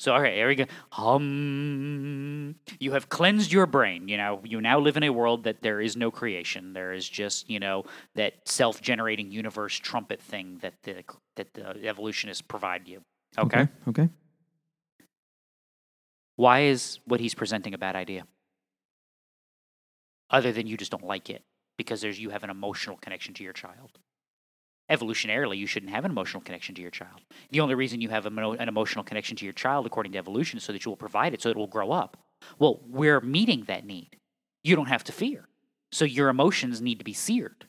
So, 0.00 0.14
all 0.14 0.22
right, 0.22 0.32
here 0.32 0.48
we 0.48 0.54
go. 0.54 0.64
Hum. 0.92 2.56
You 2.78 2.92
have 2.92 3.10
cleansed 3.10 3.52
your 3.52 3.66
brain. 3.66 4.08
You 4.08 4.16
know, 4.16 4.40
you 4.44 4.60
now 4.60 4.80
live 4.80 4.96
in 4.96 5.02
a 5.02 5.10
world 5.10 5.44
that 5.44 5.60
there 5.60 5.80
is 5.80 5.94
no 5.94 6.10
creation. 6.10 6.72
There 6.72 6.92
is 6.92 7.06
just, 7.06 7.50
you 7.50 7.60
know, 7.60 7.84
that 8.14 8.48
self-generating 8.48 9.30
universe 9.30 9.78
trumpet 9.78 10.20
thing 10.20 10.58
that 10.62 10.72
the 10.84 11.04
that 11.36 11.52
the 11.52 11.86
evolutionists 11.86 12.42
provide 12.42 12.88
you. 12.88 13.02
Okay. 13.38 13.68
Okay. 13.88 14.08
Why 16.36 16.60
is 16.62 16.98
what 17.04 17.20
he's 17.20 17.34
presenting 17.34 17.74
a 17.74 17.78
bad 17.78 17.94
idea? 17.94 18.24
Other 20.30 20.52
than 20.52 20.66
you 20.66 20.76
just 20.76 20.90
don't 20.90 21.06
like 21.06 21.28
it 21.28 21.42
because 21.76 22.00
there's 22.00 22.20
you 22.20 22.30
have 22.30 22.44
an 22.44 22.50
emotional 22.50 22.96
connection 22.96 23.34
to 23.34 23.44
your 23.44 23.52
child. 23.52 23.98
Evolutionarily, 24.90 25.56
you 25.56 25.66
shouldn't 25.66 25.92
have 25.92 26.04
an 26.04 26.10
emotional 26.10 26.42
connection 26.42 26.74
to 26.74 26.82
your 26.82 26.90
child. 26.90 27.20
The 27.50 27.60
only 27.60 27.74
reason 27.74 28.00
you 28.00 28.08
have 28.08 28.26
an 28.26 28.38
emotional 28.68 29.04
connection 29.04 29.36
to 29.36 29.44
your 29.44 29.52
child, 29.52 29.86
according 29.86 30.12
to 30.12 30.18
evolution, 30.18 30.58
is 30.58 30.64
so 30.64 30.72
that 30.72 30.84
you 30.84 30.90
will 30.90 30.96
provide 30.96 31.32
it 31.32 31.42
so 31.42 31.48
it 31.48 31.56
will 31.56 31.68
grow 31.68 31.92
up. 31.92 32.16
Well, 32.58 32.80
we're 32.86 33.20
meeting 33.20 33.64
that 33.66 33.84
need. 33.84 34.16
You 34.64 34.76
don't 34.76 34.86
have 34.86 35.04
to 35.04 35.12
fear. 35.12 35.48
So 35.92 36.04
your 36.04 36.28
emotions 36.28 36.80
need 36.80 36.98
to 36.98 37.04
be 37.04 37.12
seared 37.12 37.66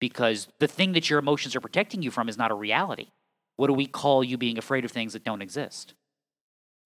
because 0.00 0.48
the 0.58 0.68
thing 0.68 0.92
that 0.92 1.10
your 1.10 1.18
emotions 1.18 1.54
are 1.56 1.60
protecting 1.60 2.02
you 2.02 2.10
from 2.10 2.28
is 2.28 2.38
not 2.38 2.50
a 2.50 2.54
reality. 2.54 3.08
What 3.56 3.66
do 3.66 3.72
we 3.72 3.86
call 3.86 4.22
you 4.22 4.38
being 4.38 4.58
afraid 4.58 4.84
of 4.84 4.92
things 4.92 5.12
that 5.12 5.24
don't 5.24 5.42
exist? 5.42 5.94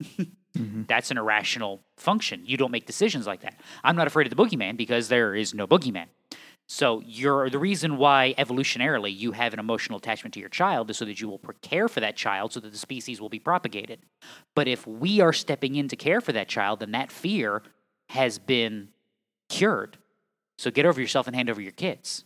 Mhm. 0.57 0.87
That's 0.87 1.11
an 1.11 1.19
irrational 1.19 1.83
function. 1.97 2.43
You 2.45 2.57
don't 2.57 2.71
make 2.71 2.87
decisions 2.87 3.27
like 3.27 3.41
that. 3.41 3.59
I'm 3.83 3.97
not 3.97 4.07
afraid 4.07 4.27
of 4.27 4.37
the 4.37 4.43
boogeyman 4.43 4.77
because 4.77 5.09
there 5.09 5.35
is 5.35 5.55
no 5.55 5.67
boogeyman. 5.67 6.07
So 6.69 7.03
you're 7.05 7.51
the 7.51 7.59
reason 7.59 7.97
why 7.97 8.35
evolutionarily 8.39 9.15
you 9.17 9.33
have 9.33 9.53
an 9.53 9.59
emotional 9.59 9.99
attachment 9.99 10.35
to 10.35 10.41
your 10.41 10.49
child 10.49 10.91
is 10.91 10.97
so 10.97 11.05
that 11.05 11.21
you 11.21 11.29
will 11.29 11.41
care 11.61 11.89
for 11.89 12.01
that 12.01 12.17
child 12.17 12.53
so 12.53 12.61
that 12.61 12.73
the 12.73 12.79
species 12.79 13.21
will 13.21 13.29
be 13.29 13.39
propagated. 13.39 14.01
But 14.55 14.69
if 14.69 14.87
we 14.87 15.21
are 15.21 15.33
stepping 15.33 15.75
in 15.75 15.89
to 15.89 15.97
care 15.97 16.21
for 16.21 16.33
that 16.33 16.49
child, 16.49 16.81
then 16.81 16.93
that 16.93 17.11
fear 17.11 17.63
has 18.11 18.39
been 18.39 18.89
cured. 19.49 19.99
So 20.59 20.71
get 20.71 20.87
over 20.87 21.01
yourself 21.01 21.27
and 21.27 21.35
hand 21.35 21.51
over 21.51 21.61
your 21.61 21.73
kids. 21.73 22.25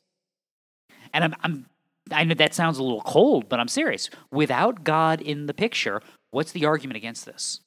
And 1.13 1.25
I'm, 1.25 1.35
I'm 1.43 1.67
I 2.13 2.23
know 2.23 2.35
that 2.35 2.55
sounds 2.55 2.79
a 2.79 2.85
little 2.85 3.01
cold, 3.01 3.49
but 3.49 3.59
I'm 3.59 3.69
serious. 3.69 4.11
Without 4.31 4.85
God 4.85 5.21
in 5.21 5.47
the 5.47 5.55
picture, 5.55 6.01
what's 6.31 6.53
the 6.53 6.65
argument 6.65 6.97
against 6.97 7.27
this? 7.27 7.61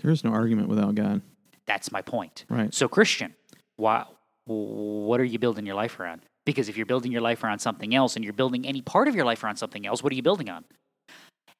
There 0.00 0.10
is 0.10 0.24
no 0.24 0.30
argument 0.30 0.68
without 0.68 0.94
God. 0.94 1.22
That's 1.66 1.92
my 1.92 2.02
point. 2.02 2.44
Right. 2.48 2.72
So, 2.74 2.88
Christian, 2.88 3.34
why, 3.76 4.04
what 4.44 5.20
are 5.20 5.24
you 5.24 5.38
building 5.38 5.66
your 5.66 5.76
life 5.76 6.00
around? 6.00 6.22
Because 6.44 6.68
if 6.68 6.76
you're 6.76 6.86
building 6.86 7.12
your 7.12 7.20
life 7.20 7.44
around 7.44 7.60
something 7.60 7.94
else 7.94 8.16
and 8.16 8.24
you're 8.24 8.32
building 8.32 8.66
any 8.66 8.82
part 8.82 9.06
of 9.06 9.14
your 9.14 9.24
life 9.24 9.44
around 9.44 9.56
something 9.56 9.86
else, 9.86 10.02
what 10.02 10.12
are 10.12 10.16
you 10.16 10.22
building 10.22 10.50
on? 10.50 10.64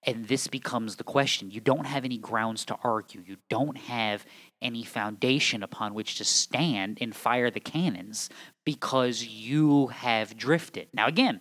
And 0.05 0.27
this 0.27 0.49
becomes 0.49 0.97
the 0.97 1.05
question. 1.05 1.53
You 1.53 1.61
don't 1.61 1.87
have 1.87 2.05
any 2.05 2.19
grounds 2.19 2.65
to 2.67 2.77
argue. 2.83 3.23
You 3.25 3.37
don't 3.49 3.79
have 3.79 4.27
any 4.61 4.83
foundation 4.83 5.63
upon 5.63 5.95
which 5.95 6.17
to 6.17 6.25
stand 6.25 6.99
and 7.01 7.15
fire 7.15 7.51
the 7.51 7.61
cannons 7.61 8.29
because 8.65 9.25
you 9.25 9.89
have 9.89 10.37
drifted. 10.37 10.89
Now, 10.93 11.07
again, 11.07 11.41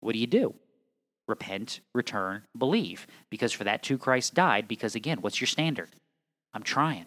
what 0.00 0.14
do 0.14 0.18
you 0.18 0.26
do? 0.26 0.54
Repent, 1.28 1.80
return, 1.94 2.42
believe. 2.56 3.06
Because 3.30 3.52
for 3.52 3.64
that 3.64 3.82
too 3.82 3.98
Christ 3.98 4.34
died. 4.34 4.68
Because 4.68 4.94
again, 4.94 5.20
what's 5.20 5.40
your 5.40 5.48
standard? 5.48 5.90
I'm 6.52 6.62
trying. 6.62 7.06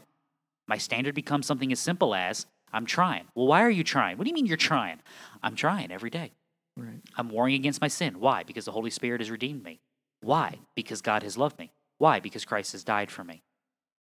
My 0.68 0.78
standard 0.78 1.16
becomes 1.16 1.45
something 1.45 1.72
as 1.72 1.80
simple 1.80 2.16
as 2.16 2.45
I'm 2.74 2.86
trying. 2.86 3.26
Well, 3.36 3.47
why 3.47 3.63
are 3.63 3.70
you 3.70 3.84
trying? 3.84 4.18
What 4.18 4.24
do 4.24 4.30
you 4.30 4.34
mean 4.34 4.45
you're 4.45 4.57
trying? 4.57 4.99
I'm 5.43 5.55
trying 5.55 5.91
every 5.91 6.09
day. 6.09 6.32
Right. 6.78 7.01
I'm 7.16 7.30
warring 7.30 7.55
against 7.55 7.82
my 7.82 7.88
sin. 7.88 8.20
Why? 8.20 8.43
Because 8.43 8.66
the 8.66 8.72
Holy 8.72 8.89
Spirit 8.89 9.22
has 9.22 9.32
redeemed 9.32 9.63
me. 9.63 9.80
Why? 10.22 10.59
Because 10.76 11.01
God 11.01 11.24
has 11.24 11.38
loved 11.38 11.59
me. 11.59 11.72
Why? 11.99 12.20
Because 12.20 12.43
Christ 12.43 12.74
has 12.74 12.84
died 12.84 13.11
for 13.11 13.24
me. 13.24 13.43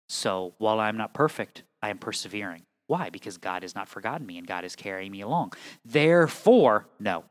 So 0.08 0.54
while 0.58 0.80
I'm 0.80 0.96
not 0.96 1.14
perfect, 1.14 1.64
I 1.82 1.90
am 1.90 1.98
persevering. 1.98 2.62
Why? 2.86 3.10
Because 3.10 3.38
God 3.38 3.62
has 3.62 3.74
not 3.74 3.88
forgotten 3.88 4.26
me 4.26 4.38
and 4.38 4.46
God 4.46 4.64
is 4.64 4.76
carrying 4.76 5.12
me 5.12 5.20
along. 5.20 5.52
Therefore, 5.84 6.86
no. 6.98 7.24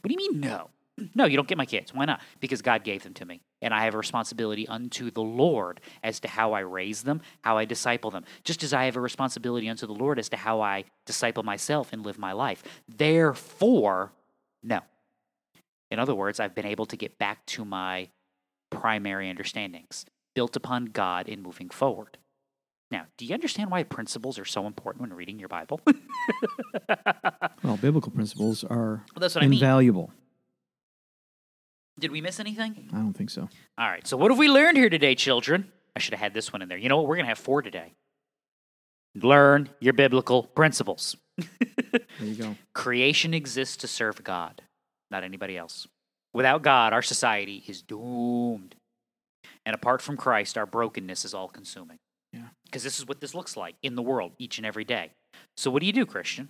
What 0.00 0.08
do 0.08 0.12
you 0.12 0.16
mean, 0.16 0.40
no? 0.40 0.70
No, 1.14 1.24
you 1.24 1.36
don't 1.36 1.48
get 1.48 1.58
my 1.58 1.66
kids. 1.66 1.94
Why 1.94 2.04
not? 2.04 2.20
Because 2.40 2.62
God 2.62 2.84
gave 2.84 3.02
them 3.02 3.14
to 3.14 3.24
me. 3.24 3.42
And 3.60 3.72
I 3.72 3.84
have 3.84 3.94
a 3.94 3.98
responsibility 3.98 4.66
unto 4.66 5.10
the 5.10 5.22
Lord 5.22 5.80
as 6.02 6.20
to 6.20 6.28
how 6.28 6.52
I 6.52 6.60
raise 6.60 7.02
them, 7.02 7.20
how 7.42 7.58
I 7.58 7.64
disciple 7.64 8.10
them, 8.10 8.24
just 8.44 8.62
as 8.62 8.72
I 8.72 8.84
have 8.84 8.96
a 8.96 9.00
responsibility 9.00 9.68
unto 9.68 9.86
the 9.86 9.92
Lord 9.92 10.18
as 10.18 10.28
to 10.30 10.36
how 10.36 10.60
I 10.60 10.84
disciple 11.06 11.42
myself 11.42 11.92
and 11.92 12.04
live 12.04 12.18
my 12.18 12.32
life. 12.32 12.62
Therefore, 12.88 14.12
no. 14.62 14.80
In 15.90 15.98
other 15.98 16.14
words, 16.14 16.40
I've 16.40 16.54
been 16.54 16.66
able 16.66 16.86
to 16.86 16.96
get 16.96 17.18
back 17.18 17.44
to 17.46 17.64
my 17.64 18.08
primary 18.70 19.28
understandings 19.28 20.06
built 20.34 20.56
upon 20.56 20.86
God 20.86 21.28
in 21.28 21.42
moving 21.42 21.68
forward. 21.68 22.18
Now, 22.90 23.06
do 23.16 23.24
you 23.24 23.32
understand 23.32 23.70
why 23.70 23.84
principles 23.84 24.38
are 24.38 24.44
so 24.44 24.66
important 24.66 25.00
when 25.02 25.12
reading 25.14 25.38
your 25.38 25.48
Bible? 25.48 25.80
Well, 27.62 27.76
biblical 27.76 28.10
principles 28.10 28.64
are 28.64 29.04
Well, 29.14 29.20
that's 29.20 29.34
what 29.34 29.44
I 29.44 29.46
mean. 29.46 29.60
Did 32.02 32.10
we 32.10 32.20
miss 32.20 32.40
anything? 32.40 32.90
I 32.92 32.96
don't 32.96 33.12
think 33.12 33.30
so. 33.30 33.48
All 33.78 33.88
right, 33.88 34.04
so 34.04 34.16
what 34.16 34.32
have 34.32 34.38
we 34.38 34.48
learned 34.48 34.76
here 34.76 34.90
today, 34.90 35.14
children? 35.14 35.70
I 35.94 36.00
should 36.00 36.14
have 36.14 36.20
had 36.20 36.34
this 36.34 36.52
one 36.52 36.60
in 36.60 36.68
there. 36.68 36.76
You 36.76 36.88
know 36.88 36.96
what? 36.96 37.06
We're 37.06 37.14
going 37.14 37.26
to 37.26 37.28
have 37.28 37.38
four 37.38 37.62
today. 37.62 37.92
Learn 39.14 39.68
your 39.78 39.92
biblical 39.92 40.42
principles. 40.42 41.16
There 42.18 42.28
you 42.28 42.34
go. 42.34 42.56
Creation 42.74 43.34
exists 43.34 43.76
to 43.78 43.88
serve 43.88 44.22
God, 44.24 44.62
not 45.10 45.24
anybody 45.24 45.58
else. 45.58 45.86
Without 46.32 46.62
God, 46.62 46.92
our 46.92 47.02
society 47.02 47.62
is 47.66 47.82
doomed. 47.82 48.76
And 49.66 49.74
apart 49.74 50.00
from 50.00 50.16
Christ, 50.16 50.56
our 50.56 50.64
brokenness 50.64 51.24
is 51.24 51.34
all 51.34 51.48
consuming. 51.48 51.98
Yeah. 52.32 52.48
Because 52.64 52.82
this 52.82 52.98
is 52.98 53.06
what 53.06 53.20
this 53.20 53.34
looks 53.34 53.56
like 53.56 53.74
in 53.82 53.94
the 53.94 54.02
world 54.02 54.32
each 54.38 54.58
and 54.58 54.66
every 54.66 54.84
day. 54.84 55.10
So, 55.56 55.70
what 55.70 55.80
do 55.80 55.86
you 55.86 55.92
do, 55.92 56.06
Christian? 56.06 56.48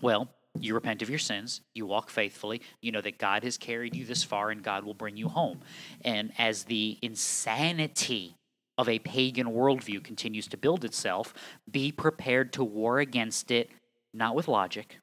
Well, 0.00 0.28
you 0.58 0.74
repent 0.74 1.02
of 1.02 1.10
your 1.10 1.18
sins, 1.18 1.60
you 1.74 1.86
walk 1.86 2.10
faithfully, 2.10 2.60
you 2.82 2.92
know 2.92 3.00
that 3.00 3.18
God 3.18 3.44
has 3.44 3.56
carried 3.56 3.94
you 3.94 4.04
this 4.04 4.24
far 4.24 4.50
and 4.50 4.62
God 4.62 4.84
will 4.84 4.94
bring 4.94 5.16
you 5.16 5.28
home. 5.28 5.60
And 6.02 6.32
as 6.38 6.64
the 6.64 6.98
insanity 7.02 8.36
of 8.76 8.88
a 8.88 8.98
pagan 8.98 9.48
worldview 9.48 10.02
continues 10.02 10.48
to 10.48 10.56
build 10.56 10.84
itself, 10.84 11.34
be 11.70 11.92
prepared 11.92 12.52
to 12.54 12.64
war 12.64 12.98
against 12.98 13.50
it, 13.50 13.70
not 14.12 14.34
with 14.34 14.48
logic, 14.48 14.98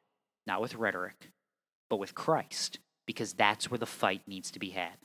not 0.46 0.62
with 0.62 0.76
rhetoric, 0.76 1.30
but 1.90 1.98
with 1.98 2.16
Christ, 2.16 2.80
because 3.06 3.34
that's 3.34 3.70
where 3.70 3.78
the 3.78 3.86
fight 3.86 4.22
needs 4.28 4.52
to 4.52 4.60
be 4.60 4.72
had. 4.72 4.98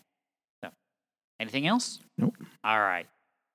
So, 0.64 0.70
anything 1.38 1.66
else? 1.66 1.98
Nope. 2.18 2.34
All 2.64 2.80
right. 2.80 3.06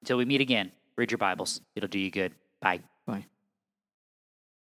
Until 0.02 0.18
we 0.18 0.26
meet 0.26 0.42
again, 0.42 0.72
read 0.98 1.12
your 1.12 1.18
Bibles. 1.18 1.62
It'll 1.76 1.90
do 1.90 2.00
you 2.00 2.12
good. 2.12 2.34
Bye. 2.62 2.82